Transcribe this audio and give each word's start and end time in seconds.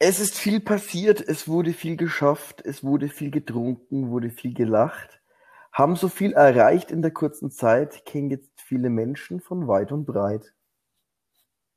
Es 0.00 0.20
ist 0.20 0.38
viel 0.38 0.60
passiert, 0.60 1.20
es 1.20 1.48
wurde 1.48 1.72
viel 1.72 1.96
geschafft, 1.96 2.62
es 2.64 2.84
wurde 2.84 3.08
viel 3.08 3.32
getrunken, 3.32 4.10
wurde 4.10 4.30
viel 4.30 4.54
gelacht. 4.54 5.20
Haben 5.72 5.96
so 5.96 6.08
viel 6.08 6.32
erreicht 6.34 6.92
in 6.92 7.02
der 7.02 7.10
kurzen 7.10 7.50
Zeit, 7.50 8.04
kennen 8.04 8.30
jetzt 8.30 8.50
viele 8.60 8.90
Menschen 8.90 9.40
von 9.40 9.66
weit 9.66 9.90
und 9.90 10.06
breit. 10.06 10.54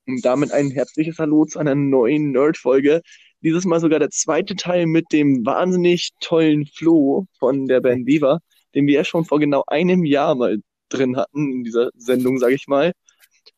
Und 0.05 0.23
damit 0.23 0.51
ein 0.51 0.69
herzliches 0.69 1.17
Hallo 1.17 1.45
zu 1.45 1.57
einer 1.57 1.73
neuen 1.73 2.31
Nerd-Folge. 2.31 3.01
Dieses 3.41 3.65
Mal 3.65 3.79
sogar 3.79 3.97
der 3.97 4.11
zweite 4.11 4.55
Teil 4.55 4.85
mit 4.85 5.11
dem 5.11 5.43
wahnsinnig 5.43 6.11
tollen 6.19 6.67
Flo 6.67 7.25
von 7.39 7.65
der 7.67 7.81
Band 7.81 8.05
Viva, 8.05 8.39
den 8.75 8.85
wir 8.85 8.93
ja 8.95 9.03
schon 9.03 9.25
vor 9.25 9.39
genau 9.39 9.63
einem 9.65 10.05
Jahr 10.05 10.35
mal 10.35 10.57
drin 10.89 11.17
hatten 11.17 11.51
in 11.51 11.63
dieser 11.63 11.89
Sendung, 11.95 12.37
sage 12.37 12.53
ich 12.53 12.67
mal. 12.67 12.93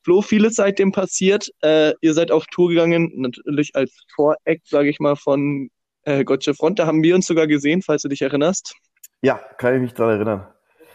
Flo, 0.04 0.22
vieles 0.22 0.56
seitdem 0.56 0.92
passiert. 0.92 1.50
Äh, 1.62 1.94
ihr 2.02 2.14
seid 2.14 2.32
auf 2.32 2.46
Tour 2.48 2.70
gegangen, 2.70 3.12
natürlich 3.16 3.76
als 3.76 4.06
Voreact, 4.14 4.68
sage 4.68 4.90
ich 4.90 5.00
mal, 5.00 5.16
von 5.16 5.70
äh, 6.04 6.24
Gotcha 6.24 6.54
Front. 6.54 6.80
Da 6.80 6.88
haben 6.88 7.04
wir 7.04 7.16
uns 7.16 7.26
sogar 7.26 7.48
gesehen, 7.48 7.82
falls 7.82 8.02
du 8.02 8.10
dich 8.10 8.22
erinnerst. 8.22 8.76
Ja, 9.22 9.40
kann 9.58 9.76
ich 9.76 9.82
mich 9.82 9.94
daran 9.94 10.16
erinnern. 10.16 10.48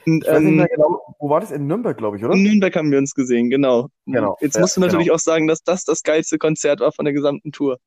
Und, 0.06 0.24
ich 0.24 0.30
weiß 0.30 0.40
nicht 0.40 0.50
ähm, 0.50 0.56
mehr 0.56 0.68
genau, 0.68 1.02
wo 1.18 1.28
war 1.30 1.40
das? 1.40 1.50
In 1.50 1.66
Nürnberg, 1.66 1.96
glaube 1.96 2.16
ich, 2.16 2.24
oder? 2.24 2.34
In 2.34 2.42
Nürnberg 2.42 2.74
haben 2.76 2.90
wir 2.90 2.98
uns 2.98 3.14
gesehen, 3.14 3.50
genau. 3.50 3.88
genau. 4.06 4.36
Jetzt 4.40 4.54
ja, 4.54 4.60
musst 4.60 4.76
du 4.76 4.80
natürlich 4.80 5.06
genau. 5.06 5.16
auch 5.16 5.20
sagen, 5.20 5.46
dass 5.46 5.62
das 5.62 5.84
das 5.84 6.02
geilste 6.02 6.38
Konzert 6.38 6.80
war 6.80 6.92
von 6.92 7.04
der 7.04 7.14
gesamten 7.14 7.52
Tour. 7.52 7.78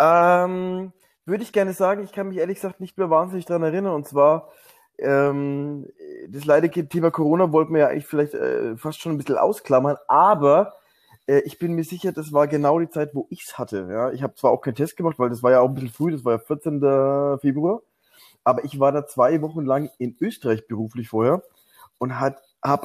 Ähm, 0.00 0.92
würde 1.24 1.42
ich 1.42 1.52
gerne 1.52 1.72
sagen, 1.72 2.04
ich 2.04 2.12
kann 2.12 2.28
mich 2.28 2.38
ehrlich 2.38 2.56
gesagt 2.56 2.80
nicht 2.80 2.98
mehr 2.98 3.10
wahnsinnig 3.10 3.46
daran 3.46 3.62
erinnern. 3.62 3.94
Und 3.94 4.06
zwar 4.06 4.50
ähm, 4.98 5.86
das 6.28 6.44
leidige 6.44 6.88
Thema 6.88 7.10
Corona 7.10 7.52
wollten 7.52 7.72
wir 7.72 7.80
ja 7.80 7.88
eigentlich 7.88 8.06
vielleicht 8.06 8.34
äh, 8.34 8.76
fast 8.76 9.00
schon 9.00 9.12
ein 9.12 9.18
bisschen 9.18 9.38
ausklammern, 9.38 9.96
aber 10.08 10.74
äh, 11.26 11.40
ich 11.40 11.58
bin 11.58 11.74
mir 11.74 11.84
sicher, 11.84 12.12
das 12.12 12.32
war 12.32 12.48
genau 12.48 12.78
die 12.80 12.90
Zeit, 12.90 13.14
wo 13.14 13.26
ich's 13.30 13.58
hatte. 13.58 13.88
Ja? 13.90 14.10
Ich 14.12 14.22
habe 14.22 14.34
zwar 14.34 14.50
auch 14.50 14.60
keinen 14.60 14.74
Test 14.74 14.96
gemacht, 14.96 15.18
weil 15.18 15.30
das 15.30 15.42
war 15.42 15.52
ja 15.52 15.60
auch 15.60 15.68
ein 15.68 15.74
bisschen 15.74 15.90
früh, 15.90 16.10
das 16.10 16.24
war 16.24 16.32
ja 16.32 16.38
14. 16.38 16.80
Februar, 17.40 17.82
aber 18.44 18.64
ich 18.64 18.80
war 18.80 18.92
da 18.92 19.06
zwei 19.06 19.40
Wochen 19.42 19.64
lang 19.64 19.90
in 19.98 20.16
Österreich 20.20 20.66
beruflich 20.66 21.08
vorher 21.08 21.42
und 21.98 22.18
habe 22.18 22.40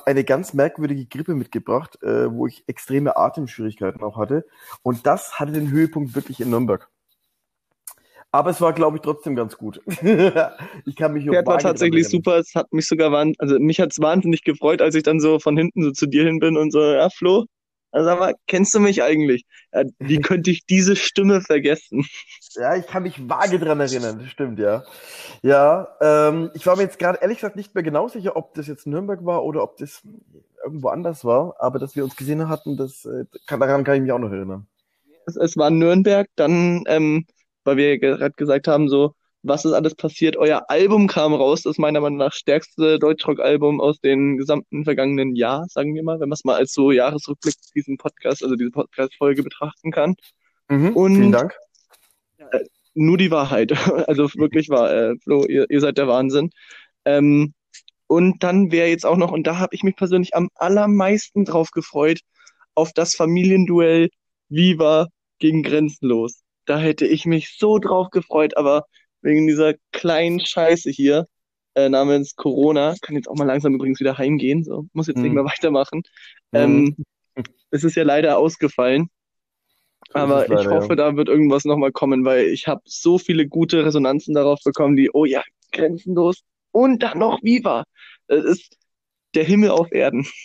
eine 0.05 0.23
ganz 0.23 0.53
merkwürdige 0.53 1.05
Grippe 1.05 1.35
mitgebracht, 1.35 2.01
äh, 2.03 2.31
wo 2.31 2.47
ich 2.47 2.63
extreme 2.67 3.15
Atemschwierigkeiten 3.17 4.03
auch 4.03 4.17
hatte. 4.17 4.45
Und 4.83 5.05
das 5.07 5.39
hatte 5.39 5.51
den 5.51 5.71
Höhepunkt 5.71 6.15
wirklich 6.15 6.41
in 6.41 6.49
Nürnberg. 6.49 6.89
Aber 8.33 8.49
es 8.49 8.59
war, 8.61 8.73
glaube 8.73 8.97
ich, 8.97 9.03
trotzdem 9.03 9.35
ganz 9.35 9.55
gut. 9.55 9.79
ich 9.85 10.95
kann 10.95 11.13
mich 11.13 11.29
Pferd 11.29 11.45
war 11.45 11.59
tatsächlich 11.59 12.09
super. 12.09 12.39
Es 12.39 12.55
hat 12.55 12.73
mich 12.73 12.87
sogar, 12.87 13.13
also 13.37 13.59
mich 13.59 13.79
hat 13.79 13.91
es 13.91 13.99
wahnsinnig 13.99 14.43
gefreut, 14.43 14.81
als 14.81 14.95
ich 14.95 15.03
dann 15.03 15.19
so 15.19 15.37
von 15.37 15.55
hinten 15.55 15.83
so 15.83 15.91
zu 15.91 16.07
dir 16.07 16.23
hin 16.23 16.39
bin 16.39 16.57
und 16.57 16.71
so, 16.71 16.81
ja, 16.81 17.11
Flo, 17.11 17.45
also 17.91 18.05
sag 18.05 18.19
mal, 18.19 18.33
kennst 18.47 18.73
du 18.73 18.79
mich 18.79 19.03
eigentlich? 19.03 19.45
Ja, 19.71 19.83
wie 19.99 20.17
könnte 20.19 20.49
ich 20.49 20.65
diese 20.65 20.95
Stimme 20.95 21.41
vergessen? 21.41 22.07
Ja, 22.55 22.75
ich 22.75 22.87
kann 22.87 23.03
mich 23.03 23.29
vage 23.29 23.59
dran 23.59 23.79
erinnern, 23.79 24.17
das 24.17 24.31
stimmt, 24.31 24.57
ja. 24.57 24.83
Ja, 25.43 25.89
ähm, 26.01 26.49
ich 26.55 26.65
war 26.65 26.75
mir 26.75 26.81
jetzt 26.81 26.97
gerade 26.97 27.19
ehrlich 27.21 27.37
gesagt 27.37 27.55
nicht 27.55 27.75
mehr 27.75 27.83
genau 27.83 28.07
sicher, 28.07 28.35
ob 28.35 28.55
das 28.55 28.65
jetzt 28.65 28.87
Nürnberg 28.87 29.23
war 29.23 29.43
oder 29.43 29.61
ob 29.61 29.77
das 29.77 30.01
irgendwo 30.63 30.87
anders 30.87 31.23
war, 31.23 31.53
aber 31.59 31.77
dass 31.77 31.95
wir 31.95 32.03
uns 32.03 32.15
gesehen 32.15 32.49
hatten, 32.49 32.77
das, 32.77 33.05
äh, 33.05 33.25
daran 33.45 33.83
kann 33.83 33.95
ich 33.95 34.01
mich 34.01 34.11
auch 34.11 34.17
noch 34.17 34.31
erinnern. 34.31 34.65
Es, 35.27 35.35
es 35.35 35.55
war 35.55 35.69
Nürnberg, 35.69 36.27
dann 36.35 36.83
ähm, 36.87 37.27
weil 37.63 37.77
wir 37.77 37.99
gerade 37.99 38.33
gesagt 38.35 38.67
haben, 38.67 38.89
so, 38.89 39.13
was 39.43 39.65
ist 39.65 39.73
alles 39.73 39.93
passiert? 39.95 40.37
Euer 40.37 40.69
Album 40.69 41.07
kam 41.07 41.33
raus, 41.33 41.63
das 41.63 41.71
ist 41.71 41.79
meiner 41.79 41.99
Meinung 41.99 42.17
nach 42.17 42.33
stärkste 42.33 42.97
Deutschrock-Album 42.97 43.81
aus 43.81 43.99
den 43.99 44.37
gesamten 44.37 44.85
vergangenen 44.85 45.35
Jahr, 45.35 45.65
sagen 45.69 45.93
wir 45.93 46.03
mal, 46.03 46.19
wenn 46.19 46.29
man 46.29 46.35
es 46.35 46.45
mal 46.45 46.55
als 46.55 46.73
so 46.73 46.91
Jahresrückblick 46.91 47.55
diesen 47.75 47.97
Podcast, 47.97 48.41
also 48.43 48.55
diese 48.55 48.71
Podcast-Folge 48.71 49.43
betrachten 49.43 49.91
kann. 49.91 50.15
Mhm, 50.69 50.95
Und, 50.95 51.15
vielen 51.15 51.31
Dank. 51.33 51.53
Äh, 52.37 52.59
nur 52.93 53.17
die 53.17 53.31
Wahrheit. 53.31 53.71
Also 54.07 54.29
wirklich 54.35 54.69
wahr, 54.69 54.91
äh, 54.93 55.15
Flo, 55.21 55.45
ihr, 55.45 55.69
ihr 55.69 55.81
seid 55.81 55.97
der 55.97 56.07
Wahnsinn. 56.07 56.49
Ähm, 57.05 57.53
und 58.07 58.43
dann 58.43 58.71
wäre 58.71 58.87
jetzt 58.87 59.05
auch 59.05 59.17
noch, 59.17 59.31
und 59.31 59.45
da 59.45 59.59
habe 59.59 59.75
ich 59.75 59.83
mich 59.83 59.95
persönlich 59.95 60.35
am 60.35 60.49
allermeisten 60.55 61.45
drauf 61.45 61.71
gefreut, 61.71 62.19
auf 62.75 62.93
das 62.93 63.15
Familienduell 63.15 64.09
Viva 64.49 65.07
gegen 65.39 65.63
Grenzenlos 65.63 66.42
da 66.65 66.77
hätte 66.77 67.05
ich 67.05 67.25
mich 67.25 67.57
so 67.57 67.79
drauf 67.79 68.09
gefreut, 68.09 68.57
aber 68.57 68.85
wegen 69.21 69.47
dieser 69.47 69.73
kleinen 69.91 70.39
Scheiße 70.39 70.89
hier 70.89 71.27
äh, 71.75 71.89
namens 71.89 72.35
Corona, 72.35 72.95
kann 73.01 73.15
jetzt 73.15 73.27
auch 73.27 73.35
mal 73.35 73.45
langsam 73.45 73.73
übrigens 73.73 73.99
wieder 73.99 74.17
heimgehen, 74.17 74.63
so 74.63 74.85
muss 74.93 75.07
jetzt 75.07 75.17
mhm. 75.17 75.23
nicht 75.23 75.33
mehr 75.33 75.45
weitermachen. 75.45 76.03
Mhm. 76.51 76.95
Ähm, 77.35 77.45
es 77.71 77.83
ist 77.83 77.95
ja 77.95 78.03
leider 78.03 78.37
ausgefallen. 78.37 79.09
Aber 80.11 80.45
leider, 80.47 80.61
ich 80.61 80.67
hoffe, 80.67 80.89
ja. 80.89 80.95
da 80.95 81.15
wird 81.15 81.29
irgendwas 81.29 81.65
nochmal 81.65 81.91
kommen, 81.91 82.25
weil 82.25 82.45
ich 82.47 82.67
habe 82.67 82.81
so 82.85 83.17
viele 83.17 83.47
gute 83.47 83.85
Resonanzen 83.85 84.35
darauf 84.35 84.59
bekommen, 84.63 84.95
die, 84.95 85.09
oh 85.11 85.25
ja, 85.25 85.41
grenzenlos 85.71 86.43
und 86.71 87.01
dann 87.01 87.19
noch 87.19 87.41
Viva. 87.41 87.85
Das 88.27 88.43
ist 88.43 88.77
der 89.33 89.43
Himmel 89.43 89.71
auf 89.71 89.91
Erden. 89.91 90.27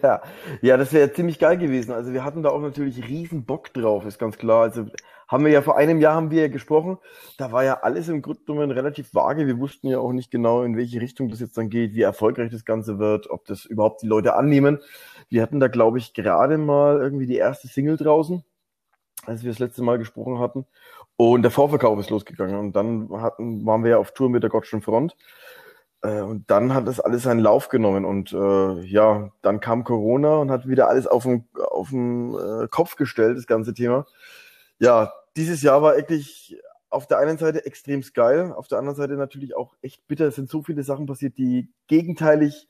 Ja, 0.00 0.22
ja, 0.62 0.76
das 0.76 0.92
wäre 0.92 1.12
ziemlich 1.12 1.40
geil 1.40 1.58
gewesen. 1.58 1.90
Also 1.90 2.12
wir 2.12 2.22
hatten 2.22 2.44
da 2.44 2.50
auch 2.50 2.60
natürlich 2.60 3.08
riesen 3.08 3.44
Bock 3.44 3.74
drauf, 3.74 4.06
ist 4.06 4.16
ganz 4.20 4.38
klar. 4.38 4.62
Also 4.62 4.86
haben 5.28 5.44
wir 5.44 5.52
ja 5.52 5.62
vor 5.62 5.76
einem 5.76 6.00
Jahr 6.00 6.14
haben 6.14 6.30
wir 6.30 6.42
ja 6.42 6.48
gesprochen. 6.48 6.98
Da 7.38 7.52
war 7.52 7.64
ja 7.64 7.80
alles 7.82 8.08
im 8.08 8.22
Grunde 8.22 8.42
genommen 8.46 8.70
relativ 8.70 9.14
vage. 9.14 9.46
Wir 9.46 9.58
wussten 9.58 9.88
ja 9.88 9.98
auch 9.98 10.12
nicht 10.12 10.30
genau, 10.30 10.62
in 10.62 10.76
welche 10.76 11.00
Richtung 11.00 11.28
das 11.28 11.40
jetzt 11.40 11.58
dann 11.58 11.68
geht, 11.68 11.94
wie 11.94 12.02
erfolgreich 12.02 12.50
das 12.50 12.64
Ganze 12.64 12.98
wird, 12.98 13.28
ob 13.30 13.44
das 13.46 13.64
überhaupt 13.64 14.02
die 14.02 14.06
Leute 14.06 14.36
annehmen. 14.36 14.78
Wir 15.28 15.42
hatten 15.42 15.60
da, 15.60 15.68
glaube 15.68 15.98
ich, 15.98 16.14
gerade 16.14 16.58
mal 16.58 17.00
irgendwie 17.00 17.26
die 17.26 17.36
erste 17.36 17.66
Single 17.68 17.96
draußen, 17.96 18.44
als 19.24 19.42
wir 19.42 19.50
das 19.50 19.58
letzte 19.58 19.82
Mal 19.82 19.98
gesprochen 19.98 20.38
hatten. 20.38 20.66
Und 21.16 21.42
der 21.42 21.50
Vorverkauf 21.50 21.98
ist 21.98 22.10
losgegangen. 22.10 22.56
Und 22.56 22.76
dann 22.76 23.08
hatten, 23.20 23.64
waren 23.66 23.82
wir 23.82 23.92
ja 23.92 23.98
auf 23.98 24.12
Tour 24.12 24.30
mit 24.30 24.42
der 24.42 24.50
Gottschen 24.50 24.82
Front. 24.82 25.16
Äh, 26.02 26.20
und 26.20 26.50
dann 26.50 26.74
hat 26.74 26.86
das 26.86 27.00
alles 27.00 27.22
seinen 27.24 27.40
Lauf 27.40 27.68
genommen 27.68 28.04
und 28.04 28.32
äh, 28.32 28.80
ja, 28.82 29.32
dann 29.42 29.60
kam 29.60 29.84
Corona 29.84 30.36
und 30.36 30.50
hat 30.50 30.68
wieder 30.68 30.88
alles 30.88 31.06
auf 31.06 31.24
den, 31.24 31.48
auf 31.70 31.90
den 31.90 32.34
äh, 32.34 32.68
Kopf 32.68 32.96
gestellt, 32.96 33.36
das 33.36 33.46
ganze 33.46 33.74
Thema. 33.74 34.06
Ja, 34.78 35.12
dieses 35.36 35.62
Jahr 35.62 35.82
war 35.82 35.96
wirklich 35.96 36.58
auf 36.88 37.06
der 37.06 37.18
einen 37.18 37.38
Seite 37.38 37.66
extrem 37.66 38.02
geil, 38.14 38.52
auf 38.52 38.68
der 38.68 38.78
anderen 38.78 38.96
Seite 38.96 39.14
natürlich 39.14 39.56
auch 39.56 39.74
echt 39.82 40.06
bitter. 40.06 40.26
Es 40.26 40.36
sind 40.36 40.48
so 40.48 40.62
viele 40.62 40.82
Sachen 40.82 41.06
passiert, 41.06 41.36
die 41.38 41.68
gegenteilig 41.88 42.68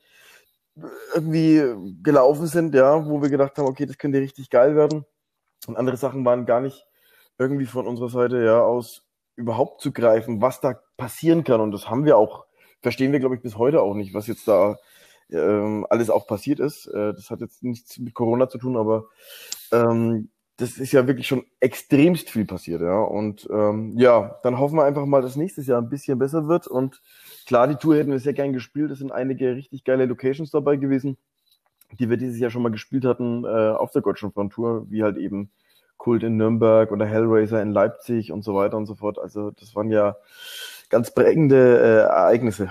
irgendwie 1.15 1.63
gelaufen 2.03 2.47
sind, 2.47 2.75
ja, 2.75 3.07
wo 3.07 3.23
wir 3.23 3.31
gedacht 3.31 3.57
haben, 3.57 3.67
okay, 3.67 3.87
das 3.87 3.99
könnte 3.99 4.21
richtig 4.21 4.51
geil 4.51 4.77
werden. 4.77 5.05
Und 5.67 5.77
andere 5.77 5.97
Sachen 5.97 6.25
waren 6.25 6.47
gar 6.47 6.61
nicht 6.61 6.87
irgendwie 7.39 7.67
von 7.67 7.87
unserer 7.87 8.11
Seite 8.11 8.45
ja 8.45 8.61
aus 8.61 9.03
überhaupt 9.37 9.81
zu 9.81 9.93
greifen, 9.93 10.41
was 10.41 10.61
da 10.61 10.81
passieren 10.97 11.45
kann. 11.45 11.61
Und 11.61 11.73
das 11.73 11.89
haben 11.89 12.05
wir 12.05 12.17
auch 12.17 12.47
verstehen 12.87 13.13
wir, 13.13 13.21
glaube 13.21 13.35
ich, 13.35 13.43
bis 13.43 13.59
heute 13.59 13.83
auch 13.83 13.95
nicht, 13.95 14.15
was 14.15 14.27
jetzt 14.27 14.47
da 14.47 14.79
ähm, 15.31 15.87
alles 15.91 16.11
auch 16.11 16.27
passiert 16.27 16.61
ist. 16.61 16.87
Äh, 16.87 17.15
das 17.15 17.31
hat 17.31 17.41
jetzt 17.41 17.63
nichts 17.65 17.99
mit 17.99 18.15
Corona 18.15 18.49
zu 18.49 18.59
tun, 18.59 18.77
aber 18.77 19.07
ähm, 19.73 20.31
das 20.59 20.79
ist 20.79 20.93
ja 20.93 21.07
wirklich 21.07 21.27
schon 21.27 21.45
extremst 21.61 22.31
viel 22.31 22.47
passiert, 22.47 22.81
ja. 22.81 22.99
Und 22.99 23.47
ähm, 23.51 23.93
ja, 23.99 24.39
dann 24.43 24.59
hoffen 24.59 24.77
wir 24.77 24.85
einfach 24.85 25.05
mal, 25.05 25.21
dass 25.21 25.37
nächstes 25.37 25.67
Jahr 25.67 25.83
ein 25.83 25.91
bisschen 25.91 26.19
besser 26.19 26.49
wird. 26.49 26.67
Und 26.67 27.03
klar, 27.47 27.69
die 27.69 27.77
Tour 27.77 27.97
hätten 27.97 28.11
wir 28.11 28.19
sehr 28.19 28.33
gern 28.33 28.55
gespielt. 28.55 28.91
Es 28.91 28.99
sind 28.99 29.13
einige 29.13 29.55
richtig 29.55 29.85
geile 29.85 30.07
Locations 30.07 30.51
dabei 30.51 30.77
gewesen, 30.77 31.19
die 31.99 32.09
wir 32.09 32.17
dieses 32.17 32.39
Jahr 32.39 32.51
schon 32.51 32.63
mal 32.63 32.73
gespielt 32.73 33.05
hatten 33.05 33.45
äh, 33.45 33.49
auf 33.49 33.91
der 33.93 34.03
Gottschalk 34.03 34.35
Tour, 34.51 34.87
wie 34.91 35.03
halt 35.03 35.19
eben 35.19 35.51
Kult 35.99 36.23
in 36.23 36.37
Nürnberg 36.37 36.91
oder 36.91 37.07
Hellraiser 37.07 37.61
in 37.61 37.73
Leipzig 37.73 38.33
und 38.33 38.43
so 38.43 38.55
weiter 38.55 38.79
und 38.79 38.87
so 38.87 38.95
fort. 38.95 39.19
Also 39.19 39.51
das 39.51 39.75
waren 39.75 39.91
ja 39.91 40.17
ganz 40.89 41.13
prägende 41.13 41.79
äh, 41.79 42.09
Ereignisse. 42.09 42.71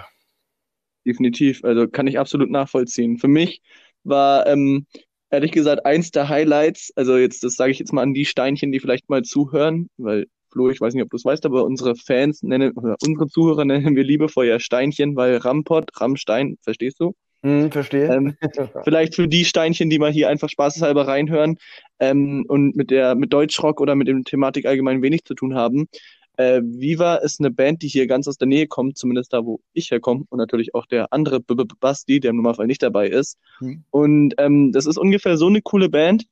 Definitiv, 1.05 1.63
also 1.63 1.87
kann 1.87 2.07
ich 2.07 2.17
absolut 2.17 2.49
nachvollziehen. 2.49 3.19
Für 3.19 3.27
mich 3.27 3.61
war 4.03 4.47
ähm, 4.47 4.87
ehrlich 5.35 5.51
gesagt 5.51 5.85
eins 5.85 6.11
der 6.11 6.29
Highlights, 6.29 6.91
also 6.95 7.17
jetzt, 7.17 7.43
das 7.43 7.55
sage 7.55 7.71
ich 7.71 7.79
jetzt 7.79 7.93
mal 7.93 8.01
an 8.01 8.13
die 8.13 8.25
Steinchen, 8.25 8.71
die 8.71 8.79
vielleicht 8.79 9.09
mal 9.09 9.21
zuhören, 9.23 9.89
weil 9.97 10.25
Flo, 10.51 10.69
ich 10.69 10.79
weiß 10.79 10.93
nicht, 10.93 11.03
ob 11.03 11.09
du 11.09 11.17
es 11.17 11.25
weißt, 11.25 11.45
aber 11.45 11.65
unsere 11.65 11.95
Fans 11.95 12.41
nennen, 12.41 12.71
unsere 12.71 13.27
Zuhörer 13.27 13.65
nennen 13.65 13.95
wir 13.95 14.03
liebevoll 14.03 14.47
ja 14.47 14.59
Steinchen, 14.59 15.15
weil 15.15 15.37
Rampot, 15.37 15.89
Rammstein, 15.99 16.57
verstehst 16.61 16.99
du? 17.01 17.13
Hm, 17.43 17.71
verstehe. 17.71 18.11
Ähm, 18.11 18.35
vielleicht 18.83 19.13
für 19.13 19.27
die 19.27 19.45
Steinchen, 19.45 19.89
die 19.89 19.99
mal 19.99 20.11
hier 20.11 20.29
einfach 20.29 20.49
spaßeshalber 20.49 21.07
reinhören 21.07 21.57
ähm, 21.99 22.43
und 22.47 22.75
mit 22.75 22.89
der 22.89 23.13
mit 23.13 23.33
Deutschrock 23.33 23.81
oder 23.81 23.93
mit 23.93 24.07
dem 24.07 24.23
Thematik 24.23 24.65
allgemein 24.65 25.03
wenig 25.03 25.25
zu 25.25 25.35
tun 25.35 25.53
haben. 25.53 25.87
Äh, 26.37 26.61
Viva 26.63 27.15
ist 27.15 27.39
eine 27.39 27.51
Band, 27.51 27.81
die 27.81 27.87
hier 27.87 28.07
ganz 28.07 28.27
aus 28.27 28.37
der 28.37 28.47
Nähe 28.47 28.67
kommt, 28.67 28.97
zumindest 28.97 29.33
da, 29.33 29.45
wo 29.45 29.61
ich 29.73 29.91
herkomme 29.91 30.25
und 30.29 30.37
natürlich 30.37 30.73
auch 30.75 30.85
der 30.85 31.11
andere 31.13 31.39
B 31.39 31.53
-B 31.53 31.69
Basti, 31.79 32.19
der 32.19 32.31
im 32.31 32.37
Normalfall 32.37 32.67
nicht 32.67 32.83
dabei 32.83 33.07
ist. 33.07 33.37
Mhm. 33.59 33.83
Und 33.91 34.33
ähm, 34.37 34.71
das 34.71 34.85
ist 34.85 34.97
ungefähr 34.97 35.37
so 35.37 35.47
eine 35.47 35.61
coole 35.61 35.89
Band, 35.89 36.25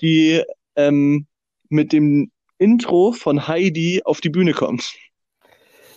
die 0.00 0.42
ähm, 0.76 1.26
mit 1.68 1.92
dem 1.92 2.30
Intro 2.58 3.12
von 3.12 3.48
Heidi 3.48 4.02
auf 4.04 4.20
die 4.20 4.30
Bühne 4.30 4.52
kommt. 4.52 4.94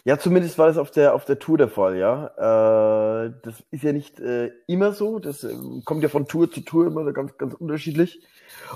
Ja, 0.10 0.18
zumindest 0.18 0.58
war 0.58 0.66
das 0.66 0.80
auf 0.80 0.90
der, 0.90 1.14
auf 1.14 1.26
der 1.26 1.38
Tour 1.38 1.60
der 1.60 1.68
Fall, 1.68 1.96
ja. 1.96 3.26
Äh, 3.26 3.32
das 3.44 3.64
ist 3.70 3.84
ja 3.84 3.94
nicht 3.94 4.20
äh, 4.20 4.48
immer 4.66 4.92
so. 4.92 5.20
Das 5.20 5.44
äh, 5.44 5.54
kommt 5.86 6.02
ja 6.02 6.10
von 6.10 6.28
Tour 6.28 6.50
zu 6.50 6.62
Tour 6.62 6.88
immer 6.88 7.14
ganz, 7.14 7.38
ganz 7.38 7.54
unterschiedlich. 7.54 8.20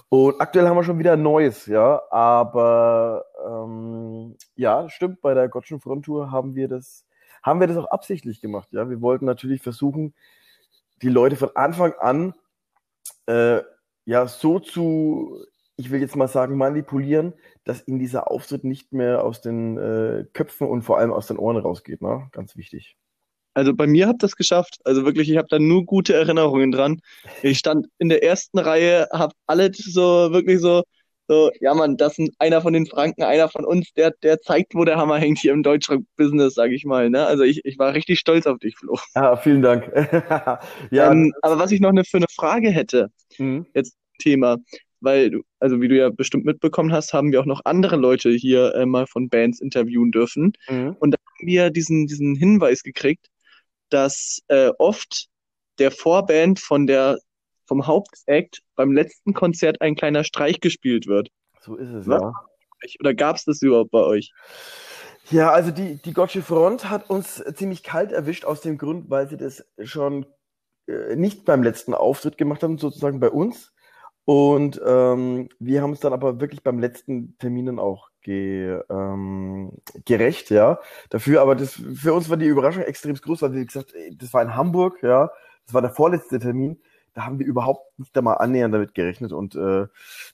Und 0.10 0.40
aktuell 0.40 0.68
haben 0.68 0.78
wir 0.78 0.84
schon 0.84 1.00
wieder 1.00 1.14
ein 1.14 1.24
neues, 1.24 1.66
ja. 1.66 2.04
Aber 2.12 3.26
ähm, 3.44 4.36
ja, 4.56 4.88
stimmt, 4.90 5.22
bei 5.22 5.34
der 5.34 5.50
Gottschen 5.50 5.80
Front 5.80 6.06
Tour 6.06 6.30
haben 6.30 6.54
wir 6.54 6.68
das, 6.68 7.04
haben 7.42 7.60
wir 7.60 7.66
das 7.66 7.78
auch 7.78 7.90
absichtlich 7.90 8.40
gemacht, 8.40 8.68
ja. 8.72 8.88
Wir 8.88 9.02
wollten 9.02 9.26
natürlich 9.26 9.64
versuchen, 9.64 10.14
die 11.02 11.10
Leute 11.10 11.36
von 11.36 11.50
Anfang 11.56 11.94
an 11.94 12.36
äh, 13.26 13.62
ja 14.06 14.28
so 14.28 14.60
zu 14.60 15.44
ich 15.76 15.92
will 15.92 16.02
jetzt 16.02 16.16
mal 16.16 16.28
sagen, 16.28 16.58
manipulieren, 16.58 17.34
dass 17.64 17.88
ihnen 17.88 18.00
dieser 18.00 18.30
Auftritt 18.30 18.64
nicht 18.64 18.94
mehr 18.94 19.24
aus 19.24 19.42
den 19.42 19.78
äh, 19.78 20.26
Köpfen 20.34 20.68
und 20.68 20.84
vor 20.84 21.00
allem 21.00 21.12
aus 21.12 21.28
den 21.28 21.38
Ohren 21.38 21.58
rausgeht. 21.58 22.02
Ne? 22.02 22.28
Ganz 22.32 22.56
wichtig. 22.56 22.96
Also 23.56 23.76
bei 23.76 23.88
mir 23.88 24.08
habt 24.08 24.24
das 24.24 24.36
geschafft. 24.36 24.80
Also 24.84 25.06
wirklich, 25.06 25.30
ich 25.30 25.38
habe 25.38 25.48
da 25.50 25.60
nur 25.60 25.86
gute 25.86 26.14
Erinnerungen 26.14 26.72
dran. 26.72 27.02
Ich 27.42 27.60
stand 27.60 27.88
in 28.00 28.10
der 28.10 28.24
ersten 28.24 28.60
Reihe, 28.60 29.08
habe 29.12 29.34
alle 29.46 29.72
so 29.74 30.32
wirklich 30.32 30.60
so, 30.60 30.84
so, 31.28 31.52
ja 31.60 31.74
man, 31.74 31.96
das 31.98 32.18
ist 32.18 32.32
einer 32.40 32.62
von 32.62 32.74
den 32.74 32.88
Franken, 32.88 33.24
einer 33.24 33.50
von 33.50 33.64
uns, 33.64 33.94
der, 33.94 34.12
der 34.24 34.42
zeigt, 34.42 34.76
wo 34.76 34.86
der 34.86 34.98
Hammer 34.98 35.18
hängt 35.18 35.40
hier 35.40 35.54
im 35.54 35.64
Deutschrock-Business, 35.64 36.56
sage 36.56 36.74
ich 36.74 36.84
mal. 36.86 37.10
Ne? 37.10 37.26
Also 37.26 37.44
ich, 37.44 37.62
ich 37.64 37.78
war 37.78 37.94
richtig 37.94 38.20
stolz 38.20 38.48
auf 38.48 38.58
dich, 38.58 38.76
Flo. 38.76 38.98
Ja, 39.16 39.36
vielen 39.38 39.62
Dank. 39.62 39.86
ja, 40.92 41.12
ähm, 41.12 41.32
aber 41.42 41.60
was 41.60 41.72
ich 41.72 41.80
noch 41.80 41.90
eine, 41.90 42.04
für 42.04 42.18
eine 42.18 42.28
Frage 42.30 42.70
hätte, 42.72 43.10
mhm. 43.38 43.68
jetzt 43.74 43.96
Thema 44.20 44.58
weil 45.04 45.30
du, 45.30 45.42
also 45.60 45.82
wie 45.82 45.88
du 45.88 45.98
ja 45.98 46.10
bestimmt 46.10 46.46
mitbekommen 46.46 46.92
hast, 46.92 47.14
haben 47.14 47.32
wir 47.32 47.42
auch 47.42 47.46
noch 47.46 47.62
andere 47.66 47.96
Leute 47.96 48.30
hier 48.30 48.74
äh, 48.76 48.86
mal 48.86 49.06
von 49.06 49.30
Bands 49.30 49.60
interviewen 49.60 50.12
dürfen. 50.12 50.54
Mhm. 50.70 50.96
Und 51.00 51.12
da 51.12 51.18
haben 51.18 51.48
wir 51.48 51.70
diesen, 51.70 52.08
diesen 52.08 52.36
Hinweis 52.36 52.84
gekriegt, 52.84 53.28
dass 53.90 54.42
äh, 54.48 54.72
oft 54.80 55.28
der 55.80 55.92
Vorband 55.92 56.60
von 56.60 56.88
der, 56.88 57.20
vom 57.68 57.86
Hauptakt 57.88 58.62
beim 58.76 58.92
letzten 58.92 59.34
Konzert 59.34 59.82
ein 59.82 59.96
kleiner 59.96 60.24
Streich 60.24 60.60
gespielt 60.60 61.08
wird. 61.08 61.30
So 61.62 61.76
ist 61.76 61.90
es, 61.90 62.08
Was? 62.08 62.22
ja. 62.22 62.34
Oder 63.00 63.14
gab 63.14 63.38
es 63.38 63.46
das 63.46 63.62
überhaupt 63.62 63.92
bei 63.92 64.02
euch? 64.02 64.32
Ja, 65.32 65.52
also 65.52 65.72
die, 65.72 65.96
die 65.96 66.14
Gotche 66.14 66.42
Front 66.42 66.90
hat 66.90 67.10
uns 67.10 67.42
ziemlich 67.56 67.82
kalt 67.82 68.12
erwischt 68.12 68.44
aus 68.44 68.60
dem 68.60 68.78
Grund, 68.78 69.10
weil 69.10 69.30
sie 69.30 69.38
das 69.38 69.66
schon 69.82 70.26
äh, 70.88 71.16
nicht 71.16 71.46
beim 71.46 71.64
letzten 71.64 71.94
Auftritt 71.94 72.38
gemacht 72.38 72.62
haben, 72.64 72.78
sozusagen 72.78 73.20
bei 73.20 73.30
uns, 73.30 73.73
und 74.26 74.82
ähm, 74.86 75.50
wir 75.60 75.82
haben 75.82 75.92
es 75.94 76.00
dann 76.00 76.14
aber 76.14 76.40
wirklich 76.40 76.64
beim 76.64 76.80
letzten 76.80 77.38
Termin 77.40 77.66
dann 77.66 77.80
auch 77.80 78.10
ge, 78.22 78.82
ähm, 78.90 79.72
gerecht, 80.06 80.50
ja. 80.50 80.80
Dafür, 81.10 81.42
aber 81.42 81.56
das 81.56 81.74
für 81.74 82.14
uns 82.14 82.30
war 82.30 82.38
die 82.38 82.46
Überraschung 82.46 82.84
extrem 82.84 83.16
groß, 83.16 83.42
weil 83.42 83.54
wie 83.54 83.66
gesagt, 83.66 83.94
das 84.18 84.34
war 84.34 84.42
in 84.42 84.56
Hamburg, 84.56 85.04
ja, 85.04 85.30
das 85.66 85.74
war 85.74 85.82
der 85.82 85.92
vorletzte 85.92 86.40
Termin. 86.40 86.80
Da 87.14 87.26
haben 87.26 87.38
wir 87.38 87.46
überhaupt 87.46 88.00
nicht 88.00 88.18
einmal 88.18 88.40
annähernd 88.40 88.74
damit 88.74 88.96
gerechnet. 88.96 89.34
Und 89.34 89.54
äh, 89.56 89.88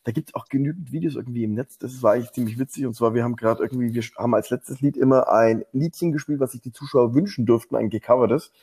da 0.04 0.12
gibt's 0.14 0.34
auch 0.34 0.46
genügend 0.46 0.94
Videos 0.94 1.16
irgendwie 1.16 1.44
im 1.44 1.54
Netz. 1.54 1.78
Das 1.78 2.02
war 2.02 2.14
eigentlich 2.14 2.32
ziemlich 2.32 2.58
witzig. 2.58 2.86
Und 2.86 2.96
zwar, 2.96 3.14
wir 3.14 3.24
haben 3.24 3.36
gerade 3.36 3.64
irgendwie, 3.64 3.94
wir 3.94 4.04
haben 4.18 4.34
als 4.34 4.50
letztes 4.50 4.80
Lied 4.80 4.96
immer 4.96 5.30
ein 5.30 5.66
Liedchen 5.74 6.14
gespielt, 6.14 6.40
was 6.40 6.54
sich 6.54 6.62
die 6.62 6.72
Zuschauer 6.72 7.14
wünschen 7.14 7.46
durften, 7.46 7.76
ein 7.76 7.90
gecovertes. 7.90 8.54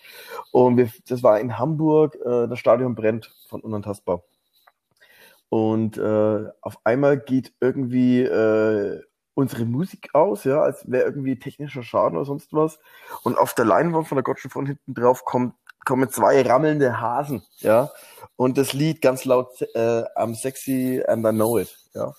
Und 0.51 0.79
wir, 0.79 0.89
das 1.09 1.23
war 1.23 1.39
in 1.41 1.59
Hamburg, 1.59 2.15
äh, 2.25 2.49
das 2.49 2.59
Stadion 2.59 2.95
brennt 2.95 3.35
von 3.49 3.61
Unantastbar. 3.61 4.23
Und 5.49 5.97
äh, 5.97 6.45
auf 6.61 6.79
einmal 6.85 7.19
geht 7.19 7.53
irgendwie 7.61 8.23
äh, 8.23 9.01
unsere 9.35 9.65
Musik 9.65 10.11
aus, 10.15 10.45
ja, 10.45 10.61
als 10.61 10.91
wäre 10.91 11.05
irgendwie 11.05 11.39
technischer 11.39 11.83
Schaden 11.83 12.17
oder 12.17 12.27
sonst 12.27 12.53
was. 12.53 12.79
Und 13.23 13.39
auf 13.39 13.55
der 13.55 13.65
Leinwand 13.65 14.09
von 14.09 14.17
der 14.17 14.25
Gottschen 14.25 14.51
von 14.51 14.67
hinten 14.67 14.95
drauf 14.95 15.25
kommt, 15.25 15.55
kommen 15.85 16.11
zwei 16.11 16.43
rammelnde 16.43 17.01
Hasen, 17.01 17.43
ja. 17.59 17.91
Und 18.35 18.59
das 18.59 18.73
Lied 18.73 19.01
ganz 19.01 19.25
laut 19.25 19.63
äh, 19.75 20.03
I'm 20.17 20.35
sexy 20.35 21.03
and 21.07 21.25
I 21.25 21.31
know 21.31 21.59
it, 21.59 21.77
ja. 21.95 22.13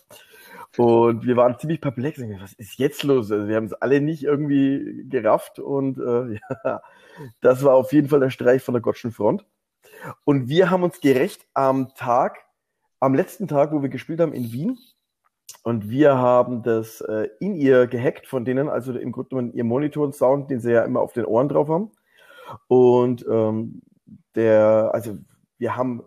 Und 0.77 1.25
wir 1.25 1.35
waren 1.35 1.57
ziemlich 1.57 1.81
perplex. 1.81 2.21
Was 2.39 2.53
ist 2.53 2.77
jetzt 2.77 3.03
los? 3.03 3.31
Also 3.31 3.47
wir 3.47 3.55
haben 3.55 3.65
es 3.65 3.73
alle 3.73 3.99
nicht 3.99 4.23
irgendwie 4.23 5.05
gerafft. 5.09 5.59
Und 5.59 5.97
äh, 5.97 6.39
ja, 6.63 6.81
das 7.41 7.63
war 7.63 7.73
auf 7.73 7.91
jeden 7.93 8.09
Fall 8.09 8.19
der 8.19 8.29
Streich 8.29 8.61
von 8.61 8.73
der 8.73 8.81
Gottschen 8.81 9.11
Front. 9.11 9.45
Und 10.23 10.49
wir 10.49 10.69
haben 10.69 10.83
uns 10.83 11.01
gerecht 11.01 11.47
am 11.53 11.93
Tag, 11.95 12.37
am 12.99 13.13
letzten 13.13 13.47
Tag, 13.47 13.71
wo 13.71 13.81
wir 13.81 13.89
gespielt 13.89 14.19
haben 14.19 14.33
in 14.33 14.51
Wien, 14.51 14.77
und 15.63 15.89
wir 15.89 16.17
haben 16.17 16.63
das 16.63 17.01
äh, 17.01 17.27
in 17.39 17.55
ihr 17.55 17.87
gehackt 17.87 18.27
von 18.27 18.45
denen, 18.45 18.69
also 18.69 18.97
im 18.97 19.11
Grunde 19.11 19.29
genommen 19.29 19.53
ihr 19.53 19.63
Monitor 19.63 20.05
und 20.05 20.15
Sound, 20.15 20.49
den 20.49 20.59
sie 20.59 20.71
ja 20.71 20.83
immer 20.83 21.01
auf 21.01 21.13
den 21.13 21.25
Ohren 21.25 21.49
drauf 21.49 21.67
haben. 21.67 21.91
Und 22.67 23.25
ähm, 23.29 23.81
der, 24.35 24.91
also 24.93 25.17
wir 25.57 25.75
haben 25.75 26.03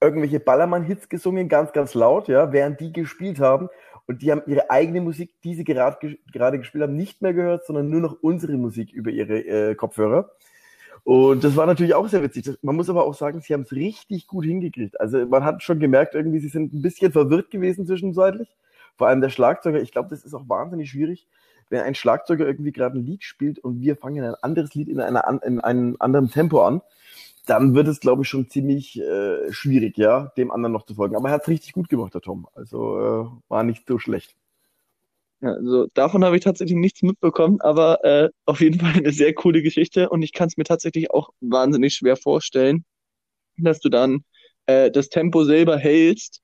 irgendwelche 0.00 0.40
Ballermann-Hits 0.40 1.08
gesungen, 1.08 1.48
ganz, 1.48 1.72
ganz 1.72 1.94
laut, 1.94 2.28
ja, 2.28 2.52
während 2.52 2.80
die 2.80 2.92
gespielt 2.92 3.38
haben. 3.38 3.68
Und 4.06 4.22
die 4.22 4.32
haben 4.32 4.42
ihre 4.46 4.70
eigene 4.70 5.00
Musik, 5.00 5.40
die 5.44 5.54
sie 5.54 5.62
gerade, 5.62 5.98
gespielt 6.58 6.82
haben, 6.82 6.96
nicht 6.96 7.22
mehr 7.22 7.32
gehört, 7.32 7.66
sondern 7.66 7.90
nur 7.90 8.00
noch 8.00 8.16
unsere 8.22 8.54
Musik 8.54 8.92
über 8.92 9.10
ihre 9.10 9.38
äh, 9.38 9.74
Kopfhörer. 9.76 10.30
Und 11.04 11.44
das 11.44 11.56
war 11.56 11.66
natürlich 11.66 11.94
auch 11.94 12.08
sehr 12.08 12.22
witzig. 12.22 12.58
Man 12.62 12.76
muss 12.76 12.90
aber 12.90 13.04
auch 13.04 13.14
sagen, 13.14 13.40
sie 13.40 13.54
haben 13.54 13.62
es 13.62 13.72
richtig 13.72 14.26
gut 14.26 14.44
hingekriegt. 14.44 15.00
Also 15.00 15.26
man 15.26 15.44
hat 15.44 15.62
schon 15.62 15.80
gemerkt, 15.80 16.14
irgendwie, 16.14 16.40
sie 16.40 16.48
sind 16.48 16.72
ein 16.72 16.82
bisschen 16.82 17.12
verwirrt 17.12 17.50
gewesen 17.50 17.86
zwischenzeitlich. 17.86 18.48
Vor 18.96 19.08
allem 19.08 19.20
der 19.20 19.30
Schlagzeuger. 19.30 19.80
Ich 19.80 19.92
glaube, 19.92 20.10
das 20.10 20.24
ist 20.24 20.34
auch 20.34 20.48
wahnsinnig 20.48 20.90
schwierig, 20.90 21.26
wenn 21.70 21.80
ein 21.80 21.94
Schlagzeuger 21.94 22.46
irgendwie 22.46 22.72
gerade 22.72 22.98
ein 22.98 23.06
Lied 23.06 23.24
spielt 23.24 23.58
und 23.58 23.80
wir 23.80 23.96
fangen 23.96 24.24
ein 24.24 24.34
anderes 24.42 24.74
Lied 24.74 24.88
in, 24.88 25.00
einer, 25.00 25.42
in 25.42 25.60
einem 25.60 25.96
anderen 25.98 26.30
Tempo 26.30 26.62
an. 26.62 26.82
Dann 27.46 27.74
wird 27.74 27.88
es, 27.88 28.00
glaube 28.00 28.22
ich, 28.22 28.28
schon 28.28 28.50
ziemlich 28.50 29.00
äh, 29.00 29.50
schwierig, 29.52 29.96
ja, 29.96 30.32
dem 30.36 30.50
anderen 30.50 30.72
noch 30.72 30.84
zu 30.84 30.94
folgen. 30.94 31.16
Aber 31.16 31.28
er 31.28 31.34
hat 31.34 31.42
es 31.42 31.48
richtig 31.48 31.72
gut 31.72 31.88
gemacht, 31.88 32.14
der 32.14 32.20
Tom. 32.20 32.46
Also 32.54 32.98
äh, 32.98 33.26
war 33.48 33.62
nicht 33.62 33.88
so 33.88 33.98
schlecht. 33.98 34.36
Also 35.40 35.86
davon 35.94 36.24
habe 36.24 36.36
ich 36.36 36.44
tatsächlich 36.44 36.76
nichts 36.76 37.02
mitbekommen, 37.02 37.60
aber 37.60 38.04
äh, 38.04 38.28
auf 38.44 38.60
jeden 38.60 38.78
Fall 38.78 38.92
eine 38.94 39.12
sehr 39.12 39.32
coole 39.34 39.62
Geschichte 39.62 40.10
und 40.10 40.22
ich 40.22 40.32
kann 40.32 40.48
es 40.48 40.56
mir 40.56 40.64
tatsächlich 40.64 41.10
auch 41.10 41.30
wahnsinnig 41.40 41.94
schwer 41.94 42.16
vorstellen, 42.16 42.84
dass 43.56 43.80
du 43.80 43.88
dann 43.88 44.24
äh, 44.66 44.90
das 44.90 45.08
Tempo 45.08 45.44
selber 45.44 45.78
hältst 45.78 46.40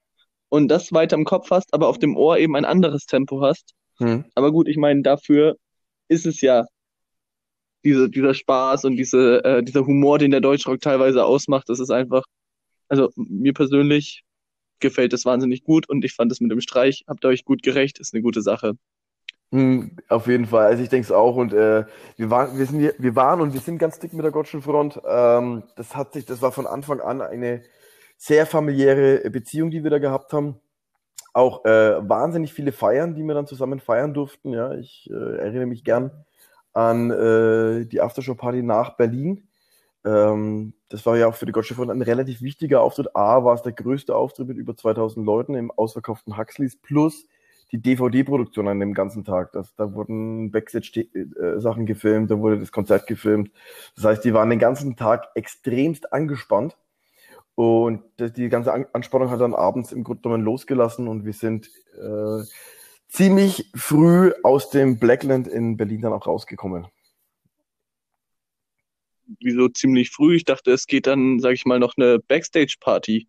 und 0.49 0.69
das 0.69 0.93
weiter 0.93 1.17
im 1.17 1.25
Kopf 1.25 1.51
hast, 1.51 1.75
aber 1.75 1.89
auf 1.89 1.99
dem 1.99 2.17
Ohr 2.17 2.39
eben 2.39 2.57
ein 2.57 2.65
anderes 2.65 3.07
Tempo 3.07 3.43
hast. 3.43 3.75
Hm. 3.99 4.25
Aber 4.35 4.53
gut, 4.53 4.69
ich 4.69 4.77
meine, 4.77 5.03
dafür 5.03 5.57
ist 6.09 6.27
es 6.27 6.41
ja 6.41 6.65
diese, 7.85 8.11
dieser 8.11 8.35
Spaß 8.35 8.85
und 8.85 8.97
diese, 8.97 9.45
äh, 9.45 9.63
dieser 9.63 9.87
Humor, 9.87 10.19
den 10.19 10.31
der 10.33 10.41
Deutschrock 10.41 10.81
teilweise 10.81 11.25
ausmacht. 11.25 11.69
Das 11.69 11.81
ist 11.81 11.91
einfach, 11.91 12.25
also 12.89 13.11
mir 13.17 13.53
persönlich 13.53 14.25
gefällt 14.81 15.13
es 15.13 15.25
wahnsinnig 15.25 15.65
gut 15.65 15.89
und 15.89 16.05
ich 16.05 16.15
fand 16.15 16.33
es 16.33 16.41
mit 16.41 16.51
dem 16.51 16.61
Streich, 16.61 17.05
habt 17.09 17.25
ihr 17.25 17.29
euch 17.29 17.45
gut 17.45 17.63
gerecht, 17.63 17.99
ist 17.99 18.15
eine 18.15 18.23
gute 18.23 18.43
Sache. 18.43 18.75
Mhm, 19.53 19.97
auf 20.09 20.27
jeden 20.27 20.47
Fall, 20.47 20.67
also 20.67 20.83
ich 20.83 20.89
denke 20.89 21.05
es 21.05 21.13
auch 21.13 21.37
und 21.37 21.53
äh, 21.53 21.85
wir 22.17 22.31
waren, 22.31 22.59
wir 22.59 22.67
sind, 22.67 22.93
wir 22.99 23.17
waren 23.17 23.41
und 23.41 23.55
wir 23.55 23.61
sind 23.61 23.79
ganz 23.79 23.99
dick 23.99 24.13
mit 24.13 24.25
der 24.25 24.33
Gottschen 24.33 24.61
Front. 24.61 25.01
Ähm, 25.07 25.63
das 25.77 25.95
hat 25.95 26.15
sich, 26.15 26.25
das 26.25 26.43
war 26.43 26.51
von 26.51 26.67
Anfang 26.67 27.01
an 27.01 27.21
eine 27.21 27.63
sehr 28.17 28.47
familiäre 28.47 29.31
Beziehung, 29.31 29.71
die 29.71 29.85
wir 29.85 29.91
da 29.91 29.99
gehabt 29.99 30.33
haben. 30.33 30.57
Auch 31.33 31.65
äh, 31.65 32.09
wahnsinnig 32.09 32.53
viele 32.53 32.73
Feiern, 32.73 33.15
die 33.15 33.23
wir 33.23 33.35
dann 33.35 33.47
zusammen 33.47 33.79
feiern 33.79 34.15
durften. 34.15 34.53
Ja, 34.53 34.75
ich 34.75 35.09
äh, 35.11 35.37
erinnere 35.37 35.67
mich 35.67 35.85
gern 35.85 36.11
an 36.73 37.11
äh, 37.11 37.87
die 37.87 38.01
Aftershow-Party 38.01 38.63
nach 38.63 38.97
Berlin. 38.97 39.49
Ähm, 40.07 40.73
das 40.89 41.05
war 41.05 41.17
ja 41.17 41.27
auch 41.27 41.35
für 41.35 41.47
die 41.47 41.53
Gottsche 41.53 41.75
Front 41.75 41.91
ein 41.91 42.01
relativ 42.01 42.41
wichtiger 42.41 42.81
Auftritt. 42.81 43.17
A, 43.17 43.45
war 43.45 43.55
es 43.55 43.63
der 43.63 43.73
größte 43.73 44.15
Auftritt 44.15 44.47
mit 44.47 44.57
über 44.57 44.77
2000 44.77 45.27
Leuten 45.27 45.55
im 45.55 45.73
ausverkauften 45.73 46.39
Huxleys 46.39 46.77
plus 46.77 47.27
die 47.73 47.83
DVD-Produktion 47.83 48.69
an 48.69 48.79
dem 48.79 48.95
ganzen 48.95 49.25
Tag. 49.25 49.51
Das, 49.51 49.75
da 49.75 49.93
wurden 49.93 50.53
Backstage-Sachen 50.53 51.85
gefilmt, 51.85 52.31
da 52.31 52.39
wurde 52.39 52.61
das 52.61 52.71
Konzert 52.71 53.09
gefilmt. 53.09 53.51
Das 53.97 54.05
heißt, 54.05 54.25
die 54.25 54.33
waren 54.33 54.49
den 54.51 54.61
ganzen 54.61 54.97
Tag 54.97 55.29
extremst 55.35 56.13
angespannt. 56.13 56.77
Und 57.57 58.03
die 58.21 58.49
ganze 58.49 58.73
Anspannung 58.93 59.31
hat 59.31 59.41
dann 59.41 59.55
abends 59.55 59.91
im 59.91 60.05
Grunde 60.05 60.23
genommen 60.23 60.45
losgelassen 60.45 61.09
und 61.09 61.25
wir 61.25 61.33
sind 61.33 61.71
äh, 61.99 62.45
ziemlich 63.09 63.73
früh 63.75 64.33
aus 64.43 64.69
dem 64.69 64.99
Blackland 64.99 65.49
in 65.49 65.79
Berlin 65.79 66.03
dann 66.03 66.13
auch 66.13 66.27
rausgekommen 66.27 66.87
wieso 69.41 69.69
ziemlich 69.69 70.11
früh? 70.11 70.37
Ich 70.37 70.45
dachte, 70.45 70.73
es 70.73 70.87
geht 70.87 71.07
dann, 71.07 71.39
sag 71.41 71.53
ich 71.53 71.65
mal, 71.65 71.79
noch 71.79 71.95
eine 71.97 72.19
Backstage-Party. 72.19 73.29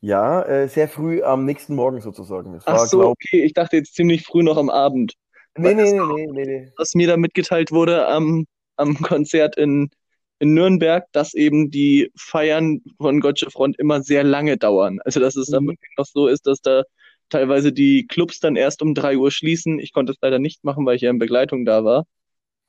Ja, 0.00 0.42
äh, 0.42 0.68
sehr 0.68 0.88
früh 0.88 1.22
am 1.22 1.44
nächsten 1.44 1.74
Morgen 1.74 2.00
sozusagen. 2.00 2.54
Das 2.54 2.66
Ach 2.66 2.78
war, 2.78 2.86
so, 2.86 2.98
glaub... 2.98 3.10
okay. 3.12 3.44
Ich 3.44 3.52
dachte 3.52 3.76
jetzt 3.76 3.94
ziemlich 3.94 4.24
früh 4.24 4.42
noch 4.42 4.56
am 4.56 4.70
Abend. 4.70 5.14
Nee, 5.58 5.74
nee, 5.74 5.92
nee, 5.92 6.00
nee, 6.00 6.26
nee, 6.32 6.44
nee. 6.44 6.72
Was 6.76 6.94
mir 6.94 7.06
da 7.06 7.16
mitgeteilt 7.16 7.70
wurde 7.70 8.06
am, 8.06 8.46
am 8.76 8.94
Konzert 8.96 9.56
in, 9.56 9.90
in 10.38 10.54
Nürnberg, 10.54 11.04
dass 11.12 11.34
eben 11.34 11.70
die 11.70 12.10
Feiern 12.16 12.80
von 12.98 13.20
Gottsche 13.20 13.50
Front 13.50 13.78
immer 13.78 14.02
sehr 14.02 14.24
lange 14.24 14.56
dauern. 14.56 15.00
Also, 15.04 15.20
dass 15.20 15.36
es 15.36 15.48
mhm. 15.48 15.52
dann 15.52 15.66
wirklich 15.66 15.90
noch 15.98 16.06
so 16.06 16.28
ist, 16.28 16.46
dass 16.46 16.60
da 16.62 16.84
teilweise 17.28 17.72
die 17.72 18.06
Clubs 18.06 18.40
dann 18.40 18.56
erst 18.56 18.80
um 18.82 18.94
drei 18.94 19.16
Uhr 19.16 19.30
schließen. 19.30 19.78
Ich 19.78 19.92
konnte 19.92 20.12
es 20.12 20.18
leider 20.22 20.38
nicht 20.38 20.64
machen, 20.64 20.86
weil 20.86 20.96
ich 20.96 21.02
ja 21.02 21.10
in 21.10 21.18
Begleitung 21.18 21.64
da 21.64 21.84
war. 21.84 22.06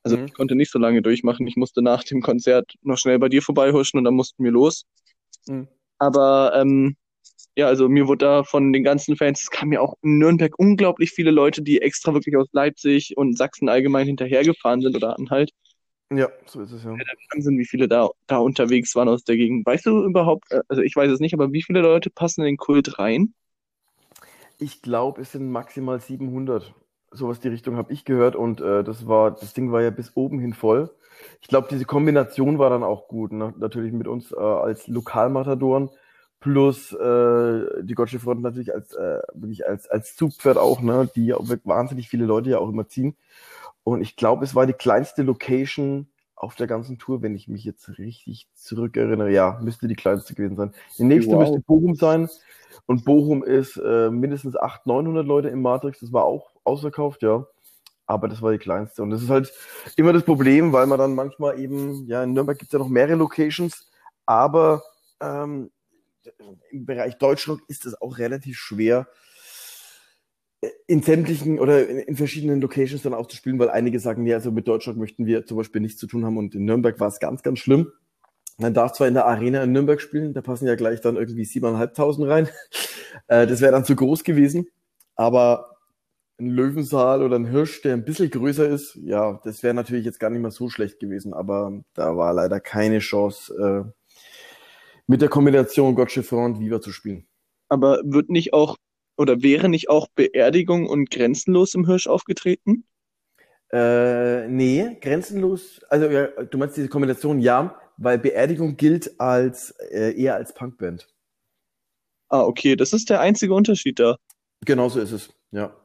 Also 0.04 0.18
mhm. 0.18 0.26
ich 0.26 0.34
konnte 0.34 0.56
nicht 0.56 0.72
so 0.72 0.80
lange 0.80 1.02
durchmachen. 1.02 1.48
Ich 1.48 1.56
musste 1.56 1.82
nach 1.82 2.04
dem 2.04 2.22
Konzert 2.22 2.74
noch 2.82 2.98
schnell 2.98 3.20
bei 3.20 3.30
dir 3.30 3.42
vorbeihuschen 3.42 3.98
und 3.98 4.04
dann 4.04 4.16
mussten 4.16 4.44
wir 4.44 4.52
los. 4.52 4.86
Mhm. 5.48 5.68
Aber 6.00 6.54
ähm, 6.56 6.96
ja, 7.56 7.68
also 7.68 7.90
mir 7.90 8.08
wurde 8.08 8.26
da 8.26 8.44
von 8.44 8.74
den 8.74 8.84
ganzen 8.84 9.16
Fans, 9.18 9.44
es 9.44 9.50
kamen 9.52 9.74
ja 9.74 9.82
auch 9.82 9.96
in 10.02 10.18
Nürnberg 10.18 10.58
unglaublich 10.58 11.12
viele 11.12 11.32
Leute, 11.32 11.62
die 11.62 11.82
extra 11.82 12.14
wirklich 12.14 12.38
aus 12.38 12.48
Leipzig 12.54 13.18
und 13.18 13.38
Sachsen 13.38 13.70
allgemein 13.70 14.08
hinterhergefahren 14.08 14.82
sind 14.82 14.96
oder 14.96 15.18
Anhalt. 15.18 15.52
Ja, 16.14 16.30
so 16.46 16.62
ist 16.62 16.72
es 16.72 16.84
ja. 16.84 16.92
ja 16.92 16.98
der 16.98 17.16
Wahnsinn, 17.32 17.58
wie 17.58 17.66
viele 17.66 17.88
da, 17.88 18.10
da 18.28 18.38
unterwegs 18.38 18.96
waren 18.96 19.08
aus 19.08 19.24
der 19.24 19.38
Gegend. 19.38 19.66
Weißt 19.66 19.86
du 19.86 20.04
überhaupt, 20.04 20.52
äh, 20.52 20.62
also 20.68 20.82
ich 20.82 20.96
weiß 20.96 21.12
es 21.12 21.20
nicht, 21.20 21.34
aber 21.34 21.54
wie 21.54 21.64
viele 21.64 21.82
Leute 21.82 22.10
passen 22.10 22.42
in 22.42 22.48
den 22.48 22.58
Kult 22.58 23.00
rein? 23.00 23.34
Ich 24.60 24.82
glaube, 24.82 25.22
es 25.22 25.32
sind 25.32 25.50
maximal 25.50 26.00
700. 26.00 26.74
Sowas 27.12 27.40
die 27.40 27.50
Richtung 27.50 27.76
habe 27.76 27.92
ich 27.92 28.06
gehört 28.06 28.36
und 28.36 28.62
äh, 28.62 28.84
das 28.84 29.08
war, 29.08 29.32
das 29.32 29.54
Ding 29.54 29.72
war 29.72 29.82
ja 29.82 29.90
bis 29.90 30.12
oben 30.16 30.40
hin 30.40 30.54
voll. 30.54 30.90
Ich 31.42 31.48
glaube, 31.48 31.68
diese 31.70 31.86
Kombination 31.86 32.58
war 32.58 32.70
dann 32.70 32.84
auch 32.84 33.08
gut. 33.08 33.32
Ne? 33.32 33.54
Natürlich 33.58 33.92
mit 33.94 34.08
uns 34.08 34.32
äh, 34.32 34.38
als 34.38 34.88
Lokalmatadoren 34.88 35.90
plus 36.40 36.92
äh, 36.92 37.84
die 37.84 37.94
Gottsche 37.94 38.20
Front 38.20 38.42
natürlich 38.42 38.74
als 38.74 38.94
äh, 38.94 39.20
wirklich 39.34 39.68
als 39.68 39.88
als 39.88 40.16
Zugpferd 40.16 40.58
auch, 40.58 40.82
ne, 40.82 41.08
die 41.16 41.28
ja 41.28 41.38
wahnsinnig 41.64 42.10
viele 42.10 42.26
Leute 42.26 42.50
ja 42.50 42.58
auch 42.58 42.70
immer 42.70 42.88
ziehen. 42.88 43.16
Und 43.84 44.02
ich 44.02 44.16
glaube, 44.16 44.44
es 44.44 44.56
war 44.56 44.66
die 44.66 44.74
kleinste 44.74 45.24
Location 45.24 46.08
auf 46.36 46.56
der 46.56 46.68
ganzen 46.68 46.98
Tour, 46.98 47.22
wenn 47.22 47.36
ich 47.36 47.48
mich 47.48 47.64
jetzt 47.64 47.98
richtig 48.00 48.48
zurückerinnere. 48.56 49.32
Ja, 49.32 49.60
müsste 49.62 49.88
die 49.88 49.96
kleinste 49.96 50.34
gewesen 50.34 50.56
sein. 50.56 50.74
Die 50.98 51.04
nächste 51.04 51.34
wow. 51.34 51.42
müsste 51.42 51.60
Bochum 51.60 51.96
sein. 51.96 52.28
Und 52.88 53.06
Bochum 53.06 53.44
ist 53.44 53.78
äh, 53.78 54.10
mindestens 54.10 54.58
800, 54.58 54.88
900 54.88 55.26
Leute 55.26 55.50
im 55.50 55.62
Matrix. 55.62 56.00
Das 56.00 56.12
war 56.12 56.24
auch 56.24 56.51
ausverkauft, 56.64 57.24
ja. 57.24 57.46
Aber 58.06 58.28
das 58.28 58.42
war 58.42 58.52
die 58.52 58.58
kleinste. 58.58 59.04
Und 59.04 59.10
das 59.12 59.22
ist 59.22 59.30
halt 59.30 59.54
immer 59.96 60.14
das 60.14 60.24
Problem, 60.24 60.74
weil 60.74 60.88
man 60.88 61.00
dann 61.00 61.16
manchmal 61.16 61.60
eben, 61.60 62.08
ja, 62.08 62.24
in 62.24 62.34
Nürnberg 62.34 62.58
gibt 62.58 62.70
es 62.70 62.74
ja 62.74 62.80
noch 62.80 62.90
mehrere 62.90 63.16
Locations, 63.16 63.90
aber 64.26 64.84
ähm, 65.22 65.72
im 66.72 66.86
Bereich 66.86 67.18
Deutschrock 67.18 67.62
ist 67.68 67.86
es 67.86 68.00
auch 68.02 68.18
relativ 68.18 68.58
schwer, 68.58 69.08
in 70.86 71.02
sämtlichen 71.02 71.60
oder 71.60 71.88
in, 71.88 72.16
verschiedenen 72.16 72.62
Locations 72.62 73.02
dann 73.02 73.14
auch 73.14 73.28
zu 73.28 73.36
spielen, 73.36 73.58
weil 73.58 73.70
einige 73.70 74.00
sagen, 74.00 74.28
ja, 74.28 74.36
also 74.36 74.52
mit 74.52 74.68
Deutschrock 74.68 74.96
möchten 74.96 75.26
wir 75.26 75.46
zum 75.46 75.58
Beispiel 75.58 75.82
nichts 75.82 76.00
zu 76.00 76.06
tun 76.06 76.24
haben 76.24 76.38
und 76.38 76.54
in 76.54 76.66
Nürnberg 76.66 77.00
war 77.00 77.08
es 77.08 77.20
ganz, 77.20 77.42
ganz 77.42 77.60
schlimm. 77.60 77.92
Man 78.58 78.76
darf 78.76 78.92
zwar 78.92 79.08
in 79.08 79.16
der 79.16 79.26
Arena 79.26 79.64
in 79.64 79.72
Nürnberg 79.72 80.00
spielen, 80.00 80.34
da 80.34 80.42
passen 80.42 80.68
ja 80.68 80.76
gleich 80.76 81.02
dann 81.02 81.16
irgendwie 81.16 81.44
7.500 81.44 82.30
rein. 82.30 82.50
Äh, 83.28 83.46
das 83.46 83.60
wäre 83.60 83.74
dann 83.74 83.84
zu 83.84 83.94
groß 83.94 84.24
gewesen, 84.24 84.68
aber 85.18 85.71
ein 86.42 86.50
Löwensaal 86.50 87.22
oder 87.22 87.38
ein 87.38 87.46
Hirsch, 87.46 87.82
der 87.82 87.94
ein 87.94 88.04
bisschen 88.04 88.30
größer 88.30 88.68
ist, 88.68 88.96
ja, 88.96 89.40
das 89.44 89.64
wäre 89.64 89.74
natürlich 89.74 90.06
jetzt 90.06 90.20
gar 90.20 90.30
nicht 90.30 90.42
mehr 90.42 90.52
so 90.52 90.70
schlecht 90.70 91.00
gewesen, 91.00 91.34
aber 91.34 91.82
da 91.94 92.18
war 92.18 92.34
leider 92.34 92.60
keine 92.60 93.00
Chance, 93.00 93.54
äh, 93.88 93.92
mit 95.08 95.22
der 95.22 95.30
Kombination 95.30 95.96
Gottschiffre 95.96 96.38
und 96.38 96.60
Viva 96.60 96.82
zu 96.82 96.92
spielen. 96.92 97.28
Aber 97.70 98.02
wird 98.04 98.30
nicht 98.30 98.54
auch 98.54 98.78
oder 99.18 99.42
wäre 99.42 99.70
nicht 99.70 99.90
auch 99.90 100.08
Beerdigung 100.16 100.88
und 100.88 101.12
Grenzenlos 101.12 101.76
im 101.76 101.86
Hirsch 101.86 102.08
aufgetreten? 102.08 102.86
Äh, 103.72 104.48
nee, 104.48 104.98
Grenzenlos, 105.00 105.82
also 105.90 106.10
ja, 106.10 106.28
du 106.28 106.58
meinst 106.58 106.76
diese 106.76 106.90
Kombination, 106.90 107.40
ja, 107.40 107.80
weil 107.98 108.18
Beerdigung 108.20 108.78
gilt 108.78 109.20
als 109.20 109.72
äh, 109.92 110.20
eher 110.20 110.36
als 110.36 110.54
Punkband. 110.54 111.08
Ah, 112.30 112.42
okay, 112.42 112.76
das 112.76 112.94
ist 112.94 113.10
der 113.10 113.22
einzige 113.22 113.54
Unterschied 113.54 114.00
da. 114.00 114.18
Genau 114.66 114.90
so 114.90 115.00
ist 115.00 115.12
es, 115.12 115.30
ja. 115.52 115.76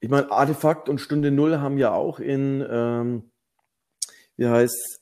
Ich 0.00 0.10
meine, 0.10 0.30
Artefakt 0.30 0.88
und 0.88 1.00
Stunde 1.00 1.30
Null 1.30 1.58
haben 1.58 1.78
ja 1.78 1.92
auch 1.92 2.20
in, 2.20 2.64
ähm, 2.68 3.30
wie 4.36 4.46
heißt 4.46 5.00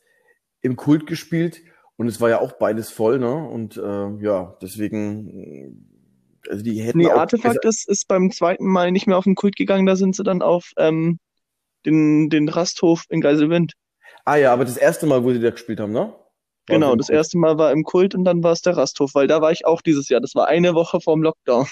im 0.61 0.77
Kult 0.77 1.07
gespielt 1.07 1.61
und 1.97 2.07
es 2.07 2.21
war 2.21 2.31
ja 2.31 2.41
auch 2.41 2.53
beides 2.53 2.91
voll, 2.91 3.19
ne? 3.19 3.35
Und 3.35 3.77
äh, 3.77 4.25
ja, 4.25 4.57
deswegen, 4.63 6.41
also 6.49 6.63
die 6.63 6.81
hätten. 6.81 6.99
Nee, 6.99 7.09
auch 7.09 7.19
Artefakt 7.19 7.65
ist, 7.65 7.89
ist 7.89 8.07
beim 8.09 8.31
zweiten 8.31 8.67
Mal 8.67 8.93
nicht 8.93 9.07
mehr 9.07 9.19
auf 9.19 9.25
den 9.25 9.35
Kult 9.35 9.57
gegangen, 9.57 9.87
da 9.87 9.97
sind 9.97 10.17
sie 10.17 10.23
dann 10.23 10.43
auf 10.43 10.73
ähm, 10.77 11.19
den, 11.85 12.31
den 12.31 12.49
Rasthof 12.49 13.05
in 13.09 13.21
Geiselwind. 13.21 13.75
Ah 14.25 14.37
ja, 14.37 14.53
aber 14.53 14.65
das 14.65 14.77
erste 14.77 15.07
Mal, 15.07 15.25
wo 15.25 15.33
sie 15.33 15.41
da 15.41 15.51
gespielt 15.51 15.81
haben, 15.81 15.93
ne? 15.93 16.15
War 16.69 16.77
genau, 16.77 16.95
das 16.95 17.09
erste 17.09 17.39
Mal 17.39 17.59
war 17.59 17.73
im 17.73 17.83
Kult 17.83 18.15
und 18.15 18.25
dann 18.25 18.45
war 18.45 18.53
es 18.53 18.63
der 18.63 18.77
Rasthof, 18.77 19.15
weil 19.15 19.27
da 19.27 19.41
war 19.41 19.51
ich 19.51 19.67
auch 19.67 19.83
dieses 19.83 20.09
Jahr. 20.09 20.21
Das 20.21 20.37
war 20.37 20.47
eine 20.47 20.75
Woche 20.75 21.01
vorm 21.01 21.23
Lockdown. 21.23 21.67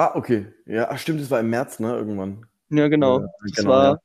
Ah, 0.00 0.12
okay. 0.14 0.46
Ja, 0.64 0.88
ach, 0.88 0.98
stimmt, 0.98 1.20
das 1.20 1.30
war 1.30 1.40
im 1.40 1.50
März, 1.50 1.78
ne, 1.78 1.94
irgendwann. 1.94 2.46
Ja, 2.70 2.88
genau. 2.88 3.20
Ja, 3.20 3.26
das 3.42 3.52
genau, 3.52 3.68
war 3.68 3.84
ja. 3.84 3.98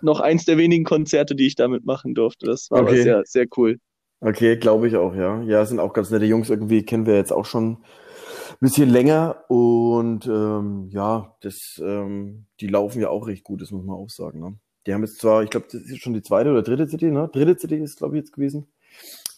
noch 0.00 0.18
eins 0.18 0.44
der 0.44 0.58
wenigen 0.58 0.82
Konzerte, 0.82 1.36
die 1.36 1.46
ich 1.46 1.54
damit 1.54 1.84
machen 1.84 2.16
durfte. 2.16 2.46
Das 2.46 2.68
war 2.72 2.82
okay. 2.82 3.04
sehr, 3.04 3.22
sehr 3.24 3.46
cool. 3.56 3.78
Okay, 4.18 4.56
glaube 4.56 4.88
ich 4.88 4.96
auch, 4.96 5.14
ja. 5.14 5.40
Ja, 5.42 5.64
sind 5.64 5.78
auch 5.78 5.92
ganz 5.92 6.10
nette 6.10 6.24
Jungs 6.24 6.50
irgendwie, 6.50 6.82
kennen 6.84 7.06
wir 7.06 7.14
jetzt 7.14 7.32
auch 7.32 7.44
schon 7.46 7.74
ein 7.74 8.56
bisschen 8.58 8.90
länger 8.90 9.44
und 9.46 10.26
ähm, 10.26 10.88
ja, 10.90 11.36
das, 11.42 11.80
ähm, 11.80 12.46
die 12.58 12.66
laufen 12.66 13.00
ja 13.00 13.08
auch 13.08 13.28
recht 13.28 13.44
gut, 13.44 13.62
das 13.62 13.70
muss 13.70 13.84
man 13.84 13.94
auch 13.94 14.10
sagen. 14.10 14.40
Ne? 14.40 14.58
Die 14.88 14.94
haben 14.94 15.04
jetzt 15.04 15.20
zwar, 15.20 15.44
ich 15.44 15.50
glaube, 15.50 15.66
das 15.70 15.82
ist 15.82 16.02
schon 16.02 16.14
die 16.14 16.22
zweite 16.22 16.50
oder 16.50 16.62
dritte 16.62 16.88
CD, 16.88 17.12
ne? 17.12 17.30
Dritte 17.32 17.56
CD 17.56 17.78
ist, 17.78 17.98
glaube 17.98 18.16
ich, 18.16 18.24
jetzt 18.24 18.32
gewesen. 18.32 18.66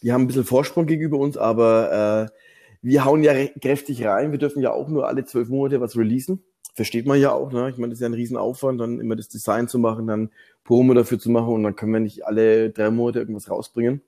Die 0.02 0.10
haben 0.10 0.22
ein 0.22 0.26
bisschen 0.26 0.44
Vorsprung 0.44 0.86
gegenüber 0.86 1.18
uns, 1.18 1.36
aber 1.36 2.30
äh, 2.32 2.41
wir 2.82 3.04
hauen 3.04 3.22
ja 3.22 3.32
kräftig 3.60 4.04
rein. 4.04 4.32
Wir 4.32 4.38
dürfen 4.38 4.60
ja 4.60 4.72
auch 4.72 4.88
nur 4.88 5.08
alle 5.08 5.24
zwölf 5.24 5.48
Monate 5.48 5.80
was 5.80 5.96
releasen. 5.96 6.42
Versteht 6.74 7.06
man 7.06 7.20
ja 7.20 7.32
auch, 7.32 7.52
ne? 7.52 7.68
Ich 7.70 7.76
meine, 7.76 7.90
das 7.90 7.98
ist 7.98 8.02
ja 8.02 8.08
ein 8.08 8.14
Riesenaufwand, 8.14 8.80
dann 8.80 8.98
immer 8.98 9.14
das 9.14 9.28
Design 9.28 9.68
zu 9.68 9.78
machen, 9.78 10.06
dann 10.06 10.30
Promo 10.64 10.94
dafür 10.94 11.18
zu 11.18 11.30
machen 11.30 11.52
und 11.52 11.62
dann 11.62 11.76
können 11.76 11.92
wir 11.92 12.00
nicht 12.00 12.26
alle 12.26 12.70
drei 12.70 12.90
Monate 12.90 13.20
irgendwas 13.20 13.50
rausbringen. 13.50 14.00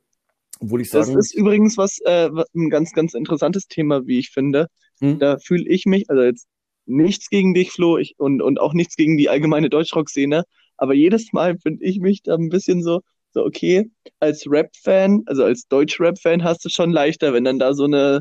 Obwohl 0.60 0.80
ich 0.80 0.90
sagen. 0.90 1.14
Das 1.14 1.26
ist 1.26 1.34
übrigens 1.34 1.76
was, 1.76 1.98
äh, 2.04 2.30
ein 2.54 2.70
ganz, 2.70 2.92
ganz 2.92 3.14
interessantes 3.14 3.66
Thema, 3.68 4.06
wie 4.06 4.18
ich 4.18 4.30
finde. 4.30 4.68
Hm? 5.00 5.18
Da 5.18 5.38
fühle 5.38 5.68
ich 5.68 5.84
mich, 5.84 6.08
also 6.08 6.22
jetzt 6.22 6.46
nichts 6.86 7.28
gegen 7.28 7.54
dich, 7.54 7.70
Flo, 7.70 7.98
ich, 7.98 8.14
und, 8.18 8.40
und 8.40 8.60
auch 8.60 8.72
nichts 8.72 8.96
gegen 8.96 9.16
die 9.16 9.28
allgemeine 9.28 9.68
Deutschrock-Szene, 9.68 10.44
aber 10.76 10.94
jedes 10.94 11.32
Mal 11.32 11.58
finde 11.58 11.84
ich 11.84 12.00
mich 12.00 12.22
da 12.22 12.34
ein 12.34 12.48
bisschen 12.48 12.82
so, 12.82 13.00
so, 13.32 13.44
okay, 13.44 13.90
als 14.20 14.46
Rap-Fan, 14.48 15.22
also 15.26 15.44
als 15.44 15.66
Deutsch-Rap-Fan 15.68 16.44
hast 16.44 16.64
du 16.64 16.68
schon 16.68 16.90
leichter, 16.90 17.32
wenn 17.32 17.44
dann 17.44 17.58
da 17.58 17.74
so 17.74 17.84
eine, 17.84 18.20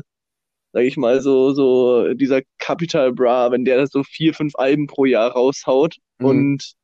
sag 0.74 0.82
ich 0.82 0.96
mal, 0.96 1.20
so, 1.20 1.52
so 1.52 2.12
dieser 2.14 2.42
Capital 2.58 3.12
Bra, 3.12 3.52
wenn 3.52 3.64
der 3.64 3.86
so 3.86 4.02
vier, 4.02 4.34
fünf 4.34 4.54
Alben 4.56 4.88
pro 4.88 5.04
Jahr 5.04 5.30
raushaut 5.30 5.98
mhm. 6.18 6.26
und 6.26 6.74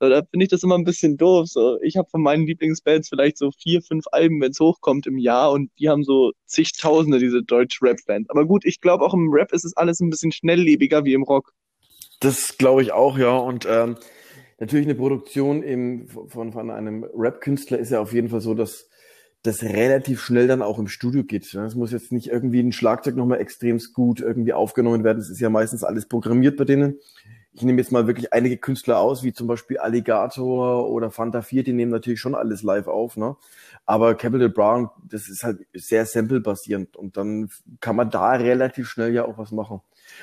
da 0.00 0.22
finde 0.28 0.44
ich 0.44 0.50
das 0.50 0.64
immer 0.64 0.74
ein 0.74 0.84
bisschen 0.84 1.16
doof. 1.16 1.46
So, 1.46 1.80
ich 1.80 1.96
habe 1.96 2.10
von 2.10 2.20
meinen 2.20 2.44
Lieblingsbands 2.44 3.08
vielleicht 3.08 3.38
so 3.38 3.52
vier, 3.52 3.80
fünf 3.80 4.04
Alben, 4.10 4.40
wenn 4.40 4.50
es 4.50 4.58
hochkommt 4.58 5.06
im 5.06 5.16
Jahr 5.16 5.52
und 5.52 5.70
die 5.78 5.88
haben 5.88 6.02
so 6.02 6.32
zigtausende, 6.44 7.20
diese 7.20 7.42
Deutsch-Rap-Bands. 7.42 8.28
Aber 8.28 8.44
gut, 8.44 8.64
ich 8.64 8.80
glaube 8.80 9.04
auch 9.04 9.14
im 9.14 9.30
Rap 9.32 9.52
ist 9.52 9.64
es 9.64 9.76
alles 9.76 10.00
ein 10.00 10.10
bisschen 10.10 10.32
schnelllebiger 10.32 11.04
wie 11.04 11.14
im 11.14 11.22
Rock. 11.22 11.52
Das 12.18 12.58
glaube 12.58 12.82
ich 12.82 12.92
auch, 12.92 13.16
ja. 13.16 13.34
Und 13.36 13.66
ähm, 13.70 13.96
natürlich 14.58 14.86
eine 14.86 14.96
Produktion 14.96 15.62
im, 15.62 16.08
von, 16.08 16.52
von 16.52 16.70
einem 16.70 17.04
Rap-Künstler 17.14 17.78
ist 17.78 17.92
ja 17.92 18.00
auf 18.00 18.12
jeden 18.12 18.28
Fall 18.28 18.40
so, 18.40 18.54
dass 18.54 18.88
das 19.44 19.62
relativ 19.62 20.20
schnell 20.20 20.48
dann 20.48 20.62
auch 20.62 20.78
im 20.78 20.88
Studio 20.88 21.22
geht. 21.22 21.54
Es 21.54 21.74
muss 21.74 21.92
jetzt 21.92 22.10
nicht 22.10 22.28
irgendwie 22.28 22.60
ein 22.60 22.72
Schlagzeug 22.72 23.14
nochmal 23.14 23.40
extrem 23.40 23.78
gut 23.92 24.20
irgendwie 24.20 24.52
aufgenommen 24.52 25.04
werden. 25.04 25.18
Das 25.18 25.30
ist 25.30 25.40
ja 25.40 25.50
meistens 25.50 25.84
alles 25.84 26.06
programmiert 26.06 26.56
bei 26.56 26.64
denen 26.64 26.98
ich 27.54 27.62
nehme 27.62 27.80
jetzt 27.80 27.92
mal 27.92 28.08
wirklich 28.08 28.32
einige 28.32 28.56
Künstler 28.56 28.98
aus, 28.98 29.22
wie 29.22 29.32
zum 29.32 29.46
Beispiel 29.46 29.78
Alligator 29.78 30.90
oder 30.90 31.12
Fanta 31.12 31.40
4, 31.40 31.62
die 31.62 31.72
nehmen 31.72 31.92
natürlich 31.92 32.20
schon 32.20 32.34
alles 32.34 32.64
live 32.64 32.88
auf, 32.88 33.16
ne? 33.16 33.36
Aber 33.86 34.16
Capital 34.16 34.48
Brown, 34.48 34.90
das 35.08 35.28
ist 35.28 35.44
halt 35.44 35.64
sehr 35.72 36.04
sample-basierend 36.04 36.96
und 36.96 37.16
dann 37.16 37.50
kann 37.80 37.94
man 37.94 38.10
da 38.10 38.32
relativ 38.32 38.88
schnell 38.88 39.14
ja 39.14 39.24
auch 39.24 39.38
was 39.38 39.52
machen. 39.52 39.80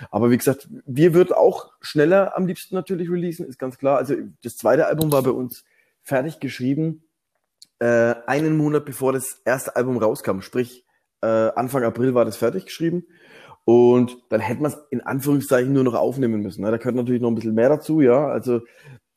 Aber 0.09 0.29
wie 0.29 0.37
gesagt, 0.37 0.67
wir 0.85 1.13
würden 1.13 1.31
auch 1.31 1.71
schneller 1.79 2.35
am 2.35 2.47
liebsten 2.47 2.75
natürlich 2.75 3.09
releasen, 3.09 3.45
ist 3.45 3.59
ganz 3.59 3.77
klar. 3.77 3.97
Also 3.97 4.15
das 4.43 4.57
zweite 4.57 4.87
Album 4.87 5.11
war 5.11 5.23
bei 5.23 5.31
uns 5.31 5.63
fertig 6.03 6.41
geschrieben, 6.41 7.03
äh, 7.81 8.15
einen 8.27 8.55
Monat 8.57 8.85
bevor 8.85 9.11
das 9.11 9.41
erste 9.43 9.75
Album 9.75 9.97
rauskam. 9.97 10.41
Sprich, 10.41 10.85
äh, 11.21 11.25
Anfang 11.27 11.83
April 11.83 12.13
war 12.13 12.25
das 12.25 12.37
fertig 12.37 12.65
geschrieben 12.65 13.05
und 13.65 14.17
dann 14.29 14.39
hätte 14.39 14.61
man 14.61 14.71
es 14.71 14.77
in 14.91 15.01
Anführungszeichen 15.01 15.73
nur 15.73 15.83
noch 15.83 15.95
aufnehmen 15.95 16.41
müssen. 16.41 16.61
Ne? 16.61 16.71
Da 16.71 16.77
gehört 16.77 16.95
natürlich 16.95 17.21
noch 17.21 17.29
ein 17.29 17.35
bisschen 17.35 17.55
mehr 17.55 17.69
dazu, 17.69 18.01
ja. 18.01 18.27
Also 18.27 18.61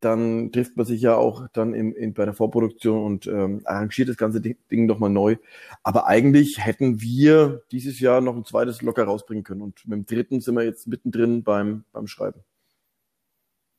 dann 0.00 0.50
trifft 0.52 0.76
man 0.76 0.87
sich 0.87 1.02
ja 1.02 1.14
auch 1.16 1.47
dann 1.52 1.75
im, 1.75 1.94
in, 1.94 2.14
bei 2.14 2.25
der 2.25 2.35
Vorproduktion 2.35 3.04
und 3.04 3.26
ähm, 3.26 3.62
arrangiert 3.64 4.09
das 4.09 4.16
ganze 4.16 4.40
Ding, 4.40 4.56
Ding 4.71 4.87
nochmal 4.87 5.11
neu. 5.11 5.37
Aber 5.83 6.06
eigentlich 6.06 6.59
hätten 6.59 7.00
wir 7.00 7.62
dieses 7.71 8.00
Jahr 8.00 8.21
noch 8.21 8.37
ein 8.37 8.44
zweites 8.44 8.83
locker 8.83 9.04
rausbringen 9.04 9.44
können. 9.44 9.62
Und 9.62 9.87
mit 9.87 9.97
dem 9.99 10.06
dritten 10.06 10.40
sind 10.40 10.54
wir 10.56 10.64
jetzt 10.64 10.87
mittendrin 10.88 11.42
beim, 11.42 11.85
beim 11.92 12.06
Schreiben. 12.06 12.40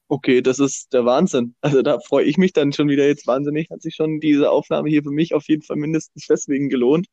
Okay, 0.07 0.41
das 0.41 0.59
ist 0.59 0.93
der 0.93 1.05
Wahnsinn. 1.05 1.55
Also 1.61 1.81
da 1.81 1.99
freue 1.99 2.25
ich 2.25 2.37
mich 2.37 2.53
dann 2.53 2.73
schon 2.73 2.89
wieder 2.89 3.07
jetzt 3.07 3.25
wahnsinnig. 3.25 3.69
Hat 3.71 3.81
sich 3.81 3.95
schon 3.95 4.19
diese 4.19 4.51
Aufnahme 4.51 4.89
hier 4.89 5.03
für 5.03 5.11
mich 5.11 5.33
auf 5.33 5.47
jeden 5.47 5.63
Fall 5.63 5.77
mindestens 5.77 6.27
deswegen 6.27 6.69
gelohnt. 6.69 7.07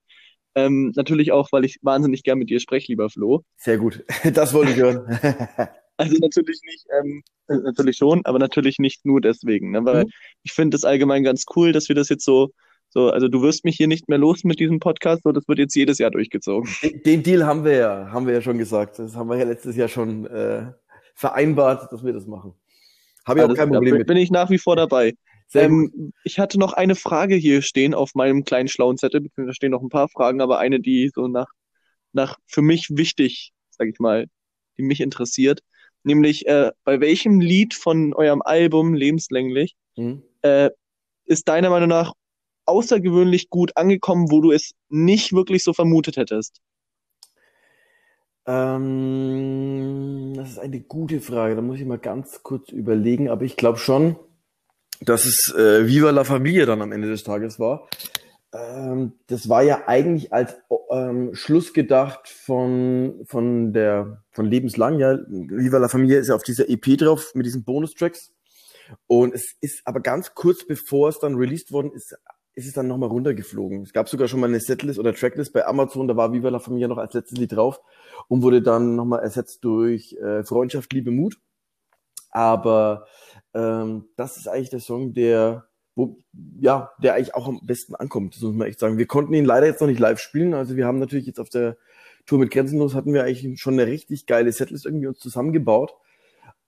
Ähm, 0.55 0.93
natürlich 0.95 1.33
auch, 1.33 1.49
weil 1.53 1.65
ich 1.65 1.79
wahnsinnig 1.83 2.23
gern 2.23 2.39
mit 2.39 2.51
dir 2.51 2.61
spreche, 2.61 2.93
lieber 2.93 3.09
Flo. 3.09 3.43
Sehr 3.57 3.79
gut. 3.79 4.05
Das 4.35 4.53
wollte 4.53 4.73
ich 4.73 4.77
hören. 4.79 5.07
Also 5.99 6.17
natürlich 6.19 6.59
nicht, 6.65 6.87
ähm, 6.99 7.23
äh, 7.49 7.57
natürlich 7.57 7.99
schon, 7.99 8.23
aber 8.25 8.39
natürlich 8.39 8.79
nicht 8.79 9.05
nur 9.05 9.21
deswegen. 9.21 9.73
Ne? 9.73 9.85
Weil 9.85 10.05
mhm. 10.05 10.11
ich 10.43 10.53
finde 10.53 10.77
es 10.77 10.85
allgemein 10.85 11.23
ganz 11.23 11.45
cool, 11.55 11.71
dass 11.71 11.89
wir 11.89 11.95
das 11.95 12.09
jetzt 12.09 12.25
so, 12.25 12.51
so, 12.89 13.11
also 13.11 13.29
du 13.29 13.43
wirst 13.43 13.65
mich 13.65 13.77
hier 13.77 13.87
nicht 13.87 14.09
mehr 14.09 14.19
los 14.19 14.43
mit 14.43 14.59
diesem 14.59 14.81
Podcast, 14.81 15.23
so 15.23 15.33
das 15.33 15.47
wird 15.47 15.59
jetzt 15.59 15.77
jedes 15.77 15.99
Jahr 15.99 16.11
durchgezogen. 16.11 16.69
Den, 16.83 17.03
den 17.03 17.23
Deal 17.23 17.45
haben 17.45 17.65
wir 17.65 17.77
ja, 17.77 18.11
haben 18.11 18.27
wir 18.27 18.35
ja 18.35 18.41
schon 18.41 18.59
gesagt. 18.59 18.99
Das 18.99 19.15
haben 19.15 19.29
wir 19.29 19.37
ja 19.37 19.45
letztes 19.45 19.77
Jahr 19.77 19.89
schon 19.89 20.27
äh, 20.27 20.73
vereinbart, 21.15 21.93
dass 21.93 22.03
wir 22.03 22.15
das 22.15 22.27
machen. 22.27 22.55
Habe 23.27 23.41
ich 23.41 23.47
auch 23.47 23.55
kein 23.55 23.71
Problem 23.71 23.99
mit. 23.99 24.07
Bin 24.07 24.17
ich 24.17 24.31
nach 24.31 24.51
wie 24.51 24.59
vor 24.59 24.77
dabei. 24.77 25.15
Ähm, 25.55 26.13
ich 26.25 26.39
hatte 26.39 26.59
noch 26.59 26.73
eine 26.73 26.95
Frage 26.95 27.35
hier 27.35 27.63
stehen 27.63 27.95
auf 27.95 28.15
meinem 28.15 28.45
kleinen 28.45 28.69
schlauen 28.69 28.97
Zettel, 28.97 29.29
da 29.37 29.53
stehen 29.53 29.73
noch 29.73 29.83
ein 29.83 29.91
paar 29.91 30.09
Fragen, 30.09 30.41
aber 30.41 30.59
eine, 30.59 30.81
die 30.81 31.11
so 31.15 31.29
nach, 31.29 31.49
nach 32.13 32.39
für 32.47 32.63
mich 32.63 32.89
wichtig, 32.91 33.53
sag 33.71 33.89
ich 33.89 33.99
mal, 33.99 34.27
die 34.79 34.83
mich 34.83 35.01
interessiert. 35.01 35.61
Nämlich, 36.05 36.47
äh, 36.47 36.73
bei 36.85 37.01
welchem 37.01 37.41
Lied 37.41 37.75
von 37.75 38.15
eurem 38.15 38.43
Album 38.43 38.95
Lebenslänglich 38.95 39.75
mhm. 39.97 40.23
äh, 40.43 40.71
ist 41.27 41.49
deiner 41.49 41.71
Meinung 41.71 41.89
nach 41.89 42.13
außergewöhnlich 42.65 43.51
gut 43.51 43.77
angekommen, 43.77 44.31
wo 44.31 44.41
du 44.41 44.53
es 44.53 44.73
nicht 44.89 45.33
wirklich 45.33 45.63
so 45.63 45.73
vermutet 45.73 46.17
hättest? 46.17 46.61
Ähm, 48.47 50.33
das 50.37 50.51
ist 50.51 50.59
eine 50.59 50.81
gute 50.81 51.21
Frage. 51.21 51.55
Da 51.57 51.63
muss 51.63 51.79
ich 51.79 51.87
mal 51.87 51.99
ganz 51.99 52.43
kurz 52.43 52.71
überlegen. 52.71 53.29
Aber 53.29 53.43
ich 53.43 53.57
glaube 53.57 53.79
schon, 53.79 54.17
dass 55.01 55.25
es 55.25 55.55
äh, 55.57 55.87
Viva 55.87 56.11
la 56.11 56.25
Familia 56.25 56.67
dann 56.67 56.83
am 56.83 56.93
Ende 56.93 57.09
des 57.09 57.25
Tages 57.25 57.59
war. 57.59 57.89
Ähm, 58.55 59.13
das 59.29 59.49
war 59.49 59.63
ja 59.63 59.85
eigentlich 59.87 60.33
als 60.33 60.57
ähm, 60.91 61.35
Schluss 61.35 61.73
gedacht 61.73 62.29
von, 62.29 63.23
von 63.27 63.73
der, 63.73 64.23
von 64.31 64.47
Lebenslang, 64.47 64.99
ja. 64.99 65.19
Viva 65.29 65.79
la 65.79 65.89
Familia 65.89 66.19
ist 66.19 66.29
ja 66.29 66.35
auf 66.35 66.43
dieser 66.43 66.69
EP 66.69 66.99
drauf 66.99 67.35
mit 67.35 67.47
diesen 67.47 67.65
Bonustracks. 67.65 68.33
Und 69.07 69.35
es 69.35 69.55
ist 69.61 69.81
aber 69.87 70.01
ganz 70.01 70.35
kurz 70.35 70.67
bevor 70.67 71.09
es 71.09 71.19
dann 71.19 71.37
released 71.37 71.73
worden 71.73 71.93
ist, 71.93 72.15
ist 72.55 72.67
es 72.67 72.75
dann 72.75 72.89
nochmal 72.89 73.09
runtergeflogen. 73.09 73.83
Es 73.83 73.95
gab 73.95 74.11
sogar 74.11 74.29
schon 74.29 74.41
mal 74.41 74.49
eine 74.49 74.61
Setlist 74.61 74.99
oder 74.99 75.15
Tracklist 75.15 75.55
bei 75.55 75.65
Amazon, 75.65 76.09
da 76.09 76.17
war 76.17 76.35
Viva 76.35 76.51
la 76.51 76.59
Familia 76.59 76.89
noch 76.89 76.99
als 76.99 77.15
letztes 77.15 77.39
Lied 77.39 77.53
drauf 77.53 77.81
und 78.29 78.43
wurde 78.43 78.63
dann 78.63 78.97
nochmal 78.97 79.21
ersetzt 79.21 79.65
durch 79.65 80.15
äh, 80.15 80.45
Freundschaft, 80.45 80.93
Liebe, 80.93 81.11
Mut. 81.11 81.39
Aber 82.31 83.07
ähm, 83.55 84.07
das 84.17 84.37
ist 84.37 84.49
eigentlich 84.49 84.71
der 84.71 84.81
Song, 84.81 85.15
der 85.15 85.67
wo, 85.95 86.17
ja, 86.59 86.91
der 87.03 87.15
eigentlich 87.15 87.35
auch 87.35 87.49
am 87.49 87.61
besten 87.65 87.95
ankommt, 87.95 88.35
das 88.35 88.43
muss 88.43 88.55
man 88.55 88.67
echt 88.67 88.81
sagen. 88.81 88.97
Wir 88.97 89.07
konnten 89.07 89.35
ihn 89.35 89.45
leider 89.45 89.67
jetzt 89.67 89.81
noch 89.83 89.89
nicht 89.89 90.01
live 90.01 90.19
spielen, 90.19 90.55
also 90.55 90.75
wir 90.77 90.87
haben 90.87 90.99
natürlich 90.99 91.27
jetzt 91.27 91.39
auf 91.39 91.51
der 91.51 91.77
Tour 92.25 92.39
mit 92.39 92.51
Grenzenlos 92.51 92.95
hatten 92.95 93.13
wir 93.13 93.25
eigentlich 93.25 93.61
schon 93.61 93.75
eine 93.75 93.87
richtig 93.87 94.27
geile 94.27 94.53
Setlist 94.53 94.87
irgendwie 94.87 95.09
uns 95.09 95.19
zusammengebaut, 95.19 95.95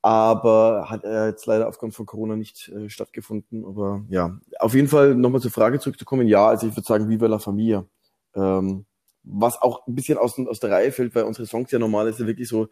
aber 0.03 0.91
hat 0.91 1.05
er 1.05 1.29
jetzt 1.29 1.47
leider 1.47 1.69
aufgrund 1.69 1.95
von 1.95 2.07
Corona 2.07 2.37
nicht 2.37 2.69
äh, 2.69 2.91
stattgefunden. 2.91 3.65
Aber 3.65 4.05
ja, 4.09 4.39
auf 4.59 4.75
jeden 4.75 4.89
Fall 4.89 5.15
nochmal 5.15 5.41
zur 5.41 5.53
Frage 5.53 5.79
zurückzukommen. 5.79 6.27
Ja, 6.27 6.49
also 6.49 6.67
ich 6.67 6.77
würde 6.77 6.87
sagen, 6.87 7.09
Viva 7.09 7.27
la 7.27 7.39
Familia. 7.39 7.87
Ähm, 8.35 8.85
was 9.25 9.61
auch 9.61 9.87
ein 9.87 9.95
bisschen 9.95 10.19
aus, 10.19 10.39
aus 10.39 10.61
der 10.61 10.71
Reihe 10.71 10.93
fällt, 10.93 11.15
weil 11.15 11.25
unsere 11.25 11.47
Songs 11.47 11.71
ja 11.71 11.79
normalerweise 11.79 12.27
wirklich 12.27 12.49
so 12.49 12.69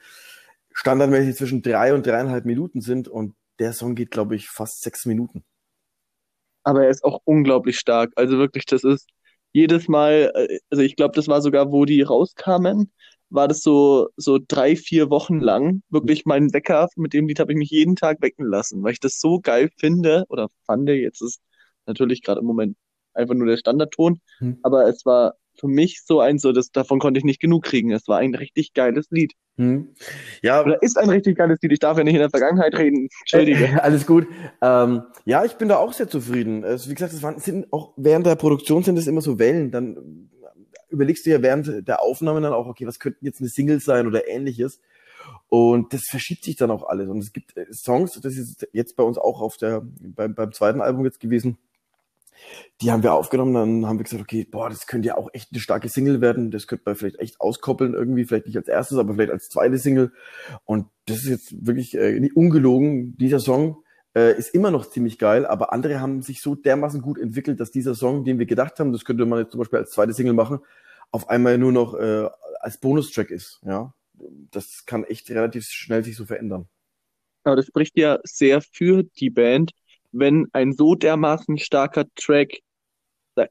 standardmäßig 0.72 1.36
zwischen 1.36 1.62
drei 1.62 1.94
und 1.94 2.06
dreieinhalb 2.06 2.44
Minuten 2.44 2.80
sind 2.80 3.08
und 3.08 3.34
der 3.58 3.72
Song 3.72 3.94
geht, 3.94 4.10
glaube 4.10 4.36
ich, 4.36 4.48
fast 4.48 4.82
sechs 4.82 5.06
Minuten 5.06 5.44
aber 6.64 6.84
er 6.84 6.90
ist 6.90 7.04
auch 7.04 7.20
unglaublich 7.24 7.78
stark. 7.78 8.12
Also 8.16 8.38
wirklich, 8.38 8.66
das 8.66 8.84
ist 8.84 9.08
jedes 9.52 9.88
Mal, 9.88 10.32
äh, 10.34 10.58
also 10.70 10.82
ich 10.82 10.96
glaube, 10.96 11.14
das 11.14 11.28
war 11.28 11.42
sogar, 11.42 11.72
wo 11.72 11.84
die 11.84 12.02
rauskamen, 12.02 12.92
war 13.30 13.48
das 13.48 13.62
so, 13.62 14.08
so 14.16 14.38
drei, 14.46 14.76
vier 14.76 15.10
Wochen 15.10 15.40
lang 15.40 15.82
wirklich 15.88 16.24
mein 16.26 16.52
Wecker, 16.52 16.88
mit 16.96 17.12
dem 17.12 17.28
Lied 17.28 17.40
habe 17.40 17.52
ich 17.52 17.58
mich 17.58 17.70
jeden 17.70 17.96
Tag 17.96 18.20
wecken 18.20 18.46
lassen, 18.46 18.82
weil 18.82 18.92
ich 18.92 19.00
das 19.00 19.20
so 19.20 19.40
geil 19.40 19.70
finde 19.78 20.24
oder 20.28 20.48
fand. 20.66 20.88
Jetzt 20.88 21.22
ist 21.22 21.40
natürlich 21.86 22.22
gerade 22.22 22.40
im 22.40 22.46
Moment 22.46 22.76
einfach 23.14 23.34
nur 23.34 23.46
der 23.46 23.56
Standardton, 23.56 24.20
hm. 24.38 24.58
aber 24.62 24.86
es 24.88 25.04
war 25.06 25.34
für 25.58 25.68
mich 25.68 26.02
so 26.04 26.20
ein, 26.20 26.38
so, 26.38 26.52
das, 26.52 26.70
davon 26.70 26.98
konnte 26.98 27.18
ich 27.18 27.24
nicht 27.24 27.40
genug 27.40 27.64
kriegen. 27.64 27.92
Es 27.92 28.08
war 28.08 28.18
ein 28.18 28.34
richtig 28.34 28.74
geiles 28.74 29.10
Lied. 29.10 29.32
Hm. 29.56 29.94
Ja. 30.42 30.62
Oder 30.62 30.82
ist 30.82 30.98
ein 30.98 31.10
richtig 31.10 31.36
geiles 31.36 31.60
Lied. 31.62 31.72
Ich 31.72 31.78
darf 31.78 31.98
ja 31.98 32.04
nicht 32.04 32.14
in 32.14 32.20
der 32.20 32.30
Vergangenheit 32.30 32.74
reden. 32.76 33.08
Entschuldige. 33.20 33.64
Äh, 33.64 33.74
alles 33.80 34.06
gut. 34.06 34.26
Ähm, 34.60 35.02
ja, 35.24 35.44
ich 35.44 35.54
bin 35.54 35.68
da 35.68 35.76
auch 35.76 35.92
sehr 35.92 36.08
zufrieden. 36.08 36.64
Also, 36.64 36.90
wie 36.90 36.94
gesagt, 36.94 37.12
es 37.12 37.22
waren, 37.22 37.38
sind 37.38 37.72
auch 37.72 37.92
während 37.96 38.26
der 38.26 38.36
Produktion 38.36 38.82
sind 38.82 38.98
es 38.98 39.06
immer 39.06 39.20
so 39.20 39.38
Wellen. 39.38 39.70
Dann 39.70 40.30
überlegst 40.88 41.26
du 41.26 41.30
ja 41.30 41.42
während 41.42 41.86
der 41.86 42.02
Aufnahme 42.02 42.40
dann 42.40 42.52
auch, 42.52 42.66
okay, 42.66 42.86
was 42.86 42.98
könnten 42.98 43.24
jetzt 43.24 43.40
eine 43.40 43.48
Single 43.48 43.80
sein 43.80 44.06
oder 44.06 44.28
ähnliches. 44.28 44.80
Und 45.48 45.92
das 45.92 46.02
verschiebt 46.08 46.44
sich 46.44 46.56
dann 46.56 46.70
auch 46.70 46.84
alles. 46.84 47.08
Und 47.08 47.18
es 47.18 47.32
gibt 47.32 47.56
äh, 47.56 47.66
Songs, 47.72 48.18
das 48.20 48.36
ist 48.36 48.66
jetzt 48.72 48.96
bei 48.96 49.02
uns 49.02 49.18
auch 49.18 49.40
auf 49.40 49.56
der, 49.56 49.82
beim, 50.00 50.34
beim 50.34 50.52
zweiten 50.52 50.80
Album 50.80 51.04
jetzt 51.04 51.20
gewesen, 51.20 51.58
die 52.80 52.90
haben 52.90 53.02
wir 53.02 53.14
aufgenommen, 53.14 53.54
dann 53.54 53.86
haben 53.86 53.98
wir 53.98 54.04
gesagt, 54.04 54.22
okay, 54.22 54.44
boah, 54.50 54.68
das 54.68 54.86
könnte 54.86 55.08
ja 55.08 55.16
auch 55.16 55.30
echt 55.32 55.50
eine 55.52 55.60
starke 55.60 55.88
Single 55.88 56.20
werden. 56.20 56.50
Das 56.50 56.66
könnte 56.66 56.82
man 56.86 56.96
vielleicht 56.96 57.20
echt 57.20 57.40
auskoppeln 57.40 57.94
irgendwie, 57.94 58.24
vielleicht 58.24 58.46
nicht 58.46 58.56
als 58.56 58.68
erstes, 58.68 58.98
aber 58.98 59.14
vielleicht 59.14 59.30
als 59.32 59.48
zweite 59.48 59.78
Single. 59.78 60.12
Und 60.64 60.86
das 61.06 61.18
ist 61.18 61.28
jetzt 61.28 61.66
wirklich 61.66 61.94
äh, 61.94 62.30
ungelogen. 62.34 63.16
Dieser 63.16 63.40
Song 63.40 63.82
äh, 64.16 64.36
ist 64.36 64.54
immer 64.54 64.70
noch 64.70 64.88
ziemlich 64.90 65.18
geil, 65.18 65.46
aber 65.46 65.72
andere 65.72 66.00
haben 66.00 66.22
sich 66.22 66.42
so 66.42 66.54
dermaßen 66.54 67.00
gut 67.02 67.18
entwickelt, 67.18 67.60
dass 67.60 67.70
dieser 67.70 67.94
Song, 67.94 68.24
den 68.24 68.38
wir 68.38 68.46
gedacht 68.46 68.78
haben, 68.80 68.92
das 68.92 69.04
könnte 69.04 69.26
man 69.26 69.40
jetzt 69.40 69.52
zum 69.52 69.58
Beispiel 69.58 69.78
als 69.78 69.90
zweite 69.90 70.12
Single 70.12 70.34
machen, 70.34 70.58
auf 71.10 71.28
einmal 71.28 71.58
nur 71.58 71.72
noch 71.72 71.94
äh, 71.94 72.28
als 72.60 72.78
Bonustrack 72.78 73.30
ist. 73.30 73.60
Ja, 73.64 73.94
das 74.50 74.84
kann 74.86 75.04
echt 75.04 75.30
relativ 75.30 75.64
schnell 75.64 76.04
sich 76.04 76.16
so 76.16 76.24
verändern. 76.24 76.68
Aber 77.44 77.56
das 77.56 77.66
spricht 77.66 77.96
ja 77.98 78.18
sehr 78.24 78.60
für 78.60 79.02
die 79.02 79.30
Band, 79.30 79.72
wenn 80.12 80.46
ein 80.52 80.72
so 80.72 80.94
dermaßen 80.94 81.58
starker 81.58 82.04
Track 82.16 82.58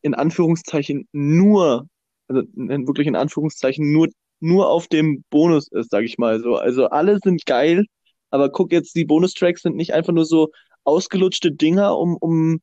in 0.02 0.14
Anführungszeichen 0.14 1.08
nur, 1.12 1.88
also 2.28 2.44
wirklich 2.54 3.08
in 3.08 3.16
Anführungszeichen 3.16 3.92
nur, 3.92 4.08
nur 4.40 4.70
auf 4.70 4.88
dem 4.88 5.24
Bonus 5.30 5.68
ist, 5.72 5.92
sag 5.92 6.04
ich 6.04 6.18
mal 6.18 6.40
so. 6.42 6.56
Also 6.56 6.88
alle 6.88 7.20
sind 7.24 7.46
geil, 7.46 7.86
aber 8.30 8.50
guck 8.52 8.72
jetzt, 8.72 8.96
die 8.96 9.06
Bonustracks 9.06 9.64
sind 9.64 9.76
nicht 9.76 9.94
einfach 9.94 10.14
nur 10.14 10.26
so 10.26 10.52
ausgelutschte 10.84 11.52
Dinger, 11.52 11.98
um, 11.98 12.16
um 12.18 12.62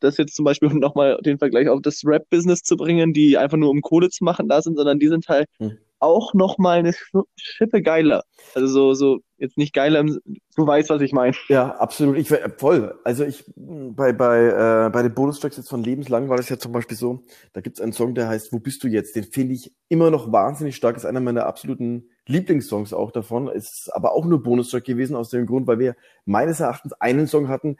das 0.00 0.16
jetzt 0.16 0.34
zum 0.34 0.44
Beispiel, 0.44 0.68
um 0.68 0.78
nochmal 0.78 1.18
den 1.24 1.38
Vergleich 1.38 1.68
auf 1.68 1.80
das 1.82 2.02
Rap-Business 2.04 2.62
zu 2.62 2.76
bringen, 2.76 3.12
die 3.12 3.38
einfach 3.38 3.56
nur 3.56 3.70
um 3.70 3.80
Kohle 3.80 4.10
zu 4.10 4.24
machen 4.24 4.48
da 4.48 4.62
sind, 4.62 4.76
sondern 4.76 4.98
die 4.98 5.08
sind 5.08 5.28
halt 5.28 5.48
hm 5.58 5.78
auch 6.00 6.32
noch 6.34 6.58
mal 6.58 6.78
eine 6.78 6.94
Schippe 7.36 7.82
geiler. 7.82 8.24
Also 8.54 8.66
so, 8.66 8.94
so 8.94 9.20
jetzt 9.36 9.58
nicht 9.58 9.74
geiler, 9.74 10.02
du 10.02 10.66
weißt, 10.66 10.90
was 10.90 11.02
ich 11.02 11.12
meine. 11.12 11.34
Ja, 11.48 11.76
absolut. 11.76 12.16
Ich 12.16 12.32
voll. 12.56 12.98
Also 13.04 13.24
ich 13.24 13.44
bei 13.56 14.12
bei 14.12 14.86
äh, 14.86 14.90
bei 14.90 15.02
den 15.02 15.14
Bonustracks 15.14 15.56
jetzt 15.56 15.68
von 15.68 15.84
Lebenslang 15.84 16.28
war 16.28 16.36
das 16.36 16.48
ja 16.48 16.58
zum 16.58 16.72
Beispiel 16.72 16.96
so. 16.96 17.22
Da 17.52 17.60
gibt's 17.60 17.80
einen 17.80 17.92
Song, 17.92 18.14
der 18.14 18.28
heißt 18.28 18.52
"Wo 18.52 18.58
bist 18.58 18.82
du 18.82 18.88
jetzt?". 18.88 19.14
Den 19.14 19.24
finde 19.24 19.54
ich 19.54 19.72
immer 19.88 20.10
noch 20.10 20.32
wahnsinnig 20.32 20.76
stark. 20.76 20.96
Ist 20.96 21.06
einer 21.06 21.20
meiner 21.20 21.46
absoluten 21.46 22.08
Lieblingssongs 22.26 22.92
auch 22.92 23.12
davon. 23.12 23.48
Ist 23.48 23.90
aber 23.94 24.12
auch 24.12 24.24
nur 24.24 24.42
Bonustrack 24.42 24.84
gewesen 24.84 25.16
aus 25.16 25.30
dem 25.30 25.46
Grund, 25.46 25.66
weil 25.66 25.78
wir 25.78 25.96
meines 26.24 26.60
Erachtens 26.60 26.92
einen 26.94 27.26
Song 27.26 27.48
hatten, 27.48 27.76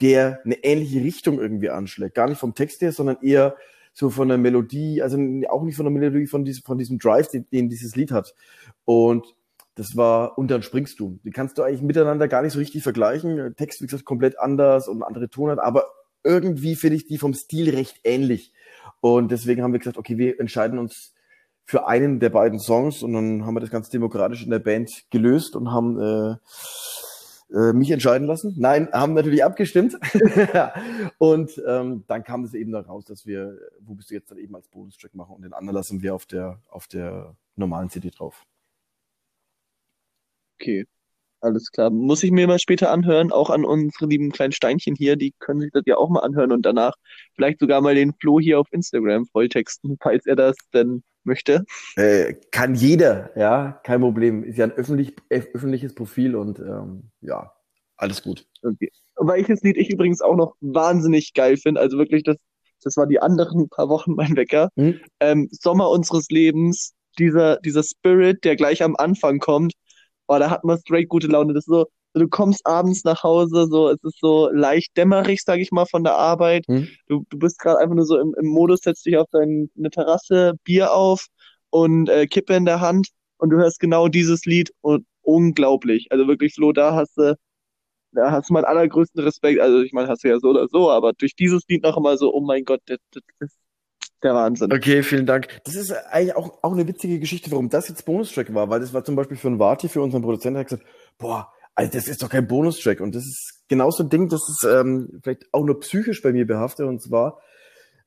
der 0.00 0.40
eine 0.44 0.62
ähnliche 0.64 1.02
Richtung 1.02 1.40
irgendwie 1.40 1.70
anschlägt. 1.70 2.14
Gar 2.14 2.28
nicht 2.28 2.38
vom 2.38 2.54
Text 2.54 2.80
her, 2.80 2.92
sondern 2.92 3.18
eher 3.22 3.56
so 3.92 4.10
von 4.10 4.28
der 4.28 4.38
Melodie, 4.38 5.02
also 5.02 5.16
auch 5.48 5.62
nicht 5.64 5.76
von 5.76 5.84
der 5.84 5.92
Melodie, 5.92 6.26
von 6.26 6.44
diesem, 6.44 6.62
von 6.62 6.78
diesem 6.78 6.98
Drive, 6.98 7.28
den, 7.28 7.48
den 7.50 7.68
dieses 7.68 7.96
Lied 7.96 8.12
hat. 8.12 8.34
Und 8.84 9.26
das 9.74 9.96
war 9.96 10.36
Und 10.38 10.50
dann 10.50 10.62
springst 10.62 10.98
du. 10.98 11.20
Die 11.24 11.30
kannst 11.30 11.56
du 11.56 11.62
eigentlich 11.62 11.82
miteinander 11.82 12.26
gar 12.26 12.42
nicht 12.42 12.52
so 12.52 12.58
richtig 12.58 12.82
vergleichen. 12.82 13.54
Text, 13.56 13.80
wie 13.80 13.86
gesagt, 13.86 14.04
komplett 14.04 14.38
anders 14.38 14.88
und 14.88 15.04
andere 15.04 15.28
Tonart, 15.28 15.60
aber 15.60 15.86
irgendwie 16.24 16.74
finde 16.74 16.96
ich 16.96 17.06
die 17.06 17.18
vom 17.18 17.32
Stil 17.32 17.70
recht 17.70 18.00
ähnlich. 18.02 18.52
Und 19.00 19.30
deswegen 19.30 19.62
haben 19.62 19.72
wir 19.72 19.78
gesagt, 19.78 19.96
okay, 19.96 20.18
wir 20.18 20.40
entscheiden 20.40 20.78
uns 20.78 21.14
für 21.64 21.86
einen 21.86 22.18
der 22.18 22.30
beiden 22.30 22.58
Songs 22.58 23.02
und 23.02 23.12
dann 23.12 23.46
haben 23.46 23.54
wir 23.54 23.60
das 23.60 23.70
ganz 23.70 23.88
demokratisch 23.88 24.42
in 24.42 24.50
der 24.50 24.58
Band 24.58 25.04
gelöst 25.10 25.54
und 25.54 25.70
haben 25.70 26.00
äh, 26.00 26.36
äh, 27.52 27.72
mich 27.72 27.90
entscheiden 27.90 28.26
lassen. 28.26 28.54
Nein, 28.58 28.88
haben 28.92 29.14
natürlich 29.14 29.44
abgestimmt. 29.44 29.96
und 31.18 31.62
ähm, 31.66 32.04
dann 32.06 32.22
kam 32.22 32.44
es 32.44 32.54
eben 32.54 32.74
raus, 32.74 33.04
dass 33.06 33.26
wir, 33.26 33.58
wo 33.80 33.94
bist 33.94 34.10
du 34.10 34.14
jetzt 34.14 34.30
dann 34.30 34.38
eben 34.38 34.54
als 34.54 34.68
Bonustrack 34.68 35.14
machen 35.14 35.36
und 35.36 35.42
den 35.42 35.52
anderen 35.52 35.76
lassen 35.76 36.02
wir 36.02 36.14
auf 36.14 36.26
der, 36.26 36.60
auf 36.68 36.88
der 36.88 37.36
normalen 37.56 37.90
CD 37.90 38.10
drauf. 38.10 38.44
Okay, 40.60 40.86
alles 41.40 41.70
klar. 41.70 41.90
Muss 41.90 42.22
ich 42.22 42.32
mir 42.32 42.46
mal 42.46 42.58
später 42.58 42.90
anhören, 42.90 43.32
auch 43.32 43.50
an 43.50 43.64
unsere 43.64 44.06
lieben 44.06 44.30
kleinen 44.32 44.52
Steinchen 44.52 44.94
hier, 44.94 45.16
die 45.16 45.32
können 45.38 45.60
sich 45.60 45.70
das 45.72 45.84
ja 45.86 45.96
auch 45.96 46.10
mal 46.10 46.20
anhören 46.20 46.52
und 46.52 46.62
danach 46.66 46.94
vielleicht 47.34 47.60
sogar 47.60 47.80
mal 47.80 47.94
den 47.94 48.12
Flo 48.14 48.40
hier 48.40 48.58
auf 48.58 48.66
Instagram 48.72 49.26
volltexten, 49.26 49.96
falls 50.02 50.26
er 50.26 50.36
das 50.36 50.56
denn 50.74 51.02
möchte. 51.24 51.64
Äh, 51.96 52.34
kann 52.50 52.74
jeder, 52.74 53.30
ja, 53.36 53.80
kein 53.84 54.00
Problem. 54.00 54.44
Ist 54.44 54.58
ja 54.58 54.64
ein 54.64 54.72
öffentlich, 54.72 55.14
öffentliches 55.28 55.94
Profil 55.94 56.36
und 56.36 56.58
ähm, 56.58 57.10
ja, 57.20 57.52
alles 57.96 58.22
gut. 58.22 58.46
Okay. 58.62 58.90
Welches 59.20 59.62
Lied 59.62 59.76
ich 59.76 59.90
übrigens 59.90 60.20
auch 60.20 60.36
noch 60.36 60.54
wahnsinnig 60.60 61.34
geil 61.34 61.56
finde, 61.56 61.80
also 61.80 61.98
wirklich, 61.98 62.22
das, 62.22 62.36
das 62.82 62.96
war 62.96 63.06
die 63.06 63.20
anderen 63.20 63.68
paar 63.68 63.88
Wochen 63.88 64.14
mein 64.14 64.36
Wecker. 64.36 64.70
Hm? 64.76 65.00
Ähm, 65.20 65.48
Sommer 65.50 65.90
unseres 65.90 66.28
Lebens, 66.30 66.94
dieser, 67.18 67.56
dieser 67.58 67.82
Spirit, 67.82 68.44
der 68.44 68.56
gleich 68.56 68.82
am 68.82 68.94
Anfang 68.96 69.40
kommt, 69.40 69.74
oh, 70.28 70.38
da 70.38 70.50
hat 70.50 70.64
man 70.64 70.78
straight 70.78 71.08
gute 71.08 71.26
Laune. 71.26 71.54
Das 71.54 71.62
ist 71.62 71.72
so, 71.72 71.86
du 72.14 72.28
kommst 72.28 72.66
abends 72.66 73.04
nach 73.04 73.22
Hause, 73.22 73.66
so, 73.70 73.88
es 73.88 74.02
ist 74.02 74.18
so 74.20 74.50
leicht 74.52 74.96
dämmerig, 74.96 75.42
sag 75.42 75.58
ich 75.58 75.70
mal, 75.70 75.86
von 75.86 76.04
der 76.04 76.16
Arbeit. 76.16 76.64
Hm. 76.66 76.88
Du, 77.06 77.24
du 77.28 77.38
bist 77.38 77.58
gerade 77.58 77.78
einfach 77.78 77.94
nur 77.94 78.06
so 78.06 78.18
im, 78.18 78.34
im 78.38 78.46
Modus, 78.46 78.80
setzt 78.80 79.06
dich 79.06 79.16
auf 79.16 79.28
deine 79.30 79.68
Terrasse, 79.90 80.54
Bier 80.64 80.92
auf 80.92 81.26
und 81.70 82.08
äh, 82.08 82.26
Kippe 82.26 82.54
in 82.54 82.64
der 82.64 82.80
Hand 82.80 83.08
und 83.38 83.50
du 83.50 83.56
hörst 83.56 83.80
genau 83.80 84.08
dieses 84.08 84.44
Lied 84.44 84.72
und 84.80 85.06
unglaublich. 85.22 86.08
Also 86.10 86.26
wirklich, 86.26 86.54
Flo, 86.54 86.72
da 86.72 86.94
hast 86.94 87.16
du, 87.16 87.36
da 88.12 88.30
hast 88.30 88.48
du 88.48 88.54
meinen 88.54 88.64
allergrößten 88.64 89.22
Respekt. 89.22 89.60
Also 89.60 89.82
ich 89.82 89.92
meine, 89.92 90.08
hast 90.08 90.24
du 90.24 90.28
ja 90.28 90.38
so 90.38 90.48
oder 90.48 90.68
so, 90.68 90.90
aber 90.90 91.12
durch 91.12 91.34
dieses 91.34 91.62
Lied 91.68 91.82
noch 91.82 91.96
einmal 91.96 92.16
so, 92.16 92.32
oh 92.32 92.40
mein 92.40 92.64
Gott, 92.64 92.80
das, 92.86 92.98
das 93.12 93.22
ist 93.40 93.58
der 94.22 94.34
Wahnsinn. 94.34 94.72
Okay, 94.72 95.02
vielen 95.02 95.26
Dank. 95.26 95.48
Das 95.64 95.76
ist 95.76 95.92
eigentlich 95.92 96.34
auch, 96.34 96.58
auch 96.62 96.72
eine 96.72 96.88
witzige 96.88 97.20
Geschichte, 97.20 97.50
warum 97.50 97.68
das 97.68 97.88
jetzt 97.88 98.04
Bonustrack 98.04 98.52
war, 98.52 98.68
weil 98.68 98.80
das 98.80 98.92
war 98.92 99.04
zum 99.04 99.14
Beispiel 99.14 99.36
für 99.36 99.48
einen 99.48 99.60
Vati, 99.60 99.88
für 99.88 100.02
unseren 100.02 100.22
Produzenten, 100.22 100.54
der 100.54 100.60
hat 100.60 100.68
gesagt, 100.68 100.86
boah, 101.18 101.52
also 101.78 101.92
das 101.92 102.08
ist 102.08 102.24
doch 102.24 102.28
kein 102.28 102.48
Bonustrack. 102.48 103.00
Und 103.00 103.14
das 103.14 103.22
ist 103.22 103.62
genau 103.68 103.92
so 103.92 104.02
ein 104.02 104.10
Ding, 104.10 104.28
das 104.28 104.40
ist 104.48 104.66
ähm, 104.68 105.20
vielleicht 105.22 105.46
auch 105.52 105.64
nur 105.64 105.78
psychisch 105.78 106.22
bei 106.22 106.32
mir 106.32 106.44
behaftet. 106.44 106.86
Und 106.88 107.00
zwar, 107.00 107.40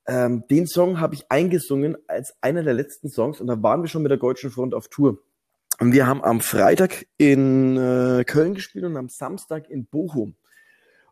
ähm, 0.06 0.44
den 0.50 0.68
Song 0.68 1.00
habe 1.00 1.16
ich 1.16 1.32
eingesungen 1.32 1.96
als 2.06 2.34
einer 2.42 2.64
der 2.64 2.74
letzten 2.74 3.10
Songs 3.10 3.40
und 3.40 3.48
da 3.48 3.64
waren 3.64 3.82
wir 3.82 3.88
schon 3.88 4.02
mit 4.02 4.10
der 4.10 4.18
Deutschen 4.18 4.52
Front 4.52 4.74
auf 4.74 4.90
Tour. 4.90 5.20
Und 5.80 5.94
wir 5.94 6.06
haben 6.06 6.22
am 6.22 6.42
Freitag 6.42 7.06
in 7.16 7.78
äh, 7.78 8.26
Köln 8.26 8.56
gespielt 8.56 8.84
und 8.84 8.98
am 8.98 9.08
Samstag 9.08 9.70
in 9.70 9.86
Bochum. 9.86 10.36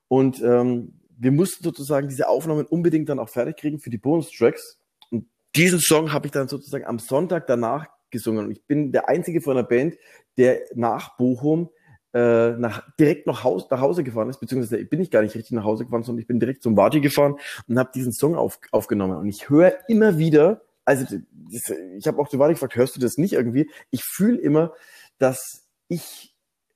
Und 0.10 0.41
ähm, 0.41 1.00
wir 1.17 1.32
mussten 1.32 1.63
sozusagen 1.63 2.10
diese 2.10 2.28
Aufnahmen 2.28 2.65
unbedingt 2.65 3.08
dann 3.08 3.19
auch 3.19 3.30
fertig 3.30 3.56
kriegen 3.56 3.80
für 3.80 3.89
die 3.89 3.98
Bonustracks. 3.98 4.78
Und 5.12 5.28
diesen 5.56 5.80
Song 5.80 6.12
habe 6.12 6.28
ich 6.28 6.34
dann 6.34 6.50
sozusagen 6.50 6.86
am 6.86 7.00
Sonntag 7.00 7.48
danach 7.48 7.88
gesungen. 8.10 8.48
Und 8.48 8.52
ich 8.52 8.65
bin 8.65 8.91
der 8.91 9.08
einzige 9.08 9.39
von 9.39 9.56
der 9.56 9.63
Band, 9.63 9.95
der 10.38 10.60
nach 10.76 11.15
Bochum 11.15 11.69
äh, 12.13 12.52
nach, 12.52 12.84
direkt 13.00 13.28
nach, 13.28 13.43
Haus, 13.43 13.69
nach 13.69 13.82
Hause 13.82 14.04
gefahren 14.04 14.30
ist, 14.30 14.39
beziehungsweise 14.39 14.84
bin 14.86 15.00
ich 15.00 15.12
gar 15.12 15.22
nicht 15.22 15.36
richtig 15.36 15.52
nach 15.52 15.63
Hause 15.63 15.86
gefahren, 15.86 16.04
sondern 16.04 16.22
ich 16.22 16.28
bin 16.28 16.39
direkt 16.39 16.63
zum 16.63 16.76
Vati 16.76 17.02
gefahren 17.02 17.36
und 17.67 17.78
habe 17.78 17.91
diesen 17.93 18.12
Song 18.12 18.36
auf, 18.36 18.60
aufgenommen. 18.72 19.17
Und 19.17 19.28
ich 19.28 19.50
höre 19.50 19.78
immer 19.88 20.17
wieder, 20.17 20.62
also 20.86 21.06
das, 21.52 21.69
ich 21.98 22.08
habe 22.08 22.19
auch 22.19 22.28
zu 22.28 22.39
Vati 22.39 22.54
gefragt, 22.54 22.76
hörst 22.76 22.95
du 22.95 23.00
das 23.00 23.17
nicht 23.17 23.34
irgendwie? 23.34 23.69
Ich 23.91 24.04
fühle 24.04 24.39
immer, 24.39 24.74
dass 25.19 25.67
ich 25.88 26.36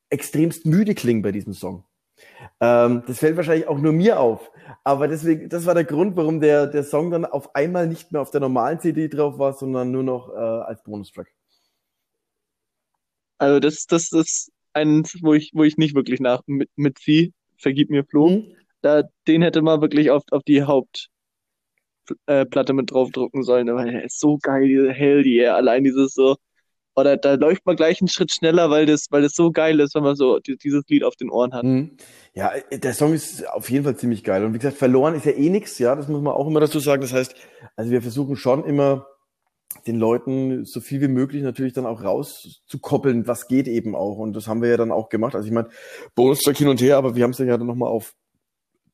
extremst 0.09 0.65
müde 0.65 0.93
klinge 0.93 1.21
bei 1.21 1.31
diesem 1.31 1.53
Song. 1.53 1.83
Ähm, 2.59 3.03
das 3.07 3.19
fällt 3.19 3.35
wahrscheinlich 3.35 3.67
auch 3.67 3.79
nur 3.79 3.93
mir 3.93 4.19
auf. 4.19 4.51
Aber 4.83 5.07
deswegen, 5.07 5.49
das 5.49 5.65
war 5.65 5.73
der 5.73 5.83
Grund, 5.83 6.15
warum 6.15 6.39
der, 6.41 6.67
der 6.67 6.83
Song 6.83 7.09
dann 7.09 7.25
auf 7.25 7.55
einmal 7.55 7.87
nicht 7.87 8.11
mehr 8.11 8.21
auf 8.21 8.31
der 8.31 8.41
normalen 8.41 8.79
CD 8.79 9.07
drauf 9.07 9.39
war, 9.39 9.53
sondern 9.53 9.91
nur 9.91 10.03
noch 10.03 10.29
äh, 10.29 10.37
als 10.37 10.83
Bonustrack. 10.83 11.27
Also 13.39 13.59
das, 13.59 13.85
das, 13.87 14.09
das 14.09 14.51
eins, 14.73 15.17
wo 15.21 15.33
ich, 15.33 15.51
wo 15.53 15.63
ich 15.63 15.77
nicht 15.77 15.95
wirklich 15.95 16.19
nach 16.19 16.41
mit, 16.45 16.69
mitziehe. 16.75 17.31
Vergib 17.57 17.89
mir, 17.89 18.03
Flo. 18.05 18.29
Mhm. 18.29 18.55
Da, 18.81 19.03
den 19.27 19.41
hätte 19.41 19.61
man 19.61 19.81
wirklich 19.81 20.11
auf, 20.11 20.23
auf 20.31 20.43
die 20.43 20.63
Hauptplatte 20.63 21.09
äh, 22.27 22.73
mit 22.73 22.91
draufdrucken 22.91 23.43
sollen, 23.43 23.73
weil 23.73 23.89
er 23.89 24.03
ist 24.03 24.19
so 24.19 24.37
geil, 24.41 24.67
diese 24.67 24.91
Hell 24.91 25.25
yeah, 25.25 25.55
allein 25.55 25.83
dieses 25.85 26.13
so, 26.13 26.35
oder 26.95 27.17
da 27.17 27.33
läuft 27.33 27.65
man 27.65 27.75
gleich 27.75 28.01
einen 28.01 28.07
Schritt 28.07 28.31
schneller, 28.31 28.69
weil 28.69 28.85
das, 28.85 29.07
weil 29.09 29.23
das 29.23 29.33
so 29.33 29.51
geil 29.51 29.79
ist, 29.79 29.95
wenn 29.95 30.03
man 30.03 30.15
so 30.15 30.39
dieses 30.39 30.83
Lied 30.87 31.03
auf 31.03 31.15
den 31.15 31.29
Ohren 31.29 31.53
hat. 31.53 31.63
Mhm. 31.63 31.97
Ja, 32.35 32.51
der 32.71 32.93
Song 32.93 33.13
ist 33.13 33.47
auf 33.47 33.69
jeden 33.69 33.83
Fall 33.83 33.95
ziemlich 33.97 34.23
geil. 34.23 34.43
Und 34.43 34.53
wie 34.53 34.59
gesagt, 34.59 34.77
verloren 34.77 35.15
ist 35.15 35.25
ja 35.25 35.31
eh 35.31 35.49
nichts, 35.49 35.79
ja, 35.79 35.95
das 35.95 36.07
muss 36.07 36.21
man 36.21 36.33
auch 36.33 36.47
immer 36.47 36.59
dazu 36.59 36.79
sagen. 36.79 37.01
Das 37.01 37.13
heißt, 37.13 37.35
also 37.75 37.91
wir 37.91 38.01
versuchen 38.01 38.35
schon 38.35 38.63
immer 38.63 39.07
den 39.87 39.97
Leuten 39.97 40.65
so 40.65 40.79
viel 40.79 41.01
wie 41.01 41.07
möglich 41.07 41.43
natürlich 41.43 41.73
dann 41.73 41.85
auch 41.85 42.03
rauszukoppeln, 42.03 43.27
was 43.27 43.47
geht 43.47 43.67
eben 43.67 43.95
auch. 43.95 44.17
Und 44.17 44.33
das 44.33 44.47
haben 44.47 44.61
wir 44.61 44.69
ja 44.69 44.77
dann 44.77 44.91
auch 44.91 45.09
gemacht. 45.09 45.35
Also 45.35 45.47
ich 45.47 45.53
meine, 45.53 45.69
Bonustrack 46.15 46.57
hin 46.57 46.67
und 46.67 46.81
her, 46.81 46.97
aber 46.97 47.15
wir 47.15 47.23
haben 47.23 47.31
es 47.31 47.39
ja 47.39 47.57
dann 47.57 47.67
nochmal 47.67 47.89
auf 47.89 48.13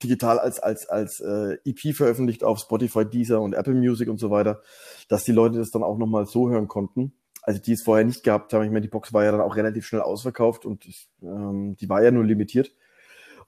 digital 0.02 0.40
als, 0.40 0.60
als, 0.60 0.88
als 0.88 1.20
äh, 1.20 1.58
EP 1.66 1.94
veröffentlicht 1.94 2.44
auf 2.44 2.60
Spotify, 2.60 3.06
Deezer 3.06 3.42
und 3.42 3.54
Apple 3.54 3.74
Music 3.74 4.10
und 4.10 4.20
so 4.20 4.32
weiter, 4.32 4.62
dass 5.10 5.26
die 5.26 5.34
Leute 5.34 5.58
das 5.58 5.72
dann 5.72 5.84
auch 5.84 5.98
nochmal 5.98 6.26
so 6.26 6.50
hören 6.50 6.68
konnten. 6.68 7.14
Also 7.42 7.62
die 7.62 7.74
es 7.74 7.84
vorher 7.84 8.06
nicht 8.06 8.24
gehabt 8.24 8.54
haben. 8.54 8.64
Ich 8.64 8.70
meine, 8.70 8.82
die 8.82 8.90
Box 8.90 9.14
war 9.14 9.24
ja 9.24 9.32
dann 9.32 9.42
auch 9.42 9.56
relativ 9.56 9.86
schnell 9.86 10.02
ausverkauft 10.02 10.66
und 10.66 10.86
ähm, 11.22 11.76
die 11.78 11.90
war 11.90 12.04
ja 12.04 12.12
nur 12.12 12.26
limitiert. 12.26 12.74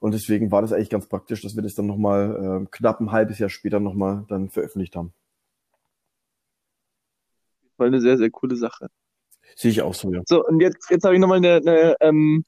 Und 0.00 0.12
deswegen 0.12 0.50
war 0.50 0.62
das 0.62 0.72
eigentlich 0.72 0.90
ganz 0.90 1.06
praktisch, 1.06 1.42
dass 1.42 1.54
wir 1.54 1.62
das 1.62 1.74
dann 1.74 1.86
nochmal 1.86 2.64
äh, 2.64 2.66
knapp 2.70 3.00
ein 3.00 3.12
halbes 3.12 3.38
Jahr 3.38 3.50
später 3.50 3.80
nochmal 3.80 4.24
dann 4.28 4.50
veröffentlicht 4.50 4.96
haben 4.96 5.14
Fall 7.82 7.88
eine 7.88 8.00
sehr, 8.00 8.16
sehr 8.16 8.30
coole 8.30 8.56
Sache. 8.56 8.88
Sehe 9.56 9.70
ich 9.70 9.82
auch 9.82 9.94
so, 9.94 10.12
ja. 10.12 10.22
So, 10.26 10.44
und 10.44 10.60
jetzt, 10.60 10.90
jetzt 10.90 11.04
habe 11.04 11.14
ich 11.14 11.20
nochmal 11.20 11.38
eine, 11.38 11.56
eine, 11.56 11.96
ähm, 12.00 12.44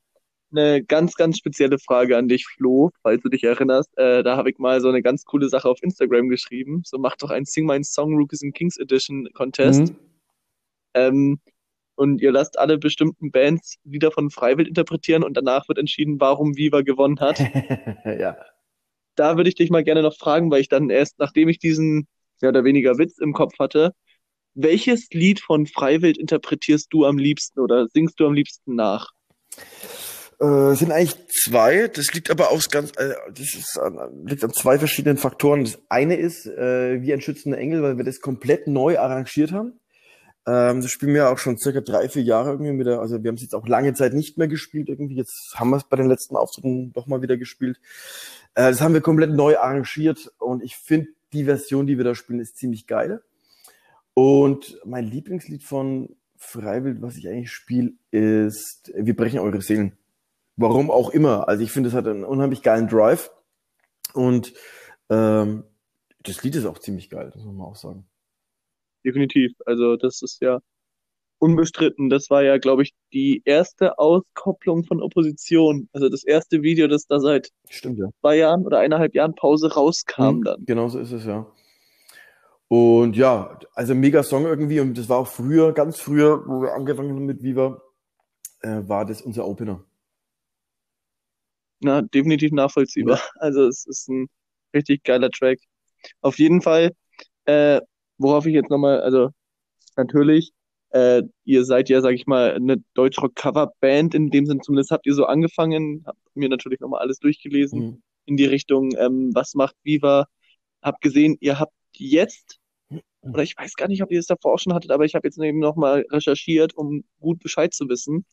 eine 0.50 0.84
ganz, 0.84 1.16
ganz 1.16 1.38
spezielle 1.38 1.78
Frage 1.78 2.16
an 2.16 2.28
dich, 2.28 2.46
Flo, 2.46 2.90
falls 3.02 3.22
du 3.22 3.28
dich 3.28 3.44
erinnerst. 3.44 3.90
Äh, 3.98 4.22
da 4.22 4.36
habe 4.36 4.50
ich 4.50 4.58
mal 4.58 4.80
so 4.80 4.88
eine 4.88 5.02
ganz 5.02 5.24
coole 5.24 5.48
Sache 5.48 5.68
auf 5.68 5.82
Instagram 5.82 6.28
geschrieben. 6.28 6.82
So, 6.84 6.98
mach 6.98 7.16
doch 7.16 7.30
ein 7.30 7.44
Sing 7.44 7.66
My 7.66 7.82
Song 7.82 8.14
Rookies 8.14 8.42
and 8.42 8.54
Kings 8.54 8.78
Edition 8.78 9.28
Contest. 9.34 9.92
Mhm. 9.92 9.96
Ähm, 10.94 11.40
und 11.96 12.20
ihr 12.20 12.32
lasst 12.32 12.58
alle 12.58 12.78
bestimmten 12.78 13.30
Bands 13.30 13.76
wieder 13.84 14.10
von 14.10 14.30
Freiwild 14.30 14.68
interpretieren 14.68 15.22
und 15.22 15.36
danach 15.36 15.68
wird 15.68 15.78
entschieden, 15.78 16.20
warum 16.20 16.56
Viva 16.56 16.82
gewonnen 16.82 17.20
hat. 17.20 17.38
ja. 18.04 18.36
Da 19.16 19.36
würde 19.36 19.48
ich 19.48 19.54
dich 19.54 19.70
mal 19.70 19.84
gerne 19.84 20.02
noch 20.02 20.16
fragen, 20.16 20.50
weil 20.50 20.60
ich 20.60 20.68
dann 20.68 20.90
erst, 20.90 21.18
nachdem 21.18 21.48
ich 21.48 21.58
diesen 21.58 22.08
mehr 22.40 22.48
oder 22.50 22.64
weniger 22.64 22.98
Witz 22.98 23.18
im 23.18 23.32
Kopf 23.32 23.58
hatte, 23.60 23.92
welches 24.54 25.08
Lied 25.10 25.40
von 25.40 25.66
Freiwild 25.66 26.18
interpretierst 26.18 26.88
du 26.90 27.04
am 27.04 27.18
liebsten 27.18 27.60
oder 27.60 27.86
singst 27.88 28.18
du 28.20 28.26
am 28.26 28.34
liebsten 28.34 28.74
nach? 28.74 29.10
Äh, 30.40 30.74
sind 30.74 30.90
eigentlich 30.90 31.16
zwei. 31.28 31.88
Das 31.88 32.12
liegt 32.12 32.30
aber 32.30 32.50
auch 32.50 32.62
ganz, 32.68 32.90
äh, 32.96 33.14
das 33.28 33.54
ist 33.54 33.78
an, 33.78 34.26
liegt 34.26 34.42
an 34.44 34.52
zwei 34.52 34.78
verschiedenen 34.78 35.16
Faktoren. 35.16 35.64
Das 35.64 35.78
eine 35.88 36.16
ist 36.16 36.46
äh, 36.46 37.00
wie 37.02 37.12
ein 37.12 37.20
schützender 37.20 37.58
Engel, 37.58 37.82
weil 37.82 37.96
wir 37.96 38.04
das 38.04 38.20
komplett 38.20 38.66
neu 38.66 38.98
arrangiert 38.98 39.52
haben. 39.52 39.80
Ähm, 40.46 40.82
das 40.82 40.90
spielen 40.90 41.14
wir 41.14 41.30
auch 41.30 41.38
schon 41.38 41.56
circa 41.56 41.80
drei, 41.80 42.08
vier 42.08 42.22
Jahre 42.22 42.50
irgendwie 42.50 42.72
mit 42.72 42.86
der, 42.86 43.00
also 43.00 43.22
wir 43.22 43.28
haben 43.28 43.36
es 43.36 43.42
jetzt 43.42 43.54
auch 43.54 43.66
lange 43.66 43.94
Zeit 43.94 44.12
nicht 44.12 44.36
mehr 44.36 44.48
gespielt 44.48 44.88
irgendwie. 44.88 45.16
Jetzt 45.16 45.54
haben 45.54 45.70
wir 45.70 45.78
es 45.78 45.84
bei 45.84 45.96
den 45.96 46.08
letzten 46.08 46.36
Auftritten 46.36 46.92
doch 46.92 47.06
mal 47.06 47.22
wieder 47.22 47.36
gespielt. 47.36 47.80
Äh, 48.54 48.70
das 48.70 48.80
haben 48.80 48.94
wir 48.94 49.00
komplett 49.00 49.30
neu 49.30 49.56
arrangiert 49.56 50.32
und 50.38 50.62
ich 50.62 50.76
finde 50.76 51.08
die 51.32 51.44
Version, 51.44 51.86
die 51.86 51.96
wir 51.96 52.04
da 52.04 52.14
spielen, 52.14 52.40
ist 52.40 52.58
ziemlich 52.58 52.86
geil. 52.86 53.22
Und 54.14 54.78
mein 54.84 55.04
Lieblingslied 55.04 55.64
von 55.64 56.16
Freiwild, 56.36 57.02
was 57.02 57.16
ich 57.16 57.28
eigentlich 57.28 57.50
spiele, 57.50 57.92
ist 58.10 58.92
Wir 58.96 59.16
brechen 59.16 59.40
eure 59.40 59.60
Seelen. 59.60 59.96
Warum 60.56 60.90
auch 60.90 61.10
immer. 61.10 61.48
Also 61.48 61.64
ich 61.64 61.72
finde, 61.72 61.88
es 61.88 61.94
hat 61.94 62.06
einen 62.06 62.24
unheimlich 62.24 62.62
geilen 62.62 62.86
Drive. 62.88 63.30
Und 64.12 64.54
ähm, 65.10 65.64
das 66.22 66.42
Lied 66.42 66.54
ist 66.54 66.66
auch 66.66 66.78
ziemlich 66.78 67.10
geil, 67.10 67.30
das 67.34 67.44
muss 67.44 67.54
man 67.54 67.66
auch 67.66 67.76
sagen. 67.76 68.06
Definitiv. 69.04 69.52
Also 69.66 69.96
das 69.96 70.22
ist 70.22 70.40
ja 70.40 70.60
unbestritten. 71.38 72.08
Das 72.08 72.30
war 72.30 72.42
ja, 72.42 72.58
glaube 72.58 72.82
ich, 72.82 72.94
die 73.12 73.42
erste 73.44 73.98
Auskopplung 73.98 74.84
von 74.84 75.02
Opposition. 75.02 75.88
Also 75.92 76.08
das 76.08 76.24
erste 76.24 76.62
Video, 76.62 76.88
das 76.88 77.06
da 77.06 77.20
seit 77.20 77.50
Stimmt, 77.68 77.98
ja. 77.98 78.08
zwei 78.20 78.36
Jahren 78.36 78.64
oder 78.64 78.78
eineinhalb 78.78 79.14
Jahren 79.14 79.34
Pause 79.34 79.74
rauskam 79.74 80.36
mhm, 80.36 80.44
dann. 80.44 80.64
Genau 80.64 80.88
so 80.88 80.98
ist 80.98 81.12
es, 81.12 81.26
ja. 81.26 81.46
Und 82.68 83.16
ja, 83.16 83.58
also 83.74 83.94
mega 83.94 84.22
Song 84.22 84.44
irgendwie. 84.44 84.80
Und 84.80 84.96
das 84.96 85.08
war 85.08 85.18
auch 85.18 85.28
früher, 85.28 85.72
ganz 85.72 86.00
früher, 86.00 86.42
wo 86.46 86.62
wir 86.62 86.74
angefangen 86.74 87.14
haben 87.14 87.26
mit 87.26 87.42
Viva, 87.42 87.82
äh, 88.60 88.80
war 88.86 89.04
das 89.04 89.22
unser 89.22 89.46
Opener. 89.46 89.84
Na, 91.80 92.02
definitiv 92.02 92.52
nachvollziehbar. 92.52 93.18
Ja. 93.18 93.40
Also 93.40 93.66
es 93.66 93.86
ist 93.86 94.08
ein 94.08 94.28
richtig 94.74 95.04
geiler 95.04 95.30
Track. 95.30 95.58
Auf 96.22 96.38
jeden 96.38 96.62
Fall, 96.62 96.92
äh, 97.44 97.80
worauf 98.18 98.46
ich 98.46 98.54
jetzt 98.54 98.70
nochmal, 98.70 99.00
also 99.00 99.30
natürlich, 99.96 100.52
äh, 100.90 101.22
ihr 101.44 101.64
seid 101.64 101.88
ja, 101.88 102.00
sag 102.00 102.14
ich 102.14 102.26
mal, 102.26 102.54
eine 102.54 102.76
Deutschrock-Cover-Band, 102.94 104.14
in 104.14 104.30
dem 104.30 104.46
Sinne 104.46 104.60
zumindest 104.60 104.90
habt 104.90 105.06
ihr 105.06 105.14
so 105.14 105.26
angefangen, 105.26 106.04
habt 106.06 106.18
mir 106.34 106.48
natürlich 106.48 106.80
nochmal 106.80 107.00
alles 107.00 107.18
durchgelesen 107.18 107.80
mhm. 107.80 108.02
in 108.26 108.36
die 108.36 108.46
Richtung, 108.46 108.92
ähm, 108.96 109.30
was 109.34 109.54
macht 109.54 109.76
Viva, 109.82 110.26
habt 110.82 111.00
gesehen, 111.00 111.36
ihr 111.40 111.58
habt 111.58 111.72
jetzt, 111.98 112.58
oder 113.22 113.42
ich 113.42 113.56
weiß 113.56 113.74
gar 113.74 113.88
nicht, 113.88 114.02
ob 114.02 114.10
ihr 114.12 114.20
es 114.20 114.26
davor 114.26 114.54
auch 114.54 114.58
schon 114.58 114.74
hattet, 114.74 114.90
aber 114.90 115.04
ich 115.04 115.14
habe 115.14 115.26
jetzt 115.26 115.38
eben 115.38 115.58
nochmal 115.58 116.04
recherchiert, 116.10 116.74
um 116.74 117.04
gut 117.20 117.40
Bescheid 117.40 117.72
zu 117.72 117.88
wissen. 117.88 118.24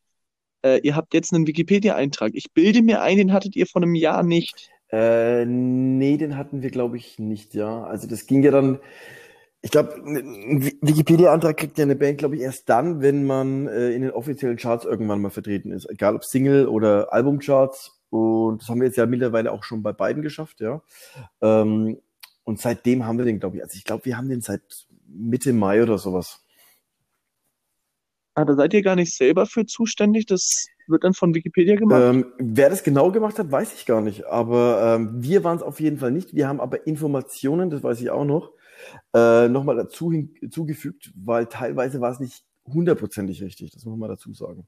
Äh, 0.63 0.80
ihr 0.84 0.95
habt 0.95 1.13
jetzt 1.13 1.34
einen 1.34 1.47
Wikipedia-Eintrag. 1.47 2.32
Ich 2.34 2.52
bilde 2.54 2.82
mir 2.82 3.02
ein, 3.02 3.17
den 3.17 3.34
hattet 3.34 3.56
ihr 3.56 3.67
vor 3.67 3.82
einem 3.82 3.95
Jahr 3.95 4.24
nicht. 4.24 4.69
Äh, 4.91 5.45
nee, 5.45 6.17
den 6.17 6.38
hatten 6.38 6.62
wir, 6.62 6.69
glaube 6.69 6.97
ich, 6.97 7.17
nicht, 7.17 7.54
ja. 7.54 7.84
Also 7.84 8.08
das 8.08 8.28
ging 8.28 8.43
ja 8.43 8.52
dann, 8.52 8.80
ich 9.62 9.71
glaube, 9.71 9.93
ein 9.95 10.63
Wikipedia-Antrag 10.82 11.58
kriegt 11.58 11.78
ja 11.78 11.86
eine 11.86 11.95
Band, 11.95 12.17
glaube 12.17 12.36
ich, 12.36 12.41
erst 12.41 12.67
dann, 12.69 13.02
wenn 13.02 13.26
man 13.26 13.67
äh, 13.67 13.91
in 13.91 14.02
den 14.02 14.12
offiziellen 14.12 14.58
Charts 14.58 14.86
irgendwann 14.86 15.21
mal 15.21 15.30
vertreten 15.30 15.71
ist. 15.71 15.89
Egal 15.89 16.15
ob 16.15 16.26
Single 16.26 16.67
oder 16.67 17.13
Albumcharts. 17.13 18.02
Und 18.10 18.62
das 18.62 18.67
haben 18.67 18.82
wir 18.82 18.88
jetzt 18.88 18.97
ja 18.97 19.06
mittlerweile 19.06 19.54
auch 19.54 19.63
schon 19.63 19.82
bei 19.82 19.93
beiden 19.93 20.21
geschafft, 20.21 20.60
ja. 20.60 20.82
Ähm, 21.41 21.97
und 22.43 22.60
seitdem 22.60 23.06
haben 23.06 23.17
wir 23.17 23.25
den, 23.25 23.39
glaube 23.39 23.58
ich, 23.58 23.63
also 23.63 23.75
ich 23.75 23.84
glaube, 23.84 24.06
wir 24.06 24.17
haben 24.17 24.30
den 24.30 24.41
seit 24.41 24.88
Mitte 25.08 25.54
Mai 25.54 25.84
oder 25.84 25.97
sowas. 25.97 26.43
Ah, 28.34 28.45
da 28.45 28.56
seid 28.56 28.73
ihr 28.73 28.82
gar 28.82 28.95
nicht 28.95 29.13
selber 29.13 29.45
für 29.45 29.65
zuständig, 29.65 30.25
das 30.25 30.67
wird 30.88 31.04
dann 31.04 31.13
von 31.13 31.36
Wikipedia 31.36 31.75
gemacht? 31.75 32.01
Ähm, 32.01 32.25
wer 32.38 32.69
das 32.69 32.84
genau 32.84 33.12
gemacht 33.12 33.38
hat, 33.39 33.51
weiß 33.51 33.73
ich 33.73 33.86
gar 33.86 34.01
nicht. 34.01 34.25
Aber 34.25 34.95
ähm, 34.95 35.21
wir 35.21 35.43
waren 35.43 35.58
es 35.58 35.63
auf 35.63 35.80
jeden 35.80 35.97
Fall 35.97 36.12
nicht. 36.12 36.34
Wir 36.34 36.47
haben 36.47 36.62
aber 36.62 36.88
Informationen, 36.88 37.69
das 37.69 37.84
weiß 37.84 37.99
ich 38.01 38.10
auch 38.10 38.25
noch, 38.25 38.51
äh, 39.13 39.47
nochmal 39.49 39.75
dazu 39.75 40.12
hinzugefügt, 40.12 41.12
weil 41.15 41.47
teilweise 41.47 41.99
war 41.99 42.12
es 42.12 42.19
nicht 42.19 42.45
hundertprozentig 42.65 43.41
richtig. 43.41 43.71
Das 43.71 43.86
muss 43.86 43.97
man 43.97 44.10
dazu 44.10 44.34
sagen. 44.34 44.65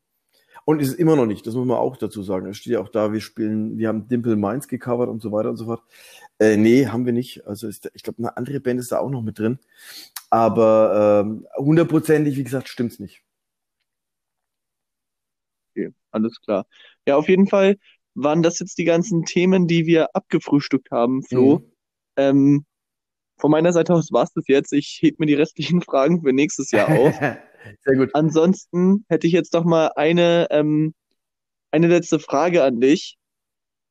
Und 0.66 0.82
ist 0.82 0.90
es 0.90 0.94
immer 0.96 1.16
noch 1.16 1.26
nicht, 1.26 1.46
das 1.46 1.56
muss 1.56 1.68
man 1.68 1.78
auch 1.78 1.98
dazu 1.98 2.24
sagen. 2.24 2.48
Es 2.48 2.58
steht 2.58 2.74
ja 2.74 2.80
auch 2.80 2.90
da, 2.90 3.12
wir 3.12 3.20
spielen, 3.20 3.78
wir 3.78 3.90
haben 3.90 4.08
Dimple 4.08 4.38
Minds 4.38 4.68
gecovert 4.68 5.10
und 5.10 5.22
so 5.22 5.32
weiter 5.32 5.50
und 5.50 5.58
so 5.58 5.66
fort. 5.66 5.82
Äh, 6.40 6.56
nee, 6.56 6.88
haben 6.88 7.06
wir 7.06 7.14
nicht. 7.14 7.46
Also 7.46 7.68
ist, 7.68 7.92
ich 7.94 8.04
glaube, 8.04 8.20
eine 8.20 8.38
andere 8.38 8.60
Band 8.60 8.80
ist 8.80 8.92
da 8.92 9.00
auch 9.00 9.10
noch 9.10 9.22
mit 9.22 9.40
drin. 9.40 9.60
Aber 10.30 11.24
ähm, 11.26 11.46
hundertprozentig, 11.58 12.38
wie 12.38 12.44
gesagt, 12.44 12.70
stimmt's 12.70 13.00
nicht. 13.00 13.24
Okay, 15.72 15.92
alles 16.12 16.40
klar. 16.42 16.66
Ja, 17.06 17.18
auf 17.18 17.28
jeden 17.28 17.48
Fall 17.48 17.78
waren 18.16 18.44
das 18.44 18.60
jetzt 18.60 18.78
die 18.78 18.86
ganzen 18.86 19.26
Themen, 19.26 19.68
die 19.68 19.86
wir 19.86 20.16
abgefrühstückt 20.16 20.92
haben, 20.92 21.24
Flo. 21.24 21.60
Mhm. 21.60 21.72
Ähm, 22.16 22.66
von 23.38 23.52
meiner 23.52 23.74
Seite 23.74 23.94
aus 23.94 24.12
war's 24.12 24.32
das 24.34 24.48
jetzt. 24.48 24.72
Ich 24.72 25.00
heb 25.02 25.20
mir 25.20 25.26
die 25.26 25.34
restlichen 25.34 25.82
Fragen 25.84 26.22
für 26.22 26.32
nächstes 26.32 26.72
Jahr 26.72 26.88
auf. 26.88 27.20
Sehr 27.82 27.96
gut. 27.96 28.10
Ansonsten 28.14 29.06
hätte 29.10 29.28
ich 29.28 29.34
jetzt 29.34 29.54
doch 29.54 29.64
mal 29.64 29.92
eine, 29.96 30.48
ähm, 30.52 30.94
eine 31.72 31.88
letzte 31.88 32.20
Frage 32.20 32.64
an 32.64 32.80
dich, 32.80 33.18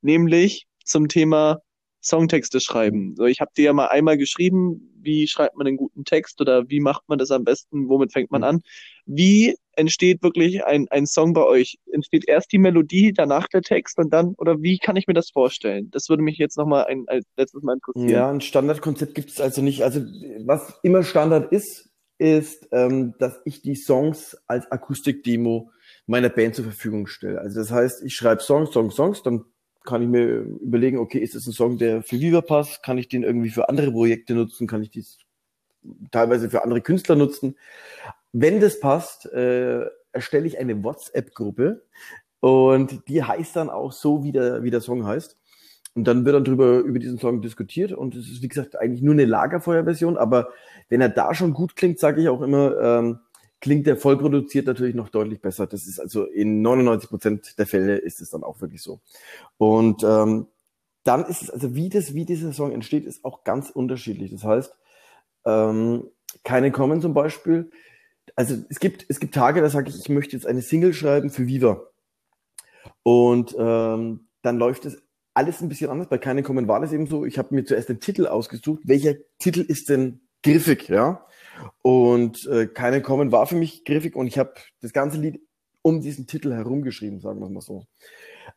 nämlich 0.02 0.66
zum 0.84 1.08
Thema 1.08 1.60
Songtexte 2.02 2.60
schreiben. 2.60 3.14
So, 3.16 3.26
ich 3.26 3.40
habe 3.40 3.52
dir 3.56 3.66
ja 3.66 3.72
mal 3.72 3.86
einmal 3.86 4.18
geschrieben, 4.18 4.92
wie 5.00 5.28
schreibt 5.28 5.56
man 5.56 5.66
einen 5.66 5.76
guten 5.76 6.04
Text 6.04 6.40
oder 6.40 6.68
wie 6.68 6.80
macht 6.80 7.02
man 7.08 7.18
das 7.18 7.30
am 7.30 7.44
besten, 7.44 7.88
womit 7.88 8.12
fängt 8.12 8.30
man 8.30 8.40
mhm. 8.40 8.46
an. 8.46 8.60
Wie 9.06 9.54
entsteht 9.74 10.22
wirklich 10.22 10.64
ein, 10.64 10.86
ein 10.90 11.06
Song 11.06 11.32
bei 11.32 11.44
euch? 11.44 11.78
Entsteht 11.92 12.28
erst 12.28 12.52
die 12.52 12.58
Melodie, 12.58 13.12
danach 13.12 13.46
der 13.48 13.62
Text 13.62 13.98
und 13.98 14.12
dann, 14.12 14.34
oder 14.36 14.60
wie 14.60 14.78
kann 14.78 14.96
ich 14.96 15.06
mir 15.06 15.14
das 15.14 15.30
vorstellen? 15.30 15.90
Das 15.92 16.08
würde 16.08 16.22
mich 16.22 16.38
jetzt 16.38 16.56
nochmal 16.58 16.86
ein, 16.86 17.04
ein 17.06 17.22
letztes 17.36 17.62
Mal 17.62 17.74
interessieren. 17.74 18.08
Ja, 18.08 18.30
ein 18.30 18.40
Standardkonzept 18.40 19.14
gibt 19.14 19.30
es 19.30 19.40
also 19.40 19.62
nicht. 19.62 19.82
Also 19.82 20.00
was 20.44 20.78
immer 20.82 21.04
Standard 21.04 21.52
ist, 21.52 21.91
ist, 22.22 22.68
ähm, 22.70 23.14
dass 23.18 23.40
ich 23.44 23.62
die 23.62 23.74
Songs 23.74 24.36
als 24.46 24.70
Akustikdemo 24.70 25.70
meiner 26.06 26.28
Band 26.28 26.54
zur 26.54 26.64
Verfügung 26.64 27.06
stelle. 27.06 27.40
Also 27.40 27.60
das 27.60 27.70
heißt, 27.70 28.02
ich 28.04 28.14
schreibe 28.14 28.42
Songs, 28.42 28.70
Songs, 28.70 28.94
Songs, 28.94 29.22
dann 29.22 29.44
kann 29.84 30.02
ich 30.02 30.08
mir 30.08 30.26
überlegen, 30.26 30.98
okay, 30.98 31.18
ist 31.18 31.34
das 31.34 31.46
ein 31.46 31.52
Song, 31.52 31.78
der 31.78 32.02
für 32.02 32.20
Viva 32.20 32.40
passt? 32.40 32.82
Kann 32.84 32.98
ich 32.98 33.08
den 33.08 33.24
irgendwie 33.24 33.50
für 33.50 33.68
andere 33.68 33.90
Projekte 33.90 34.34
nutzen? 34.34 34.68
Kann 34.68 34.82
ich 34.82 34.90
dies 34.90 35.18
teilweise 36.12 36.48
für 36.48 36.62
andere 36.62 36.80
Künstler 36.80 37.16
nutzen? 37.16 37.56
Wenn 38.32 38.60
das 38.60 38.78
passt, 38.78 39.26
äh, 39.26 39.84
erstelle 40.12 40.46
ich 40.46 40.58
eine 40.58 40.84
WhatsApp-Gruppe 40.84 41.82
und 42.40 43.08
die 43.08 43.22
heißt 43.22 43.56
dann 43.56 43.70
auch 43.70 43.92
so, 43.92 44.22
wie 44.22 44.32
der, 44.32 44.62
wie 44.62 44.70
der 44.70 44.80
Song 44.80 45.04
heißt. 45.04 45.36
Und 45.94 46.04
dann 46.04 46.24
wird 46.24 46.34
dann 46.34 46.44
drüber 46.44 46.78
über 46.78 46.98
diesen 46.98 47.18
Song 47.18 47.42
diskutiert 47.42 47.92
und 47.92 48.14
es 48.14 48.30
ist 48.30 48.42
wie 48.42 48.48
gesagt 48.48 48.76
eigentlich 48.76 49.02
nur 49.02 49.12
eine 49.12 49.26
Lagerfeuerversion, 49.26 50.16
aber 50.16 50.48
wenn 50.88 51.02
er 51.02 51.10
da 51.10 51.34
schon 51.34 51.52
gut 51.52 51.76
klingt, 51.76 51.98
sage 51.98 52.22
ich 52.22 52.28
auch 52.28 52.40
immer, 52.40 52.80
ähm, 52.80 53.18
klingt 53.60 53.86
der 53.86 53.96
voll 53.96 54.16
produziert 54.18 54.66
natürlich 54.66 54.94
noch 54.94 55.10
deutlich 55.10 55.40
besser. 55.40 55.66
Das 55.66 55.86
ist 55.86 56.00
also 56.00 56.24
in 56.24 56.62
99 56.62 57.10
Prozent 57.10 57.58
der 57.58 57.66
Fälle 57.66 57.96
ist 57.96 58.20
es 58.20 58.30
dann 58.30 58.42
auch 58.42 58.60
wirklich 58.60 58.82
so. 58.82 59.00
Und 59.58 60.02
ähm, 60.02 60.48
dann 61.04 61.24
ist 61.26 61.42
es 61.42 61.50
also 61.50 61.74
wie 61.74 61.90
das 61.90 62.14
wie 62.14 62.24
dieser 62.24 62.52
Song 62.52 62.72
entsteht, 62.72 63.04
ist 63.04 63.24
auch 63.24 63.44
ganz 63.44 63.70
unterschiedlich. 63.70 64.30
Das 64.30 64.44
heißt, 64.44 64.74
ähm, 65.44 66.04
keine 66.42 66.72
kommen 66.72 67.02
zum 67.02 67.12
Beispiel. 67.12 67.70
Also 68.34 68.56
es 68.70 68.80
gibt 68.80 69.04
es 69.08 69.20
gibt 69.20 69.34
Tage, 69.34 69.60
da 69.60 69.68
sage 69.68 69.90
ich, 69.90 69.98
ich 69.98 70.08
möchte 70.08 70.36
jetzt 70.36 70.46
eine 70.46 70.62
Single 70.62 70.94
schreiben 70.94 71.30
für 71.30 71.46
Viva 71.46 71.82
und 73.02 73.54
ähm, 73.58 74.28
dann 74.42 74.58
läuft 74.58 74.86
es 74.86 75.02
alles 75.34 75.60
ein 75.60 75.68
bisschen 75.68 75.90
anders. 75.90 76.08
Bei 76.08 76.18
Keine 76.18 76.42
kommen 76.42 76.68
war 76.68 76.80
das 76.80 76.92
eben 76.92 77.06
so. 77.06 77.24
Ich 77.24 77.38
habe 77.38 77.54
mir 77.54 77.64
zuerst 77.64 77.88
den 77.88 78.00
Titel 78.00 78.26
ausgesucht. 78.26 78.82
Welcher 78.84 79.14
Titel 79.38 79.60
ist 79.60 79.88
denn 79.88 80.20
griffig, 80.42 80.88
ja? 80.88 81.26
Und 81.82 82.46
äh, 82.46 82.66
Keine 82.66 83.02
kommen 83.02 83.32
war 83.32 83.46
für 83.46 83.56
mich 83.56 83.84
griffig 83.84 84.16
und 84.16 84.26
ich 84.26 84.38
habe 84.38 84.54
das 84.80 84.92
ganze 84.92 85.18
Lied 85.18 85.40
um 85.82 86.00
diesen 86.00 86.26
Titel 86.26 86.52
herumgeschrieben, 86.52 87.20
sagen 87.20 87.40
wir 87.40 87.48
mal 87.48 87.60
so. 87.60 87.86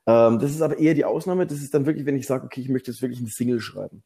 Ähm, 0.05 0.39
das 0.39 0.51
ist 0.51 0.61
aber 0.61 0.77
eher 0.77 0.93
die 0.93 1.05
Ausnahme. 1.05 1.47
Das 1.47 1.61
ist 1.61 1.73
dann 1.73 1.85
wirklich, 1.85 2.05
wenn 2.05 2.17
ich 2.17 2.27
sage, 2.27 2.45
okay, 2.45 2.61
ich 2.61 2.69
möchte 2.69 2.91
jetzt 2.91 3.01
wirklich 3.01 3.19
eine 3.19 3.29
Single 3.29 3.61
schreiben. 3.61 4.03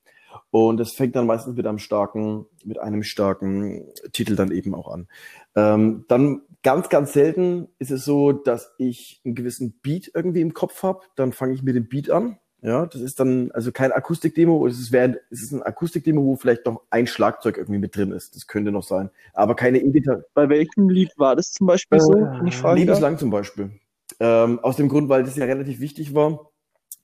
Und 0.51 0.77
das 0.77 0.93
fängt 0.93 1.15
dann 1.15 1.25
meistens 1.25 1.55
mit 1.55 1.65
einem 1.65 1.79
starken, 1.79 2.45
mit 2.63 2.79
einem 2.79 3.03
starken 3.03 3.83
Titel 4.13 4.35
dann 4.35 4.51
eben 4.51 4.73
auch 4.75 4.87
an. 4.87 5.07
Ähm, 5.55 6.05
dann 6.07 6.41
ganz, 6.63 6.89
ganz 6.89 7.13
selten 7.13 7.67
ist 7.79 7.91
es 7.91 8.05
so, 8.05 8.31
dass 8.31 8.73
ich 8.77 9.21
einen 9.25 9.35
gewissen 9.35 9.79
Beat 9.81 10.11
irgendwie 10.13 10.41
im 10.41 10.53
Kopf 10.53 10.83
habe. 10.83 11.01
Dann 11.15 11.33
fange 11.33 11.53
ich 11.53 11.63
mit 11.63 11.75
dem 11.75 11.89
Beat 11.89 12.09
an 12.09 12.37
ja, 12.61 12.85
das 12.85 13.01
ist 13.01 13.19
dann 13.19 13.51
also 13.51 13.71
kein 13.71 13.91
Akustikdemo, 13.91 14.67
es 14.67 14.79
ist, 14.79 14.91
wär, 14.91 15.17
es 15.29 15.41
ist 15.43 15.51
ein 15.53 15.63
Akustikdemo, 15.63 16.23
wo 16.23 16.35
vielleicht 16.35 16.65
noch 16.65 16.81
ein 16.89 17.07
Schlagzeug 17.07 17.57
irgendwie 17.57 17.79
mit 17.79 17.95
drin 17.95 18.11
ist. 18.11 18.35
Das 18.35 18.47
könnte 18.47 18.71
noch 18.71 18.83
sein. 18.83 19.09
Aber 19.33 19.55
keine 19.55 19.79
E-Gitarre. 19.79 20.25
Bei 20.33 20.49
welchem 20.49 20.89
Lied 20.89 21.11
war 21.17 21.35
das 21.35 21.51
zum 21.51 21.67
Beispiel 21.67 21.99
äh, 21.99 22.01
so? 22.01 22.27
Ich 22.45 22.61
Lebenslang 22.61 23.17
zum 23.17 23.29
Beispiel. 23.29 23.71
Ähm, 24.19 24.59
aus 24.59 24.75
dem 24.75 24.89
Grund, 24.89 25.07
weil 25.07 25.23
das 25.23 25.37
ja 25.37 25.45
relativ 25.45 25.79
wichtig 25.79 26.13
war, 26.13 26.51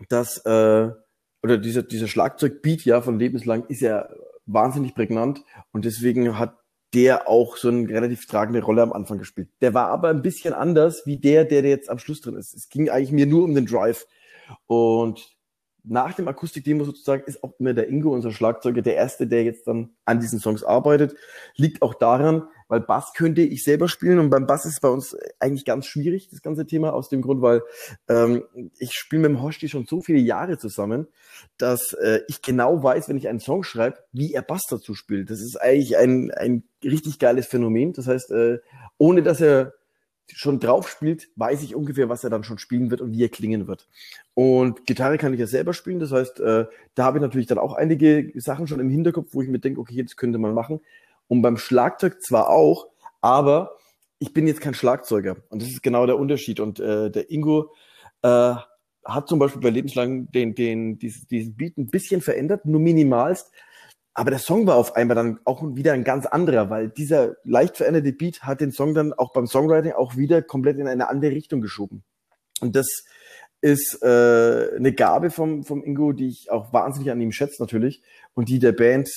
dass 0.10 0.38
äh, 0.46 0.90
oder 1.42 1.58
dieser, 1.58 1.84
dieser 1.84 2.08
Schlagzeugbeat 2.08 2.84
ja 2.84 3.02
von 3.02 3.20
Lebenslang 3.20 3.66
ist 3.68 3.82
ja 3.82 4.10
wahnsinnig 4.46 4.94
prägnant 4.94 5.44
und 5.72 5.86
deswegen 5.86 6.38
hat 6.38 6.58
der 6.94 7.28
auch 7.28 7.58
so 7.58 7.68
eine 7.70 7.88
relativ 7.90 8.26
tragende 8.26 8.64
Rolle 8.64 8.82
am 8.82 8.94
Anfang 8.94 9.20
gespielt. 9.20 9.50
Der 9.62 9.74
war 9.74 9.90
aber 9.90 10.10
ein 10.10 10.22
bisschen 10.22 10.54
anders 10.54 11.06
wie 11.06 11.18
der, 11.18 11.46
der 11.46 11.64
jetzt 11.64 11.90
am 11.90 12.00
Schluss 12.00 12.22
drin 12.22 12.36
ist. 12.36 12.54
Es 12.54 12.70
ging 12.70 12.90
eigentlich 12.90 13.12
mir 13.12 13.26
nur 13.26 13.44
um 13.44 13.54
den 13.54 13.66
Drive. 13.66 14.08
Und 14.66 15.35
nach 15.88 16.14
dem 16.14 16.28
Akustikdemo 16.28 16.84
sozusagen 16.84 17.24
ist 17.26 17.44
auch 17.44 17.54
immer 17.60 17.74
der 17.74 17.88
Ingo, 17.90 18.14
unser 18.14 18.32
Schlagzeuger, 18.32 18.82
der 18.82 18.96
Erste, 18.96 19.28
der 19.28 19.44
jetzt 19.44 19.68
dann 19.68 19.92
an 20.06 20.20
diesen 20.20 20.40
Songs 20.40 20.64
arbeitet. 20.64 21.16
Liegt 21.56 21.82
auch 21.82 21.94
daran, 21.94 22.44
weil 22.68 22.82
Bass 22.82 23.14
könnte 23.14 23.42
ich 23.42 23.64
selber 23.64 23.88
spielen 23.88 24.20
und 24.20 24.30
beim 24.30 24.48
Bass 24.48 24.66
ist 24.66 24.82
bei 24.82 24.90
uns 24.90 25.16
eigentlich 25.40 25.66
ganz 25.66 25.86
schwierig, 25.86 26.30
das 26.30 26.42
ganze 26.42 26.66
Thema, 26.66 26.94
aus 26.94 27.10
dem 27.10 27.22
Grund, 27.22 27.42
weil 27.42 27.62
ähm, 28.10 28.44
ich 28.80 28.94
spiele 28.94 29.24
mit 29.24 29.32
dem 29.32 29.44
Hosti 29.44 29.70
schon 29.70 29.86
so 29.86 30.02
viele 30.02 30.20
Jahre 30.20 30.58
zusammen, 30.58 31.08
dass 31.58 31.94
äh, 31.94 32.22
ich 32.28 32.42
genau 32.42 32.82
weiß, 32.82 33.10
wenn 33.10 33.18
ich 33.18 33.28
einen 33.28 33.40
Song 33.40 33.64
schreibe, 33.64 33.98
wie 34.12 34.34
er 34.34 34.42
Bass 34.42 34.64
dazu 34.70 34.96
spielt. 34.96 35.30
Das 35.30 35.40
ist 35.40 35.62
eigentlich 35.62 35.98
ein, 35.98 36.32
ein 36.32 36.64
richtig 36.84 37.20
geiles 37.20 37.48
Phänomen. 37.48 37.94
Das 37.94 38.08
heißt, 38.08 38.32
äh, 38.32 38.60
ohne 38.98 39.22
dass 39.22 39.42
er 39.42 39.74
schon 40.34 40.60
drauf 40.60 40.90
spielt, 40.90 41.30
weiß 41.36 41.64
ich 41.64 41.76
ungefähr, 41.76 42.10
was 42.10 42.24
er 42.24 42.30
dann 42.30 42.44
schon 42.44 42.58
spielen 42.58 42.92
wird 42.92 43.02
und 43.02 43.12
wie 43.12 43.24
er 43.24 43.30
klingen 43.30 43.68
wird. 43.68 43.88
Und 44.34 44.86
Gitarre 44.86 45.18
kann 45.18 45.34
ich 45.34 45.40
ja 45.40 45.48
selber 45.48 45.74
spielen, 45.74 46.00
das 46.00 46.12
heißt, 46.12 46.40
äh, 46.40 46.66
da 46.96 47.04
habe 47.04 47.18
ich 47.18 47.22
natürlich 47.22 47.48
dann 47.48 47.58
auch 47.58 47.74
einige 47.74 48.32
Sachen 48.36 48.68
schon 48.68 48.80
im 48.80 48.90
Hinterkopf, 48.90 49.30
wo 49.32 49.42
ich 49.42 49.50
mir 49.50 49.60
denke, 49.60 49.80
okay, 49.80 50.04
das 50.04 50.16
könnte 50.16 50.40
man 50.40 50.54
machen. 50.54 50.82
Und 51.28 51.42
beim 51.42 51.58
Schlagzeug 51.58 52.22
zwar 52.22 52.50
auch, 52.50 52.88
aber 53.22 53.78
ich 54.20 54.34
bin 54.34 54.48
jetzt 54.48 54.62
kein 54.62 54.74
Schlagzeuger. 54.74 55.38
Und 55.50 55.62
das 55.62 55.70
ist 55.70 55.84
genau 55.84 56.06
der 56.06 56.18
Unterschied. 56.18 56.60
Und 56.60 56.80
äh, 56.80 57.10
der 57.12 57.32
Ingo 57.32 57.74
äh, 58.22 58.56
hat 59.04 59.28
zum 59.28 59.40
Beispiel 59.40 59.62
bei 59.62 59.70
Lebenslang 59.70 60.32
den, 60.32 60.56
den, 60.56 60.98
dieses, 61.00 61.28
diesen 61.28 61.56
Beat 61.56 61.78
ein 61.78 61.88
bisschen 61.88 62.22
verändert, 62.22 62.66
nur 62.66 62.80
minimalst. 62.80 63.52
Aber 64.18 64.32
der 64.32 64.40
Song 64.40 64.66
war 64.66 64.78
auf 64.78 64.96
einmal 64.96 65.16
dann 65.16 65.40
auch 65.44 65.62
wieder 65.76 65.92
ein 65.92 66.06
ganz 66.06 66.26
anderer, 66.26 66.70
weil 66.70 66.90
dieser 66.90 67.36
leicht 67.44 67.76
veränderte 67.76 68.14
Beat 68.14 68.44
hat 68.44 68.62
den 68.62 68.72
Song 68.72 68.94
dann 68.94 69.12
auch 69.12 69.34
beim 69.34 69.46
Songwriting 69.46 69.92
auch 69.92 70.16
wieder 70.16 70.42
komplett 70.42 70.80
in 70.80 70.88
eine 70.88 71.10
andere 71.10 71.32
Richtung 71.32 71.60
geschoben. 71.60 72.04
Und 72.62 72.78
das 72.78 73.04
ist 73.60 74.02
äh, 74.02 74.76
eine 74.76 74.94
Gabe 74.94 75.32
vom, 75.32 75.66
vom 75.66 75.84
Ingo, 75.84 76.14
die 76.14 76.30
ich 76.30 76.50
auch 76.50 76.72
wahnsinnig 76.72 77.12
an 77.12 77.20
ihm 77.20 77.34
schätze 77.34 77.62
natürlich 77.62 78.02
und 78.34 78.48
die 78.48 78.60
der 78.60 78.72
Band 78.72 79.10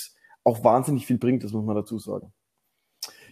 auch 0.42 0.64
wahnsinnig 0.64 1.06
viel 1.06 1.18
bringt, 1.18 1.44
das 1.44 1.52
muss 1.52 1.64
man 1.64 1.76
dazu 1.76 1.98
sagen. 1.98 2.32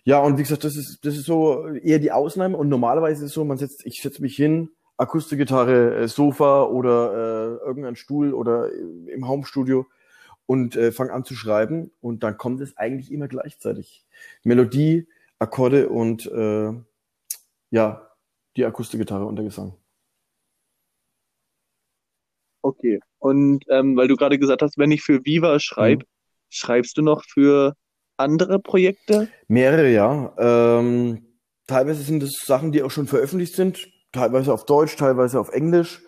Ja, 0.04 0.20
und 0.20 0.38
wie 0.38 0.42
gesagt, 0.42 0.62
das 0.62 0.76
ist, 0.76 1.04
das 1.04 1.16
ist 1.16 1.26
so 1.26 1.66
eher 1.66 1.98
die 1.98 2.12
Ausnahme 2.12 2.56
und 2.56 2.68
normalerweise 2.68 3.24
ist 3.24 3.30
es 3.30 3.34
so, 3.34 3.44
man 3.44 3.58
setzt, 3.58 3.84
ich 3.84 4.00
setze 4.00 4.22
mich 4.22 4.36
hin, 4.36 4.70
Akustikgitarre, 4.98 5.96
äh, 5.96 6.08
Sofa 6.08 6.62
oder 6.64 7.12
äh, 7.12 7.66
irgendein 7.66 7.96
Stuhl 7.96 8.32
oder 8.32 8.70
im 8.72 9.26
Homestudio 9.26 9.86
und 10.46 10.76
äh, 10.76 10.92
fange 10.92 11.12
an 11.12 11.24
zu 11.24 11.34
schreiben 11.34 11.90
und 12.00 12.22
dann 12.22 12.38
kommt 12.38 12.60
es 12.60 12.76
eigentlich 12.76 13.12
immer 13.12 13.28
gleichzeitig. 13.28 14.06
Melodie, 14.44 15.08
Akkorde 15.38 15.88
und 15.88 16.26
äh, 16.26 16.72
ja, 17.70 18.10
die 18.56 18.64
Akustikgitarre 18.64 19.26
und 19.26 19.36
der 19.36 19.44
Gesang. 19.44 19.74
Okay. 22.62 23.00
Und 23.18 23.64
ähm, 23.68 23.96
weil 23.96 24.08
du 24.08 24.16
gerade 24.16 24.38
gesagt 24.38 24.62
hast, 24.62 24.78
wenn 24.78 24.90
ich 24.90 25.02
für 25.02 25.24
Viva 25.24 25.60
schreibe, 25.60 26.04
mhm. 26.04 26.08
schreibst 26.48 26.96
du 26.96 27.02
noch 27.02 27.22
für 27.24 27.74
andere 28.16 28.58
Projekte? 28.58 29.28
Mehrere, 29.48 29.90
ja. 29.90 30.34
Ähm, 30.38 31.26
teilweise 31.66 32.02
sind 32.02 32.22
es 32.22 32.40
Sachen, 32.44 32.72
die 32.72 32.82
auch 32.82 32.90
schon 32.90 33.06
veröffentlicht 33.06 33.54
sind, 33.54 33.88
teilweise 34.12 34.52
auf 34.52 34.64
Deutsch, 34.64 34.96
teilweise 34.96 35.38
auf 35.38 35.50
Englisch. 35.50 36.02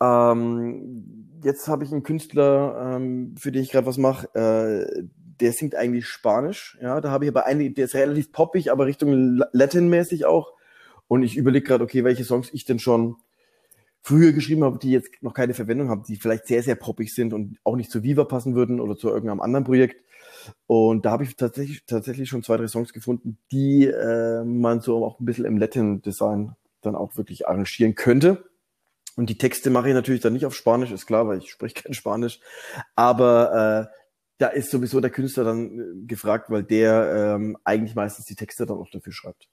Ähm, 0.00 1.17
jetzt 1.42 1.68
habe 1.68 1.84
ich 1.84 1.92
einen 1.92 2.02
Künstler, 2.02 2.96
ähm, 2.96 3.34
für 3.38 3.52
den 3.52 3.62
ich 3.62 3.70
gerade 3.70 3.86
was 3.86 3.98
mache, 3.98 4.28
äh, 4.34 5.04
der 5.40 5.52
singt 5.52 5.74
eigentlich 5.74 6.06
Spanisch. 6.06 6.78
Ja, 6.80 7.00
da 7.00 7.10
habe 7.10 7.24
ich 7.24 7.30
aber 7.30 7.46
einen, 7.46 7.74
der 7.74 7.84
ist 7.84 7.94
relativ 7.94 8.32
poppig, 8.32 8.72
aber 8.72 8.86
Richtung 8.86 9.40
Latin-mäßig 9.52 10.26
auch. 10.26 10.52
Und 11.06 11.22
ich 11.22 11.36
überlege 11.36 11.66
gerade, 11.66 11.84
okay, 11.84 12.04
welche 12.04 12.24
Songs 12.24 12.50
ich 12.52 12.64
denn 12.64 12.78
schon 12.78 13.16
früher 14.02 14.32
geschrieben 14.32 14.64
habe, 14.64 14.78
die 14.78 14.90
jetzt 14.90 15.10
noch 15.22 15.34
keine 15.34 15.54
Verwendung 15.54 15.88
haben, 15.88 16.02
die 16.02 16.16
vielleicht 16.16 16.46
sehr, 16.46 16.62
sehr 16.62 16.76
proppig 16.76 17.14
sind 17.14 17.32
und 17.32 17.58
auch 17.64 17.76
nicht 17.76 17.90
zu 17.90 18.02
Viva 18.02 18.24
passen 18.24 18.54
würden 18.54 18.80
oder 18.80 18.96
zu 18.96 19.08
irgendeinem 19.08 19.40
anderen 19.40 19.64
Projekt. 19.64 20.02
Und 20.66 21.04
da 21.04 21.10
habe 21.10 21.24
ich 21.24 21.36
tatsächlich, 21.36 21.84
tatsächlich 21.86 22.28
schon 22.28 22.42
zwei, 22.42 22.56
drei 22.56 22.68
Songs 22.68 22.92
gefunden, 22.92 23.38
die 23.52 23.86
äh, 23.86 24.44
man 24.44 24.80
so 24.80 25.04
auch 25.04 25.20
ein 25.20 25.24
bisschen 25.24 25.44
im 25.44 25.58
Latin-Design 25.58 26.54
dann 26.80 26.94
auch 26.94 27.16
wirklich 27.16 27.48
arrangieren 27.48 27.94
könnte. 27.94 28.44
Und 29.18 29.30
die 29.30 29.36
Texte 29.36 29.70
mache 29.70 29.88
ich 29.88 29.94
natürlich 29.94 30.20
dann 30.20 30.32
nicht 30.32 30.46
auf 30.46 30.54
Spanisch, 30.54 30.92
ist 30.92 31.06
klar, 31.06 31.26
weil 31.26 31.38
ich 31.38 31.50
spreche 31.50 31.74
kein 31.74 31.92
Spanisch. 31.92 32.38
Aber 32.94 33.90
äh, 33.90 33.96
da 34.38 34.46
ist 34.46 34.70
sowieso 34.70 35.00
der 35.00 35.10
Künstler 35.10 35.42
dann 35.42 35.80
äh, 36.04 36.06
gefragt, 36.06 36.50
weil 36.50 36.62
der 36.62 37.34
ähm, 37.34 37.58
eigentlich 37.64 37.96
meistens 37.96 38.26
die 38.26 38.36
Texte 38.36 38.64
dann 38.64 38.78
auch 38.78 38.88
dafür 38.90 39.12
schreibt. 39.12 39.48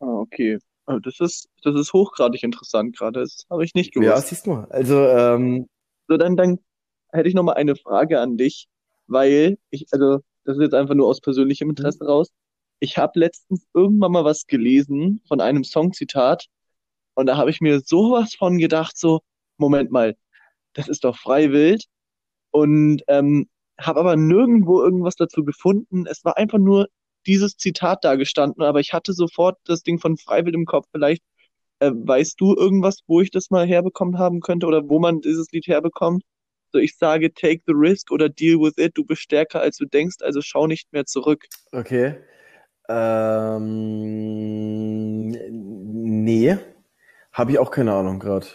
Ah, 0.00 0.06
okay. 0.06 0.58
Also 0.86 1.00
das 1.00 1.18
ist, 1.20 1.48
das 1.62 1.74
ist 1.74 1.92
hochgradig 1.92 2.42
interessant 2.44 2.96
gerade. 2.96 3.20
Das 3.20 3.44
habe 3.50 3.64
ich 3.64 3.74
nicht 3.74 3.92
gewusst. 3.92 4.06
Ja, 4.06 4.20
siehst 4.20 4.46
du 4.46 4.50
mal. 4.50 4.66
Also, 4.70 4.94
ähm, 5.08 5.68
So, 6.08 6.16
dann, 6.16 6.36
dann 6.36 6.58
hätte 7.10 7.28
ich 7.28 7.34
noch 7.34 7.42
mal 7.42 7.54
eine 7.54 7.76
Frage 7.76 8.20
an 8.20 8.36
dich, 8.36 8.68
weil 9.06 9.58
ich, 9.70 9.86
also 9.92 10.20
das 10.44 10.56
ist 10.56 10.62
jetzt 10.62 10.74
einfach 10.74 10.94
nur 10.94 11.08
aus 11.08 11.20
persönlichem 11.20 11.70
Interesse 11.70 12.04
Mhm. 12.04 12.08
raus. 12.10 12.28
Ich 12.78 12.98
habe 12.98 13.18
letztens 13.18 13.66
irgendwann 13.74 14.12
mal 14.12 14.24
was 14.24 14.46
gelesen 14.46 15.22
von 15.26 15.40
einem 15.40 15.64
Songzitat 15.64 16.46
und 17.16 17.26
da 17.26 17.36
habe 17.36 17.50
ich 17.50 17.60
mir 17.60 17.80
sowas 17.80 18.34
von 18.34 18.58
gedacht, 18.58 18.96
so, 18.96 19.20
Moment 19.56 19.90
mal, 19.90 20.16
das 20.74 20.88
ist 20.88 21.04
doch 21.04 21.16
Freiwild 21.16 21.84
und 22.50 23.02
ähm, 23.08 23.48
habe 23.80 24.00
aber 24.00 24.16
nirgendwo 24.16 24.82
irgendwas 24.82 25.16
dazu 25.16 25.44
gefunden. 25.44 26.06
Es 26.06 26.24
war 26.24 26.36
einfach 26.36 26.58
nur 26.58 26.88
dieses 27.26 27.56
Zitat 27.56 28.04
da 28.04 28.16
gestanden, 28.16 28.62
aber 28.62 28.80
ich 28.80 28.92
hatte 28.92 29.14
sofort 29.14 29.58
das 29.64 29.82
Ding 29.82 29.98
von 29.98 30.18
Freiwild 30.18 30.54
im 30.54 30.66
Kopf. 30.66 30.86
Vielleicht 30.92 31.22
äh, 31.80 31.90
weißt 31.92 32.38
du 32.40 32.54
irgendwas, 32.54 33.00
wo 33.06 33.22
ich 33.22 33.30
das 33.30 33.50
mal 33.50 33.66
herbekommen 33.66 34.18
haben 34.18 34.40
könnte 34.40 34.66
oder 34.66 34.86
wo 34.88 34.98
man 34.98 35.22
dieses 35.22 35.50
Lied 35.52 35.66
herbekommt? 35.66 36.22
So, 36.72 36.78
ich 36.78 36.96
sage, 36.98 37.32
take 37.32 37.62
the 37.66 37.72
risk 37.74 38.10
oder 38.10 38.28
deal 38.28 38.60
with 38.60 38.76
it. 38.76 38.92
Du 38.94 39.04
bist 39.04 39.22
stärker, 39.22 39.60
als 39.60 39.78
du 39.78 39.86
denkst, 39.86 40.16
also 40.20 40.42
schau 40.42 40.66
nicht 40.66 40.92
mehr 40.92 41.06
zurück. 41.06 41.46
okay. 41.72 42.16
Ähm, 42.88 43.66
nee, 46.24 46.56
habe 47.36 47.52
ich 47.52 47.58
auch 47.58 47.70
keine 47.70 47.92
Ahnung 47.92 48.18
gerade. 48.18 48.46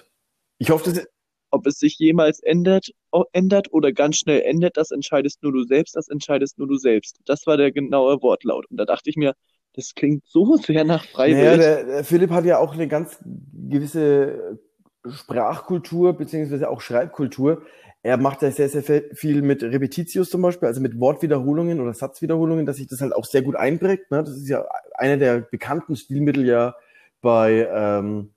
Ich 0.57 0.71
hoffe, 0.71 0.91
das 0.91 1.05
Ob 1.51 1.67
es 1.67 1.77
sich 1.79 1.99
jemals 1.99 2.39
ändert, 2.39 2.89
ändert 3.31 3.71
oder 3.71 3.91
ganz 3.91 4.17
schnell 4.17 4.41
endet, 4.41 4.75
das 4.75 4.89
entscheidest 4.91 5.43
nur 5.43 5.51
du 5.51 5.63
selbst, 5.63 5.95
das 5.95 6.07
entscheidest 6.07 6.57
nur 6.57 6.67
du 6.67 6.77
selbst. 6.77 7.19
Das 7.25 7.45
war 7.45 7.57
der 7.57 7.71
genaue 7.71 8.21
Wortlaut. 8.21 8.65
Und 8.71 8.77
da 8.77 8.85
dachte 8.85 9.09
ich 9.09 9.17
mir, 9.17 9.33
das 9.73 9.93
klingt 9.93 10.25
so 10.25 10.57
sehr 10.57 10.83
nach 10.83 11.05
Naja, 11.13 11.13
Freiwild. 11.13 11.59
der, 11.61 11.83
der 11.83 12.03
Philipp 12.03 12.31
hat 12.31 12.45
ja 12.45 12.57
auch 12.57 12.73
eine 12.73 12.87
ganz 12.87 13.19
gewisse 13.53 14.59
Sprachkultur 15.07 16.13
beziehungsweise 16.13 16.69
auch 16.69 16.81
Schreibkultur. 16.81 17.61
Er 18.03 18.17
macht 18.17 18.41
ja 18.41 18.49
sehr, 18.49 18.67
sehr 18.67 19.03
viel 19.13 19.41
mit 19.43 19.61
Repetitios 19.61 20.29
zum 20.31 20.41
Beispiel, 20.41 20.67
also 20.67 20.81
mit 20.81 20.99
Wortwiederholungen 20.99 21.79
oder 21.79 21.93
Satzwiederholungen, 21.93 22.65
dass 22.65 22.77
sich 22.77 22.87
das 22.87 23.01
halt 23.01 23.13
auch 23.13 23.25
sehr 23.25 23.43
gut 23.43 23.55
einprägt. 23.55 24.09
Ne? 24.09 24.23
Das 24.23 24.35
ist 24.35 24.49
ja 24.49 24.65
einer 24.95 25.17
der 25.17 25.41
bekannten 25.41 25.95
Stilmittel 25.95 26.47
ja 26.47 26.75
bei, 27.21 27.69
ähm, 27.71 28.31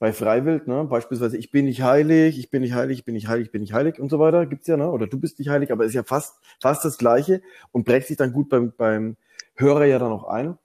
bei 0.00 0.12
Freiwild. 0.12 0.66
Ne? 0.66 0.84
Beispielsweise 0.84 1.36
ich 1.36 1.52
bin 1.52 1.66
nicht 1.66 1.82
heilig, 1.82 2.38
ich 2.38 2.50
bin 2.50 2.62
nicht 2.62 2.74
heilig, 2.74 3.00
ich 3.00 3.04
bin 3.04 3.14
nicht 3.14 3.28
heilig, 3.28 3.46
ich 3.46 3.52
bin 3.52 3.60
nicht 3.60 3.74
heilig 3.74 4.00
und 4.00 4.08
so 4.08 4.18
weiter. 4.18 4.46
Gibt's 4.46 4.66
ja, 4.66 4.76
ne? 4.76 4.90
oder 4.90 5.06
du 5.06 5.20
bist 5.20 5.38
nicht 5.38 5.50
heilig, 5.50 5.70
aber 5.70 5.84
ist 5.84 5.94
ja 5.94 6.02
fast, 6.02 6.40
fast 6.60 6.84
das 6.84 6.98
Gleiche 6.98 7.42
und 7.70 7.84
prägt 7.84 8.08
sich 8.08 8.16
dann 8.16 8.32
gut 8.32 8.48
beim, 8.48 8.72
beim 8.76 9.16
Hörer 9.54 9.84
ja 9.84 9.98
dann 10.00 10.10
auch 10.10 10.24
ein. 10.24 10.58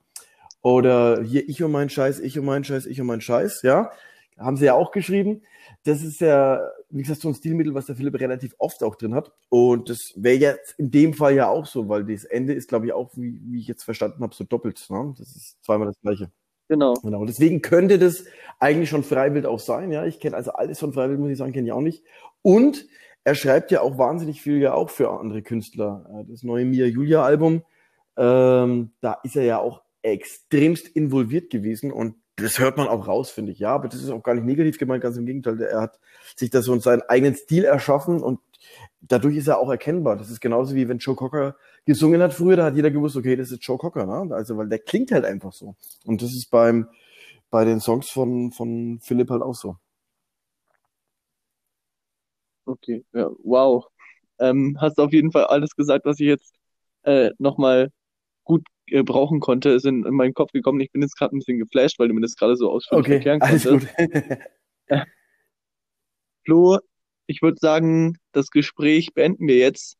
Oder 0.62 1.21
hier 1.21 1.48
ich 1.48 1.62
und 1.62 1.71
mein 1.71 1.89
Scheiß, 1.89 2.21
ich 2.21 2.39
und 2.39 2.45
mein 2.45 2.63
Scheiß, 2.63 2.88
ich 2.88 3.00
und 3.00 3.08
mein 3.08 3.21
Scheiß, 3.21 3.62
ja. 3.62 3.91
Haben 4.38 4.58
sie 4.58 4.65
ja 4.65 4.74
auch 4.74 4.91
geschrieben. 4.91 5.43
Das 5.84 6.02
ist 6.02 6.21
ja, 6.21 6.62
wie 6.89 7.02
gesagt, 7.04 7.21
so 7.21 7.28
ein 7.28 7.36
Stilmittel, 7.36 7.74
was 7.74 7.86
der 7.86 7.95
Philipp 7.95 8.19
relativ 8.19 8.56
oft 8.58 8.84
auch 8.84 8.95
drin 8.95 9.13
hat. 9.13 9.32
Und 9.50 9.89
das 9.89 10.13
wäre 10.15 10.38
jetzt 10.38 10.80
in 10.80 10.91
dem 10.91 11.13
Fall 11.13 11.36
ja 11.36 11.50
auch 11.50 11.65
so, 11.65 11.88
weil 11.89 12.06
das 12.06 12.24
Ende 12.24 12.54
ist, 12.54 12.69
glaube 12.69 12.88
ich, 12.88 12.93
auch, 12.93 13.12
wie, 13.15 13.39
wie 13.43 13.60
ich 13.60 13.67
jetzt 13.67 13.84
verstanden 13.84 14.24
habe, 14.24 14.34
so 14.34 14.43
doppelt. 14.43 14.86
Ne? 14.89 15.13
Das 15.17 15.36
ist 15.36 15.63
zweimal 15.63 15.88
das 15.88 16.00
gleiche. 16.02 16.32
Genau. 16.67 16.93
Genau. 16.95 17.25
Deswegen 17.25 17.62
könnte 17.62 17.99
das 17.99 18.25
eigentlich 18.60 18.89
schon 18.89 19.04
Freiwild 19.04 19.45
auch 19.45 19.60
sein. 19.60 19.91
Ja, 19.91 20.06
ich 20.06 20.19
kenne 20.19 20.36
also 20.36 20.51
alles 20.51 20.80
von 20.80 20.93
Freiwild, 20.93 21.19
muss 21.19 21.32
ich 21.32 21.38
sagen, 21.38 21.54
kenne 21.54 21.67
ich 21.67 21.73
auch 21.73 21.82
nicht. 21.82 22.04
Und 22.41 22.88
er 23.23 23.36
schreibt 23.36 23.71
ja 23.71 23.82
auch 23.82 23.97
wahnsinnig 23.97 24.41
viel 24.41 24.60
ja 24.60 24.73
auch 24.73 24.89
für 24.89 25.10
andere 25.12 25.41
Künstler. 25.41 26.06
Äh, 26.12 26.32
Das 26.32 26.43
neue 26.43 26.65
Mia 26.65 26.86
Julia 26.86 27.23
Album, 27.23 27.63
ähm, 28.17 28.91
da 29.01 29.17
ist 29.23 29.36
er 29.36 29.43
ja 29.43 29.60
auch 29.60 29.82
extremst 30.01 30.88
involviert 30.88 31.49
gewesen 31.49 31.91
und 31.91 32.15
das 32.38 32.60
hört 32.60 32.78
man 32.78 32.88
auch 32.88 33.08
raus, 33.08 33.32
finde 33.32 33.51
ich. 33.54 33.60
Ja, 33.60 33.73
aber 33.73 33.88
das 33.88 34.01
ist 34.04 34.10
auch 34.10 34.21
gar 34.21 34.36
nicht 34.36 34.45
negativ 34.45 34.78
gemeint, 34.78 35.01
ganz 35.01 35.17
im 35.17 35.25
Gegenteil. 35.25 35.60
Er 35.62 35.82
hat 35.82 35.99
sich 36.36 36.49
da 36.49 36.62
so 36.62 36.78
seinen 36.80 37.01
eigenen 37.04 37.36
Stil 37.36 37.63
erschaffen 37.63 38.21
und 38.21 38.39
dadurch 39.01 39.38
ist 39.38 39.47
er 39.47 39.58
auch 39.60 39.69
erkennbar. 39.69 40.17
Das 40.17 40.30
ist 40.30 40.41
genauso 40.41 40.75
wie 40.75 40.88
wenn 40.89 40.97
Joe 40.97 41.15
Cocker 41.15 41.56
gesungen 41.86 42.21
hat 42.21 42.34
früher, 42.34 42.58
da 42.58 42.65
hat 42.65 42.76
jeder 42.76 42.91
gewusst, 42.91 43.15
okay, 43.15 43.36
das 43.36 43.52
ist 43.52 43.63
Joe 43.63 43.78
Cocker, 43.78 44.06
ne? 44.06 44.36
Also, 44.36 44.58
weil 44.58 44.69
der 44.69 44.80
klingt 44.80 45.12
halt 45.12 45.26
einfach 45.26 45.54
so. 45.54 45.76
Und 46.06 46.21
das 46.21 46.34
ist 46.34 46.50
beim, 46.52 46.88
bei 47.52 47.65
den 47.65 47.80
Songs 47.80 48.10
von, 48.10 48.52
von 48.52 49.00
Philipp 49.02 49.30
halt 49.30 49.41
auch 49.43 49.56
so. 49.56 49.78
Okay, 52.65 53.04
ja, 53.13 53.30
wow. 53.43 53.86
Ähm, 54.39 54.78
hast 54.82 55.00
auf 55.00 55.13
jeden 55.13 55.32
Fall 55.32 55.45
alles 55.45 55.76
gesagt, 55.76 56.06
was 56.06 56.19
ich 56.19 56.28
jetzt 56.28 56.54
äh, 57.04 57.32
nochmal 57.39 57.89
gut 58.45 58.63
äh, 58.88 59.04
brauchen 59.04 59.39
konnte, 59.41 59.71
ist 59.71 59.86
in, 59.86 60.06
in 60.06 60.13
meinen 60.15 60.34
Kopf 60.34 60.52
gekommen. 60.52 60.82
Ich 60.82 60.91
bin 60.91 61.02
jetzt 61.02 61.17
gerade 61.17 61.36
ein 61.36 61.39
bisschen 61.39 61.60
geflasht, 61.60 62.00
weil 62.00 62.10
du 62.10 62.13
mir 62.15 62.21
das 62.21 62.36
gerade 62.36 62.56
so 62.58 62.71
ausführlich 62.71 63.10
Okay, 63.10 63.13
erklären 63.17 63.39
alles 63.39 63.65
konntest. 63.65 63.98
gut. 63.98 64.10
Flo, 66.45 66.80
ich 67.28 67.41
würde 67.41 67.58
sagen, 67.60 68.17
das 68.32 68.50
Gespräch 68.50 69.13
beenden 69.13 69.48
wir 69.48 69.58
jetzt. 69.58 69.98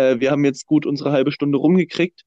Äh, 0.00 0.20
wir 0.20 0.30
haben 0.30 0.44
jetzt 0.44 0.66
gut 0.66 0.86
unsere 0.86 1.12
halbe 1.12 1.32
Stunde 1.32 1.58
rumgekriegt. 1.58 2.22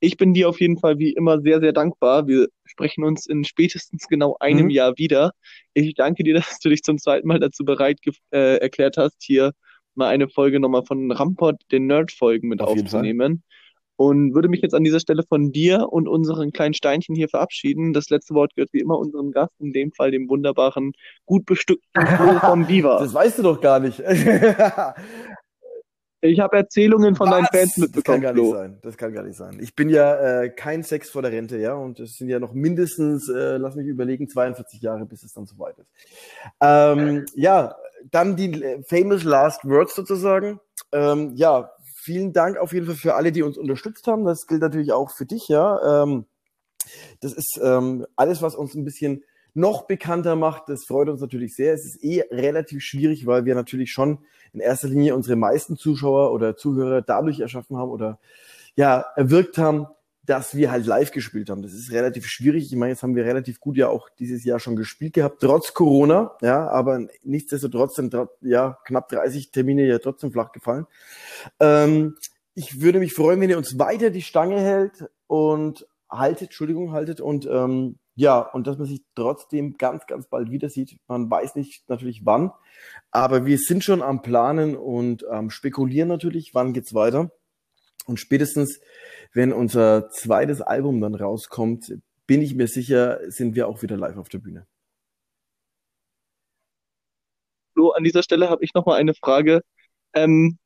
Ich 0.00 0.16
bin 0.16 0.32
dir 0.32 0.48
auf 0.48 0.60
jeden 0.60 0.78
Fall 0.78 0.98
wie 0.98 1.12
immer 1.12 1.40
sehr, 1.40 1.60
sehr 1.60 1.72
dankbar. 1.72 2.28
Wir 2.28 2.46
sprechen 2.64 3.02
uns 3.04 3.26
in 3.26 3.44
spätestens 3.44 4.06
genau 4.06 4.36
einem 4.38 4.66
Mhm. 4.66 4.70
Jahr 4.70 4.96
wieder. 4.96 5.32
Ich 5.74 5.94
danke 5.94 6.22
dir, 6.22 6.34
dass 6.58 6.60
du 6.60 6.68
dich 6.68 6.82
zum 6.82 6.98
zweiten 6.98 7.26
Mal 7.26 7.40
dazu 7.40 7.64
bereit 7.64 7.98
äh, 8.32 8.58
erklärt 8.58 8.96
hast, 8.96 9.22
hier 9.22 9.52
mal 9.94 10.08
eine 10.08 10.28
Folge 10.28 10.60
nochmal 10.60 10.84
von 10.84 11.10
Rampart, 11.10 11.60
den 11.72 11.86
Nerd-Folgen 11.86 12.48
mit 12.48 12.60
Auf 12.60 12.70
aufzunehmen. 12.70 13.42
Und 13.96 14.32
würde 14.32 14.48
mich 14.48 14.60
jetzt 14.62 14.74
an 14.74 14.84
dieser 14.84 15.00
Stelle 15.00 15.24
von 15.28 15.50
dir 15.50 15.88
und 15.90 16.06
unseren 16.06 16.52
kleinen 16.52 16.74
Steinchen 16.74 17.16
hier 17.16 17.28
verabschieden. 17.28 17.92
Das 17.92 18.08
letzte 18.10 18.32
Wort 18.34 18.54
gehört 18.54 18.72
wie 18.72 18.78
immer 18.78 18.96
unserem 18.96 19.32
Gast, 19.32 19.50
in 19.58 19.72
dem 19.72 19.90
Fall 19.90 20.12
dem 20.12 20.28
wunderbaren, 20.28 20.92
gut 21.26 21.44
bestückten 21.44 22.06
Flo 22.06 22.38
von 22.38 22.68
Viva. 22.68 23.00
Das 23.00 23.12
weißt 23.12 23.40
du 23.40 23.42
doch 23.42 23.60
gar 23.60 23.80
nicht. 23.80 24.00
Ich 26.20 26.40
habe 26.40 26.56
Erzählungen 26.56 27.14
von 27.14 27.30
deinen 27.30 27.44
Was? 27.44 27.50
Fans 27.50 27.74
Das 27.74 27.76
kann 27.76 27.82
mitbekommen, 27.84 28.22
gar 28.22 28.32
nicht 28.32 28.42
Flo. 28.42 28.52
sein. 28.52 28.78
Das 28.82 28.96
kann 28.96 29.12
gar 29.12 29.22
nicht 29.22 29.36
sein. 29.36 29.58
Ich 29.60 29.76
bin 29.76 29.88
ja 29.88 30.42
äh, 30.42 30.50
kein 30.50 30.82
Sex 30.82 31.10
vor 31.10 31.22
der 31.22 31.30
Rente, 31.30 31.58
ja, 31.58 31.74
und 31.74 32.00
es 32.00 32.16
sind 32.16 32.28
ja 32.28 32.40
noch 32.40 32.52
mindestens, 32.54 33.28
äh, 33.28 33.56
lass 33.56 33.76
mich 33.76 33.86
überlegen, 33.86 34.28
42 34.28 34.82
Jahre, 34.82 35.06
bis 35.06 35.22
es 35.22 35.32
dann 35.32 35.46
soweit 35.46 35.78
ist. 35.78 35.88
Ähm, 36.60 37.24
ja, 37.34 37.76
dann 38.10 38.34
die 38.36 38.62
äh, 38.62 38.82
famous 38.82 39.22
last 39.22 39.64
words 39.64 39.94
sozusagen. 39.94 40.60
Ähm, 40.90 41.32
ja, 41.36 41.70
vielen 41.94 42.32
Dank 42.32 42.56
auf 42.56 42.72
jeden 42.72 42.86
Fall 42.86 42.96
für 42.96 43.14
alle, 43.14 43.30
die 43.30 43.42
uns 43.42 43.56
unterstützt 43.56 44.06
haben. 44.08 44.24
Das 44.24 44.46
gilt 44.46 44.62
natürlich 44.62 44.92
auch 44.92 45.10
für 45.10 45.26
dich, 45.26 45.46
ja. 45.48 46.02
Ähm, 46.02 46.24
das 47.20 47.32
ist 47.32 47.60
ähm, 47.62 48.06
alles, 48.16 48.42
was 48.42 48.54
uns 48.56 48.74
ein 48.74 48.84
bisschen 48.84 49.22
noch 49.58 49.86
bekannter 49.86 50.36
macht. 50.36 50.68
Das 50.68 50.84
freut 50.84 51.08
uns 51.08 51.20
natürlich 51.20 51.54
sehr. 51.54 51.74
Es 51.74 51.84
ist 51.84 52.02
eh 52.02 52.22
relativ 52.30 52.82
schwierig, 52.82 53.26
weil 53.26 53.44
wir 53.44 53.54
natürlich 53.54 53.92
schon 53.92 54.18
in 54.52 54.60
erster 54.60 54.88
Linie 54.88 55.14
unsere 55.14 55.36
meisten 55.36 55.76
Zuschauer 55.76 56.32
oder 56.32 56.56
Zuhörer 56.56 57.02
dadurch 57.02 57.40
erschaffen 57.40 57.76
haben 57.76 57.90
oder 57.90 58.18
ja, 58.76 59.04
erwirkt 59.16 59.58
haben, 59.58 59.86
dass 60.24 60.54
wir 60.54 60.70
halt 60.70 60.86
live 60.86 61.10
gespielt 61.10 61.48
haben. 61.48 61.62
Das 61.62 61.72
ist 61.72 61.90
relativ 61.90 62.26
schwierig. 62.26 62.66
Ich 62.70 62.76
meine, 62.76 62.92
jetzt 62.92 63.02
haben 63.02 63.16
wir 63.16 63.24
relativ 63.24 63.60
gut 63.60 63.76
ja 63.78 63.88
auch 63.88 64.10
dieses 64.18 64.44
Jahr 64.44 64.60
schon 64.60 64.76
gespielt 64.76 65.14
gehabt, 65.14 65.40
trotz 65.40 65.72
Corona, 65.72 66.36
ja, 66.42 66.68
aber 66.68 67.06
nichtsdestotrotz 67.22 67.96
sind 67.96 68.14
ja 68.42 68.78
knapp 68.84 69.08
30 69.08 69.50
Termine 69.50 69.86
ja 69.86 69.98
trotzdem 69.98 70.30
flach 70.30 70.52
gefallen. 70.52 70.86
Ähm, 71.60 72.16
ich 72.54 72.82
würde 72.82 72.98
mich 72.98 73.14
freuen, 73.14 73.40
wenn 73.40 73.50
ihr 73.50 73.56
uns 73.56 73.78
weiter 73.78 74.10
die 74.10 74.22
Stange 74.22 74.60
hält 74.60 75.08
und 75.28 75.86
haltet, 76.10 76.48
Entschuldigung, 76.48 76.92
haltet 76.92 77.20
und 77.22 77.46
ähm, 77.46 77.96
ja, 78.18 78.40
und 78.40 78.66
dass 78.66 78.78
man 78.78 78.88
sich 78.88 79.00
trotzdem 79.14 79.76
ganz, 79.78 80.04
ganz 80.08 80.26
bald 80.26 80.50
wieder 80.50 80.68
sieht. 80.68 80.98
Man 81.06 81.30
weiß 81.30 81.54
nicht 81.54 81.88
natürlich 81.88 82.26
wann, 82.26 82.50
aber 83.12 83.46
wir 83.46 83.58
sind 83.58 83.84
schon 83.84 84.02
am 84.02 84.22
Planen 84.22 84.76
und 84.76 85.24
am 85.28 85.50
Spekulieren 85.50 86.08
natürlich, 86.08 86.52
wann 86.52 86.72
geht's 86.72 86.94
weiter. 86.94 87.30
Und 88.06 88.18
spätestens, 88.18 88.80
wenn 89.34 89.52
unser 89.52 90.10
zweites 90.10 90.60
Album 90.60 91.00
dann 91.00 91.14
rauskommt, 91.14 91.94
bin 92.26 92.42
ich 92.42 92.56
mir 92.56 92.66
sicher, 92.66 93.20
sind 93.30 93.54
wir 93.54 93.68
auch 93.68 93.82
wieder 93.82 93.96
live 93.96 94.16
auf 94.16 94.28
der 94.28 94.38
Bühne. 94.38 94.66
Flo, 97.72 97.90
an 97.90 98.02
dieser 98.02 98.24
Stelle 98.24 98.50
habe 98.50 98.64
ich 98.64 98.74
noch 98.74 98.84
mal 98.84 98.96
eine 98.96 99.14
Frage. 99.14 99.62
Ähm, 100.12 100.58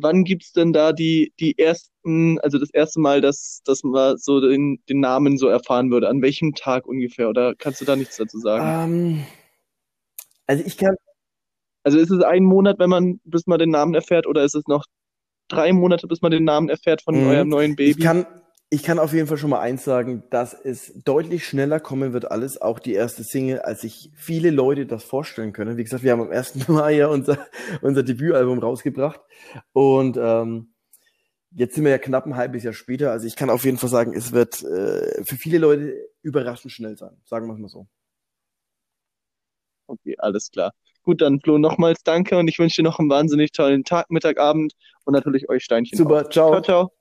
wann 0.00 0.24
gibt's 0.24 0.52
denn 0.52 0.72
da 0.72 0.92
die, 0.92 1.32
die 1.40 1.58
ersten, 1.58 2.38
also 2.40 2.58
das 2.58 2.70
erste 2.72 3.00
Mal, 3.00 3.20
dass, 3.20 3.60
dass 3.64 3.82
man 3.82 4.16
so 4.16 4.40
den, 4.40 4.82
den 4.88 5.00
Namen 5.00 5.38
so 5.38 5.48
erfahren 5.48 5.90
würde? 5.90 6.08
An 6.08 6.22
welchem 6.22 6.54
Tag 6.54 6.86
ungefähr? 6.86 7.28
Oder 7.28 7.54
kannst 7.54 7.80
du 7.80 7.84
da 7.84 7.96
nichts 7.96 8.16
dazu 8.16 8.38
sagen? 8.38 8.74
Ähm, 8.82 9.26
Also 10.46 10.64
ich 10.64 10.76
kann, 10.78 10.94
Also 11.84 11.98
ist 11.98 12.10
es 12.10 12.22
ein 12.22 12.44
Monat, 12.44 12.78
wenn 12.78 12.90
man, 12.90 13.20
bis 13.24 13.46
man 13.46 13.58
den 13.58 13.70
Namen 13.70 13.94
erfährt, 13.94 14.26
oder 14.26 14.44
ist 14.44 14.54
es 14.54 14.66
noch 14.66 14.84
drei 15.48 15.72
Monate, 15.72 16.06
bis 16.06 16.20
man 16.20 16.30
den 16.30 16.44
Namen 16.44 16.68
erfährt 16.68 17.02
von 17.02 17.14
Mhm. 17.16 17.26
eurem 17.26 17.48
neuen 17.48 17.70
ich 17.72 17.76
Baby? 17.76 18.02
kann, 18.02 18.26
ich 18.70 18.82
kann 18.82 18.98
auf 18.98 19.14
jeden 19.14 19.26
Fall 19.26 19.38
schon 19.38 19.50
mal 19.50 19.60
eins 19.60 19.84
sagen, 19.84 20.24
dass 20.30 20.52
es 20.52 20.92
deutlich 21.02 21.46
schneller 21.46 21.80
kommen 21.80 22.12
wird 22.12 22.30
alles, 22.30 22.60
auch 22.60 22.78
die 22.78 22.92
erste 22.92 23.24
Single, 23.24 23.60
als 23.60 23.80
sich 23.80 24.10
viele 24.14 24.50
Leute 24.50 24.86
das 24.86 25.04
vorstellen 25.04 25.54
können. 25.54 25.78
Wie 25.78 25.84
gesagt, 25.84 26.02
wir 26.02 26.12
haben 26.12 26.20
am 26.20 26.30
1. 26.30 26.68
Mai 26.68 26.96
ja 26.96 27.08
unser, 27.08 27.46
unser 27.80 28.02
Debütalbum 28.02 28.58
rausgebracht 28.58 29.20
und 29.72 30.18
ähm, 30.20 30.74
jetzt 31.52 31.74
sind 31.76 31.84
wir 31.84 31.90
ja 31.90 31.98
knapp 31.98 32.26
ein 32.26 32.36
halbes 32.36 32.62
Jahr 32.62 32.74
später. 32.74 33.10
Also 33.10 33.26
ich 33.26 33.36
kann 33.36 33.48
auf 33.48 33.64
jeden 33.64 33.78
Fall 33.78 33.88
sagen, 33.88 34.12
es 34.14 34.32
wird 34.32 34.62
äh, 34.62 35.24
für 35.24 35.36
viele 35.36 35.58
Leute 35.58 36.08
überraschend 36.20 36.72
schnell 36.72 36.98
sein. 36.98 37.16
Sagen 37.24 37.46
wir 37.46 37.54
es 37.54 37.60
mal 37.60 37.68
so. 37.68 37.86
Okay, 39.86 40.14
alles 40.18 40.50
klar. 40.50 40.72
Gut, 41.02 41.22
dann 41.22 41.40
Flo, 41.40 41.56
nochmals 41.56 42.02
danke 42.02 42.36
und 42.36 42.48
ich 42.48 42.58
wünsche 42.58 42.82
dir 42.82 42.88
noch 42.88 42.98
einen 42.98 43.08
wahnsinnig 43.08 43.52
tollen 43.52 43.84
Tag, 43.84 44.10
Mittag, 44.10 44.38
Abend 44.38 44.74
und 45.06 45.14
natürlich 45.14 45.48
euch 45.48 45.64
Steinchen. 45.64 45.96
Super, 45.96 46.26
auf. 46.26 46.28
ciao. 46.28 46.50
Ciao, 46.50 46.62
ciao. 46.62 46.97